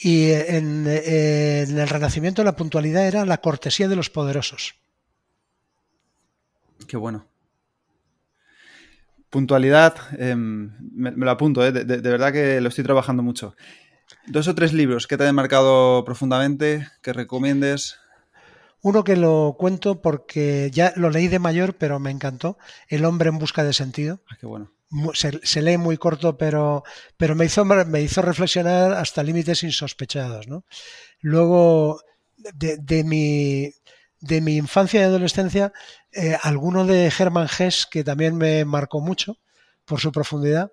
Y 0.00 0.30
en, 0.30 0.86
en 0.86 1.78
el 1.78 1.88
Renacimiento 1.88 2.42
la 2.44 2.56
puntualidad 2.56 3.06
era 3.06 3.26
la 3.26 3.42
cortesía 3.42 3.88
de 3.88 3.96
los 3.96 4.08
poderosos. 4.08 4.74
Qué 6.86 6.96
bueno. 6.96 7.26
Puntualidad, 9.30 9.96
em, 10.18 10.72
me, 10.92 11.10
lo 11.10 11.30
apunto, 11.30 11.64
eh, 11.64 11.72
de, 11.72 12.00
verdad 12.00 12.32
que 12.32 12.60
lo 12.60 12.68
estoy 12.68 12.84
trabajando 12.84 13.22
mucho. 13.22 13.54
Dos 14.26 14.48
o 14.48 14.54
tres 14.54 14.72
libros 14.72 15.06
que 15.06 15.16
te 15.16 15.24
hayan 15.24 15.34
marcado 15.34 16.02
profundamente, 16.04 16.88
que 17.02 17.12
recomiendes. 17.12 17.98
Uno 18.80 19.04
que 19.04 19.16
lo 19.16 19.56
cuento 19.58 20.00
porque 20.00 20.70
ya 20.72 20.92
lo 20.96 21.10
leí 21.10 21.28
de 21.28 21.38
mayor, 21.38 21.74
pero 21.74 21.98
me 21.98 22.10
encantó. 22.10 22.58
El 22.88 23.04
hombre 23.04 23.28
en 23.28 23.38
busca 23.38 23.64
de 23.64 23.72
sentido. 23.72 24.20
Ah, 24.30 24.36
qué 24.40 24.46
bueno. 24.46 24.72
Se, 25.12 25.60
lee 25.60 25.76
muy 25.76 25.98
corto, 25.98 26.38
pero, 26.38 26.82
pero 27.18 27.34
me, 27.34 27.44
hizo, 27.44 27.64
me 27.64 28.00
hizo 28.00 28.22
reflexionar 28.22 28.92
hasta 28.92 29.22
límites 29.22 29.62
insospechados. 29.62 30.48
¿no? 30.48 30.64
Luego, 31.20 32.00
de, 32.54 33.04
mi, 33.04 33.70
de 34.20 34.40
mi 34.40 34.56
infancia 34.56 35.00
y 35.00 35.04
adolescencia, 35.04 35.72
eh, 36.12 36.36
alguno 36.42 36.86
de 36.86 37.12
Hermann 37.16 37.48
Hesse 37.48 37.86
que 37.90 38.04
también 38.04 38.36
me 38.36 38.64
marcó 38.64 39.00
mucho 39.00 39.38
por 39.84 40.00
su 40.00 40.12
profundidad, 40.12 40.72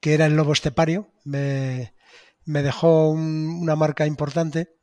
que 0.00 0.14
era 0.14 0.26
el 0.26 0.36
lobo 0.36 0.52
estepario, 0.52 1.10
me, 1.24 1.92
dejó 2.44 3.10
una 3.10 3.76
marca 3.76 4.06
importante. 4.06 4.74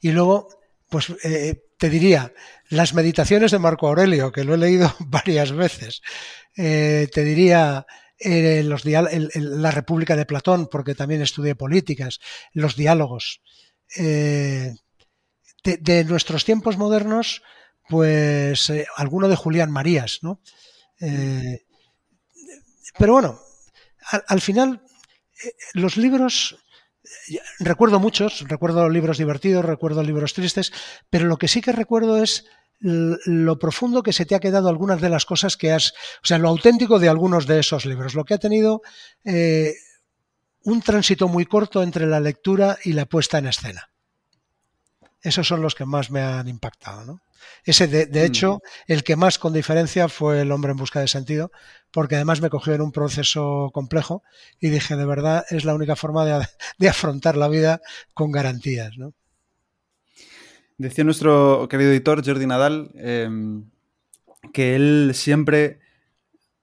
Y 0.00 0.10
luego, 0.10 0.48
pues 0.88 1.12
eh, 1.24 1.62
te 1.78 1.88
diría, 1.88 2.32
las 2.68 2.94
meditaciones 2.94 3.50
de 3.50 3.58
Marco 3.58 3.88
Aurelio, 3.88 4.32
que 4.32 4.44
lo 4.44 4.54
he 4.54 4.58
leído 4.58 4.94
varias 5.00 5.52
veces. 5.52 6.02
Eh, 6.56 7.08
te 7.12 7.24
diría 7.24 7.86
los 8.24 8.84
la 8.84 9.70
República 9.72 10.14
de 10.14 10.26
Platón, 10.26 10.68
porque 10.70 10.94
también 10.94 11.22
estudié 11.22 11.56
políticas, 11.56 12.20
los 12.52 12.76
diálogos 12.76 13.40
de, 15.64 16.04
nuestros 16.04 16.44
tiempos 16.44 16.76
modernos, 16.76 17.42
pues 17.88 18.70
eh, 18.70 18.86
alguno 18.96 19.28
de 19.28 19.36
Julián 19.36 19.70
Marías, 19.70 20.18
¿no? 20.22 20.40
Eh, 21.00 21.64
pero 22.98 23.14
bueno, 23.14 23.40
al, 24.28 24.40
final, 24.40 24.82
eh, 25.44 25.52
los 25.74 25.96
libros, 25.96 26.56
recuerdo 27.58 28.00
muchos, 28.00 28.46
recuerdo 28.48 28.88
libros 28.88 29.18
divertidos, 29.18 29.64
recuerdo 29.64 30.02
libros 30.02 30.34
tristes, 30.34 30.72
pero 31.10 31.26
lo 31.26 31.38
que 31.38 31.48
sí 31.48 31.60
que 31.60 31.72
recuerdo 31.72 32.22
es 32.22 32.46
lo 32.84 33.60
profundo 33.60 34.02
que 34.02 34.12
se 34.12 34.26
te 34.26 34.34
ha 34.34 34.40
quedado 34.40 34.68
algunas 34.68 35.00
de 35.00 35.08
las 35.08 35.24
cosas 35.24 35.56
que 35.56 35.70
has, 35.70 35.92
o 36.22 36.26
sea, 36.26 36.38
lo 36.38 36.48
auténtico 36.48 36.98
de 36.98 37.08
algunos 37.08 37.46
de 37.46 37.60
esos 37.60 37.86
libros, 37.86 38.14
lo 38.14 38.24
que 38.24 38.34
ha 38.34 38.38
tenido 38.38 38.82
un 40.64 40.82
tránsito 40.82 41.28
muy 41.28 41.46
corto 41.46 41.84
entre 41.84 42.08
la 42.08 42.18
lectura 42.18 42.76
y 42.82 42.94
la 42.94 43.06
puesta 43.06 43.38
en 43.38 43.46
escena 43.46 43.92
esos 45.22 45.46
son 45.46 45.62
los 45.62 45.74
que 45.74 45.86
más 45.86 46.10
me 46.10 46.20
han 46.20 46.48
impactado. 46.48 47.04
¿no? 47.04 47.20
Ese, 47.64 47.86
de, 47.86 48.24
hecho, 48.24 48.60
el 48.86 49.04
que 49.04 49.16
más 49.16 49.38
con 49.38 49.52
diferencia 49.52 50.08
fue 50.08 50.40
El 50.40 50.52
hombre 50.52 50.72
en 50.72 50.76
busca 50.76 51.00
de 51.00 51.08
sentido, 51.08 51.52
porque 51.90 52.16
además 52.16 52.40
me 52.40 52.50
cogió 52.50 52.74
en 52.74 52.80
un 52.80 52.92
proceso 52.92 53.70
complejo 53.72 54.22
y 54.60 54.70
dije, 54.70 54.96
de 54.96 55.04
verdad, 55.04 55.44
es 55.50 55.64
la 55.64 55.74
única 55.74 55.96
forma 55.96 56.24
de, 56.78 56.88
afrontar 56.88 57.36
la 57.36 57.48
vida 57.48 57.80
con 58.14 58.32
garantías. 58.32 58.96
¿no? 58.98 59.14
Decía 60.78 61.04
nuestro 61.04 61.68
querido 61.68 61.90
editor, 61.90 62.24
Jordi 62.24 62.46
Nadal, 62.46 62.90
em, 62.96 63.70
que 64.52 64.74
él 64.74 65.12
siempre, 65.14 65.78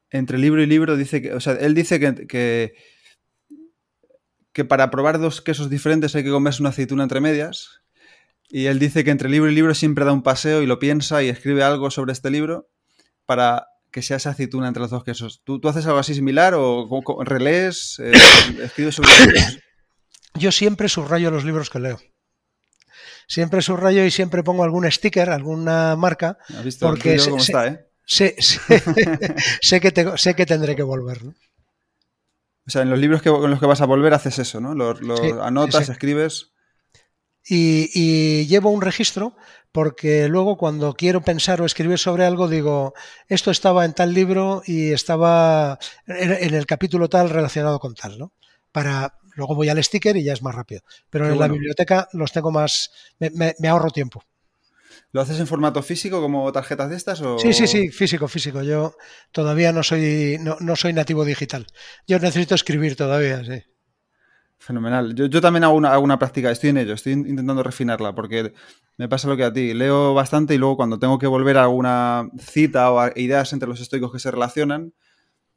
entre 0.10 0.38
libro 0.38 0.62
y 0.62 0.66
libro, 0.66 0.98
dice 0.98 1.22
que, 1.22 1.34
o 1.34 1.40
sea, 1.40 1.54
él 1.54 1.74
dice 1.74 2.00
que, 2.00 2.28
que, 2.28 2.74
que 4.52 4.66
para 4.66 4.92
probar 4.92 5.20
dos 5.20 5.42
quesos 5.42 5.70
diferentes 5.70 6.16
hay 6.16 6.24
que 6.24 6.32
comerse 6.32 6.62
una 6.62 6.70
aceituna 6.70 7.04
entre 7.04 7.22
medias 7.22 7.79
y 8.50 8.66
él 8.66 8.80
dice 8.80 9.04
que 9.04 9.12
entre 9.12 9.30
libro 9.30 9.50
y 9.50 9.56
libro 9.56 9.74
siempre 9.76 10.06
da 10.06 10.12
un 10.12 10.24
paseo 10.24 10.62
y 10.62 10.66
lo 10.66 10.80
piensa 10.80 11.24
y 11.24 11.30
escribe 11.30 11.64
algo 11.64 11.92
sobre 11.92 12.12
este 12.14 12.30
libro 12.32 12.70
para 13.26 13.68
que 13.92 14.02
sea 14.02 14.18
esa 14.18 14.32
aceituna 14.32 14.68
entre 14.68 14.82
los 14.82 14.92
dos 14.92 15.04
quesos. 15.04 15.42
¿Tú, 15.44 15.60
tú 15.60 15.70
haces 15.70 15.86
algo 15.86 16.00
así 16.00 16.14
similar 16.14 16.54
o 16.56 16.88
relees, 17.22 18.00
eh, 18.00 18.12
escribes 18.64 18.96
sobre 18.96 19.10
libros? 19.26 19.60
Yo 20.36 20.52
siempre 20.52 20.90
subrayo 20.90 21.32
los 21.32 21.44
libros 21.44 21.70
que 21.70 21.80
leo. 21.80 22.00
Siempre 23.28 23.62
subrayo 23.62 24.04
y 24.06 24.12
siempre 24.12 24.44
pongo 24.44 24.64
algún 24.64 24.90
sticker, 24.92 25.30
alguna 25.30 25.96
marca. 25.96 26.38
¿Has 26.50 26.64
visto 26.64 26.88
porque 26.88 27.18
cómo 27.18 27.38
está, 27.38 27.68
eh? 27.68 27.86
Sé, 28.06 28.36
que 29.82 30.14
sé 30.18 30.36
que 30.36 30.46
tendré 30.48 30.76
que 30.76 30.82
volver. 30.82 31.24
¿no? 31.24 31.36
O 32.66 32.72
sea, 32.72 32.82
en 32.82 32.90
los 32.90 32.98
libros 32.98 33.22
que, 33.22 33.30
con 33.30 33.52
los 33.52 33.60
que 33.60 33.68
vas 33.68 33.82
a 33.82 33.86
volver 33.86 34.16
haces 34.16 34.40
eso, 34.40 34.60
¿no? 34.60 34.74
Los, 34.74 35.00
anotas, 35.42 35.90
escribes. 35.90 36.52
Y, 37.50 38.46
llevo 38.48 38.70
un 38.70 38.82
registro 38.82 39.36
porque 39.72 40.28
luego 40.28 40.58
cuando 40.58 40.94
quiero 40.94 41.22
pensar 41.22 41.62
o 41.62 41.66
escribir 41.66 41.98
sobre 41.98 42.26
algo 42.26 42.48
digo, 42.48 42.94
esto 43.28 43.52
estaba 43.52 43.86
en 43.86 43.94
tal 43.94 44.14
libro 44.14 44.62
y 44.66 44.92
estaba 44.92 45.80
en 46.08 46.54
el 46.54 46.66
capítulo 46.66 47.10
tal 47.10 47.30
relacionado 47.30 47.80
con 47.80 47.96
tal, 47.96 48.18
¿no? 48.18 48.34
Para, 48.72 49.20
luego 49.36 49.56
voy 49.56 49.70
al 49.70 49.84
sticker 49.84 50.16
y 50.18 50.24
ya 50.24 50.34
es 50.34 50.42
más 50.42 50.56
rápido. 50.56 50.82
Pero 51.10 51.30
en 51.30 51.40
la 51.40 51.48
biblioteca 51.48 52.08
los 52.14 52.32
tengo 52.32 52.52
más, 52.52 52.92
me 53.20 53.68
ahorro 53.68 53.90
tiempo. 53.92 54.24
¿Lo 55.12 55.22
haces 55.22 55.40
en 55.40 55.48
formato 55.48 55.82
físico 55.82 56.22
como 56.22 56.52
tarjetas 56.52 56.90
de 56.90 56.96
estas? 56.96 57.22
O... 57.22 57.40
Sí, 57.40 57.54
sí, 57.54 57.66
sí, 57.66 57.90
físico, 57.90 58.28
físico. 58.28 58.62
Yo 58.62 58.96
todavía 59.32 59.72
no 59.72 59.82
soy, 59.82 60.38
no, 60.40 60.76
soy 60.76 60.94
nativo 60.94 61.26
digital. 61.26 61.66
Yo 62.08 62.20
necesito 62.20 62.54
escribir 62.54 62.96
todavía, 62.96 63.44
sí. 63.44 63.64
Fenomenal. 64.60 65.16
Yo, 65.16 65.42
también 65.42 65.64
hago 65.64 65.74
una, 65.74 65.94
hago 65.94 66.04
una, 66.04 66.20
práctica, 66.20 66.52
estoy 66.52 66.70
en 66.72 66.78
ello, 66.78 66.94
estoy 66.94 67.14
intentando 67.14 67.64
refinarla, 67.64 68.14
porque 68.14 68.54
me 68.98 69.08
pasa 69.08 69.28
lo 69.28 69.38
que 69.38 69.46
a 69.46 69.54
ti. 69.54 69.74
Leo 69.74 70.14
bastante 70.14 70.54
y 70.54 70.58
luego 70.58 70.76
cuando 70.76 71.00
tengo 71.00 71.18
que 71.18 71.28
volver 71.28 71.58
a 71.58 71.64
alguna 71.64 72.30
cita 72.38 72.92
o 72.92 73.10
ideas 73.16 73.54
entre 73.54 73.70
los 73.70 73.80
estoicos 73.80 74.12
que 74.12 74.20
se 74.20 74.30
relacionan, 74.30 74.94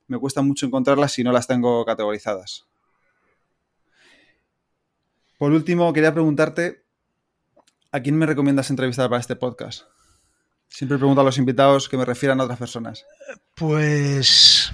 me 0.07 0.18
cuesta 0.18 0.40
mucho 0.40 0.66
encontrarlas 0.66 1.12
si 1.12 1.24
no 1.24 1.32
las 1.32 1.46
tengo 1.46 1.84
categorizadas. 1.84 2.66
Por 5.36 5.50
último, 5.53 5.92
quería 5.92 6.12
preguntarte 6.12 6.82
¿A 7.94 8.00
quién 8.00 8.16
me 8.16 8.24
recomiendas 8.24 8.70
entrevistar 8.70 9.11
para 9.11 9.20
este 9.20 9.36
podcast? 9.36 9.82
Siempre 10.66 10.96
pregunto 10.96 11.20
a 11.20 11.24
los 11.24 11.36
invitados 11.36 11.90
que 11.90 11.98
me 11.98 12.07
refieran 12.07 12.40
a 12.40 12.44
otras 12.44 12.59
personas. 12.59 13.05
Pues 13.55 14.72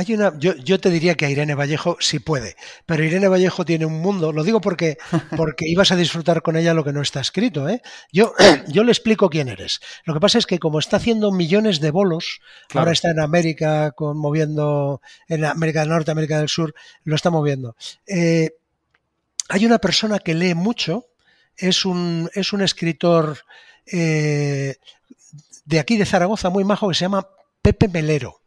hay 0.00 0.14
una, 0.14 0.32
yo, 0.38 0.80
te 0.80 0.88
diría 0.88 1.14
que 1.14 1.26
a 1.26 1.30
Irene 1.30 1.54
Vallejo 1.54 1.98
sí 2.00 2.20
puede, 2.20 2.56
pero 2.86 3.04
Irene 3.04 3.28
Vallejo 3.28 3.66
tiene 3.66 3.84
un 3.84 4.00
mundo, 4.00 4.32
lo 4.32 4.44
digo 4.44 4.62
porque, 4.62 4.96
porque 5.36 5.68
ibas 5.68 5.92
a 5.92 5.96
disfrutar 5.96 6.40
con 6.40 6.56
ella 6.56 6.72
lo 6.72 6.84
que 6.84 6.94
no 6.94 7.02
está 7.02 7.20
escrito. 7.20 7.68
¿eh? 7.68 7.82
Yo, 8.10 8.32
yo 8.68 8.82
le 8.82 8.92
explico 8.92 9.28
quién 9.28 9.48
eres. 9.48 9.80
Lo 10.06 10.14
que 10.14 10.20
pasa 10.20 10.38
es 10.38 10.46
que 10.46 10.58
como 10.58 10.78
está 10.78 10.96
haciendo 10.96 11.32
millones 11.32 11.80
de 11.80 11.90
bolos, 11.90 12.40
ahora 12.72 12.92
está 12.92 13.10
en 13.10 13.20
América 13.20 13.90
con, 13.90 14.16
moviendo, 14.16 15.02
en 15.28 15.44
América 15.44 15.80
del 15.80 15.90
Norte, 15.90 16.10
América 16.10 16.38
del 16.38 16.48
Sur, 16.48 16.74
lo 17.04 17.14
está 17.14 17.28
moviendo. 17.28 17.76
Eh, 18.06 18.52
hay 19.50 19.66
una 19.66 19.80
persona 19.80 20.18
que 20.18 20.32
lee 20.32 20.54
mucho, 20.54 21.08
es 21.58 21.84
un, 21.84 22.30
es 22.32 22.54
un 22.54 22.62
escritor 22.62 23.40
eh, 23.84 24.76
de 25.66 25.78
aquí 25.78 25.98
de 25.98 26.06
Zaragoza 26.06 26.48
muy 26.48 26.64
majo 26.64 26.88
que 26.88 26.94
se 26.94 27.04
llama 27.04 27.28
Pepe 27.60 27.88
Melero. 27.88 28.39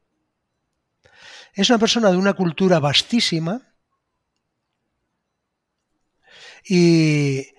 Es 1.54 1.70
una 1.70 1.80
persona 1.80 2.12
de 2.12 2.18
una 2.18 2.34
cultura 2.34 2.80
vastísima 2.80 3.62
y, 6.68 7.53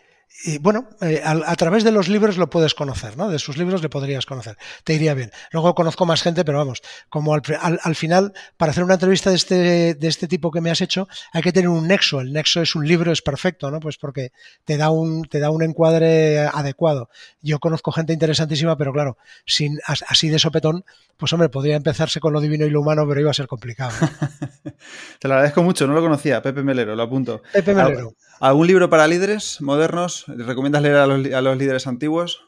y 0.46 0.58
bueno, 0.58 0.90
eh, 1.00 1.22
a, 1.24 1.56
través 1.56 1.84
de 1.84 1.90
los 1.90 2.08
libros 2.08 2.36
lo 2.36 2.50
puedes 2.50 2.74
conocer, 2.74 3.16
¿no? 3.16 3.30
De 3.30 3.38
sus 3.38 3.56
libros 3.56 3.80
le 3.80 3.88
podrías 3.88 4.26
conocer. 4.26 4.58
Te 4.84 4.92
iría 4.92 5.14
bien. 5.14 5.30
Luego 5.52 5.74
conozco 5.74 6.04
más 6.04 6.22
gente, 6.22 6.44
pero 6.44 6.58
vamos, 6.58 6.82
como 7.08 7.32
al, 7.32 7.42
al, 7.82 7.94
final, 7.94 8.34
para 8.58 8.70
hacer 8.70 8.84
una 8.84 8.94
entrevista 8.94 9.30
de 9.30 9.36
este, 9.36 9.94
de 9.94 10.06
este 10.06 10.28
tipo 10.28 10.50
que 10.50 10.60
me 10.60 10.70
has 10.70 10.82
hecho, 10.82 11.08
hay 11.32 11.40
que 11.40 11.50
tener 11.50 11.70
un 11.70 11.88
nexo. 11.88 12.20
El 12.20 12.34
nexo 12.34 12.60
es 12.60 12.74
un 12.74 12.86
libro, 12.86 13.10
es 13.10 13.22
perfecto, 13.22 13.70
¿no? 13.70 13.80
Pues 13.80 13.96
porque 13.96 14.32
te 14.66 14.76
da 14.76 14.90
un, 14.90 15.24
te 15.24 15.38
da 15.38 15.50
un 15.50 15.62
encuadre 15.62 16.40
adecuado. 16.40 17.08
Yo 17.40 17.58
conozco 17.58 17.90
gente 17.90 18.12
interesantísima, 18.12 18.76
pero 18.76 18.92
claro, 18.92 19.16
sin, 19.46 19.78
así 19.86 20.28
de 20.28 20.38
sopetón, 20.38 20.84
pues 21.16 21.32
hombre, 21.32 21.48
podría 21.48 21.76
empezarse 21.76 22.20
con 22.20 22.34
lo 22.34 22.40
divino 22.42 22.66
y 22.66 22.70
lo 22.70 22.82
humano, 22.82 23.06
pero 23.08 23.18
iba 23.18 23.30
a 23.30 23.34
ser 23.34 23.46
complicado. 23.46 23.92
Te 25.18 25.26
lo 25.26 25.34
agradezco 25.34 25.62
mucho, 25.62 25.86
no 25.86 25.94
lo 25.94 26.02
conocía. 26.02 26.42
Pepe 26.42 26.62
Melero, 26.62 26.94
lo 26.94 27.02
apunto. 27.02 27.42
Pepe 27.50 27.72
Melero. 27.72 28.14
¿Algún 28.40 28.66
libro 28.66 28.90
para 28.90 29.06
líderes 29.06 29.60
modernos? 29.60 30.24
¿Recomiendas 30.28 30.82
leer 30.82 30.96
a 30.96 31.06
los, 31.06 31.56
líderes 31.56 31.86
antiguos? 31.86 32.42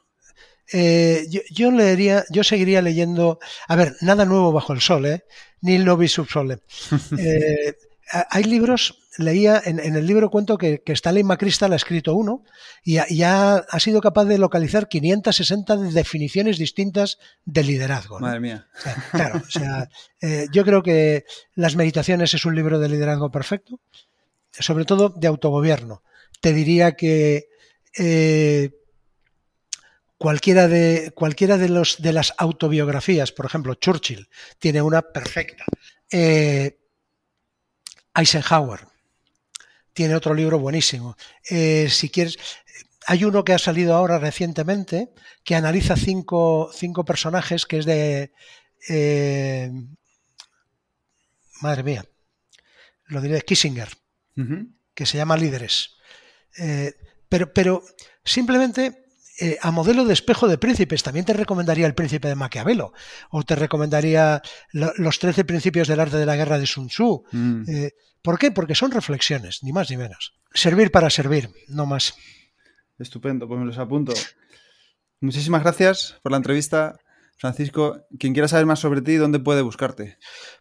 Eh, 0.73 1.27
yo, 1.51 1.71
leería, 1.71 2.25
yo 2.31 2.43
seguiría 2.43 2.83
leyendo, 2.83 3.39
a 3.69 3.77
ver, 3.77 3.95
nada 4.01 4.25
nuevo 4.25 4.53
bajo 4.53 4.73
el 4.73 4.81
sol, 4.81 5.07
¿eh? 5.07 5.25
Ni 5.61 5.79
Novi 5.79 6.09
Subsole. 6.09 6.59
Eh, 7.19 7.75
hay 8.31 8.45
libros, 8.45 9.01
leía 9.19 9.61
en, 9.65 9.81
el 9.81 10.07
libro 10.07 10.31
cuento 10.31 10.59
que, 10.59 10.81
que 10.83 10.93
Stanley 10.93 11.25
McChrystal 11.25 11.73
ha 11.73 11.77
escrito 11.77 12.15
uno 12.15 12.45
y, 12.85 12.99
ha, 12.99 13.65
sido 13.81 14.01
capaz 14.01 14.27
de 14.27 14.39
localizar 14.39 14.89
560 14.89 15.77
definiciones 15.77 16.57
distintas 16.57 17.19
de 17.45 17.65
liderazgo. 17.65 18.21
Madre 18.21 18.41
mía. 18.41 18.69
claro, 19.11 19.43
o 19.45 19.51
sea, 19.51 19.89
eh, 20.21 20.47
yo 20.53 20.65
creo 20.65 20.85
que 20.85 21.25
Las 21.55 21.75
Meditaciones 21.75 22.33
es 22.33 22.45
un 22.45 22.55
libro 22.55 22.79
de 22.79 22.89
liderazgo 22.89 23.31
perfecto, 23.33 23.81
sobre 24.59 24.85
todo 24.85 25.09
de 25.11 25.27
autogobierno. 25.27 26.03
Te 26.41 26.53
diría 26.53 26.93
que 26.93 27.49
eh, 27.99 28.71
cualquiera 30.19 30.69
de, 30.69 31.13
cualquiera 31.15 31.59
de, 31.59 31.69
los, 31.69 32.01
de 32.01 32.13
las 32.13 32.35
autobiografías, 32.39 33.33
por 33.33 33.47
ejemplo, 33.47 33.75
Churchill, 33.75 34.29
tiene 34.59 34.83
una 34.83 35.03
perfecta. 35.03 35.65
Eh, 36.11 36.79
Eisenhower 38.15 38.81
tiene 39.93 40.15
otro 40.15 40.35
libro 40.35 40.59
buenísimo. 40.59 41.17
Eh, 41.49 41.89
si 41.91 42.11
quieres, 42.11 42.39
hay 43.07 43.25
uno 43.25 43.45
que 43.45 43.55
ha 43.55 43.59
salido 43.59 43.95
ahora 43.95 44.19
recientemente 44.19 45.11
que 45.43 45.55
analiza 45.55 45.97
cinco, 45.97 46.71
cinco 46.73 47.05
personajes 47.05 47.67
que 47.67 47.79
es 47.79 47.87
de... 47.87 48.33
Madre 51.63 51.83
mía, 51.83 52.05
lo 53.07 53.21
diré, 53.21 53.41
Kissinger, 53.41 53.89
que 54.95 55.07
se 55.07 55.17
llama 55.17 55.37
Líderes. 55.37 55.97
Eh, 56.59 56.95
pero, 57.29 57.53
pero 57.53 57.83
simplemente 58.25 59.07
eh, 59.39 59.59
a 59.61 59.71
modelo 59.71 60.07
de 60.07 60.15
espejo 60.15 60.49
de 60.49 60.57
príncipes. 60.57 61.03
También 61.03 61.27
te 61.27 61.35
recomendaría 61.35 61.87
El 61.87 61.95
príncipe 61.95 62.29
de 62.29 62.35
Maquiavelo 62.35 62.93
o 63.31 63.43
te 63.43 63.55
recomendaría 63.55 64.41
Los 64.73 65.19
trece 65.19 65.45
principios 65.45 65.89
del 65.89 66.01
arte 66.01 66.17
de 66.17 66.27
la 66.27 66.37
guerra 66.37 66.59
de 66.59 66.67
Sun 66.67 66.89
Tzu. 66.89 67.25
Mm. 67.33 67.63
Eh, 67.69 67.93
¿Por 68.23 68.39
qué? 68.39 68.51
Porque 68.51 68.75
son 68.75 68.91
reflexiones, 68.91 69.63
ni 69.63 69.73
más 69.73 69.91
ni 69.91 69.99
menos. 69.99 70.35
Servir 70.55 70.91
para 70.91 71.11
servir, 71.11 71.51
no 71.69 71.85
más. 71.85 72.15
Estupendo, 72.99 73.47
pues 73.47 73.61
me 73.61 73.67
los 73.67 73.79
apunto. 73.79 74.15
Muchísimas 75.21 75.63
gracias 75.63 76.19
por 76.23 76.33
la 76.33 76.39
entrevista. 76.39 76.99
Francisco, 77.37 78.07
quien 78.19 78.33
quiera 78.33 78.49
saber 78.49 78.65
más 78.65 78.79
sobre 78.79 79.03
ti, 79.03 79.17
¿dónde 79.17 79.39
puede 79.39 79.61
buscarte? 79.61 80.17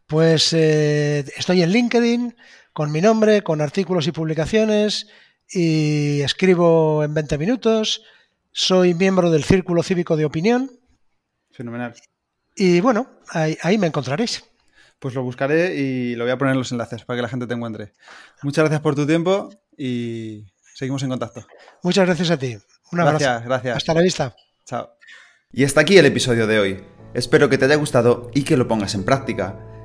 Pues 0.05 0.51
eh, 0.51 1.23
estoy 1.37 1.61
en 1.61 1.71
LinkedIn 1.71 2.35
con 2.75 2.91
mi 2.91 2.99
nombre, 2.99 3.41
con 3.41 3.61
artículos 3.61 4.05
y 4.05 4.11
publicaciones 4.11 5.07
y 5.49 6.19
escribo 6.21 7.03
en 7.03 7.13
20 7.13 7.37
minutos 7.37 8.01
soy 8.57 8.93
miembro 8.93 9.31
del 9.31 9.43
Círculo 9.43 9.81
Cívico 9.81 10.15
de 10.15 10.23
Opinión. 10.23 10.71
Fenomenal. 11.51 11.93
Y 12.55 12.79
bueno, 12.81 13.09
ahí, 13.29 13.77
me 13.77 13.87
encontraréis. 13.87 14.45
Pues 14.97 15.13
lo 15.13 15.23
buscaré 15.23 15.75
y 15.75 16.15
lo 16.15 16.23
voy 16.23 16.31
a 16.31 16.37
poner 16.37 16.53
en 16.53 16.59
los 16.59 16.71
enlaces 16.71 17.03
para 17.03 17.17
que 17.17 17.21
la 17.21 17.27
gente 17.27 17.47
te 17.47 17.53
encuentre. 17.53 17.91
Muchas 18.43 18.63
gracias 18.63 18.79
por 18.79 18.95
tu 18.95 19.05
tiempo 19.05 19.49
y 19.77 20.45
seguimos 20.73 21.03
en 21.03 21.09
contacto. 21.09 21.45
Muchas 21.83 22.05
gracias 22.05 22.29
a 22.31 22.37
ti. 22.37 22.57
Un 22.93 22.99
abrazo. 23.01 23.19
Gracias, 23.19 23.45
gracias. 23.45 23.77
Hasta 23.77 23.93
la 23.93 24.01
vista. 24.01 24.35
Chao. 24.65 24.89
Y 25.51 25.65
hasta 25.65 25.81
aquí 25.81 25.97
el 25.97 26.05
episodio 26.05 26.47
de 26.47 26.59
hoy. 26.59 26.83
Espero 27.13 27.49
que 27.49 27.57
te 27.57 27.65
haya 27.65 27.75
gustado 27.75 28.31
y 28.33 28.43
que 28.43 28.55
lo 28.55 28.69
pongas 28.69 28.95
en 28.95 29.03
práctica. 29.03 29.59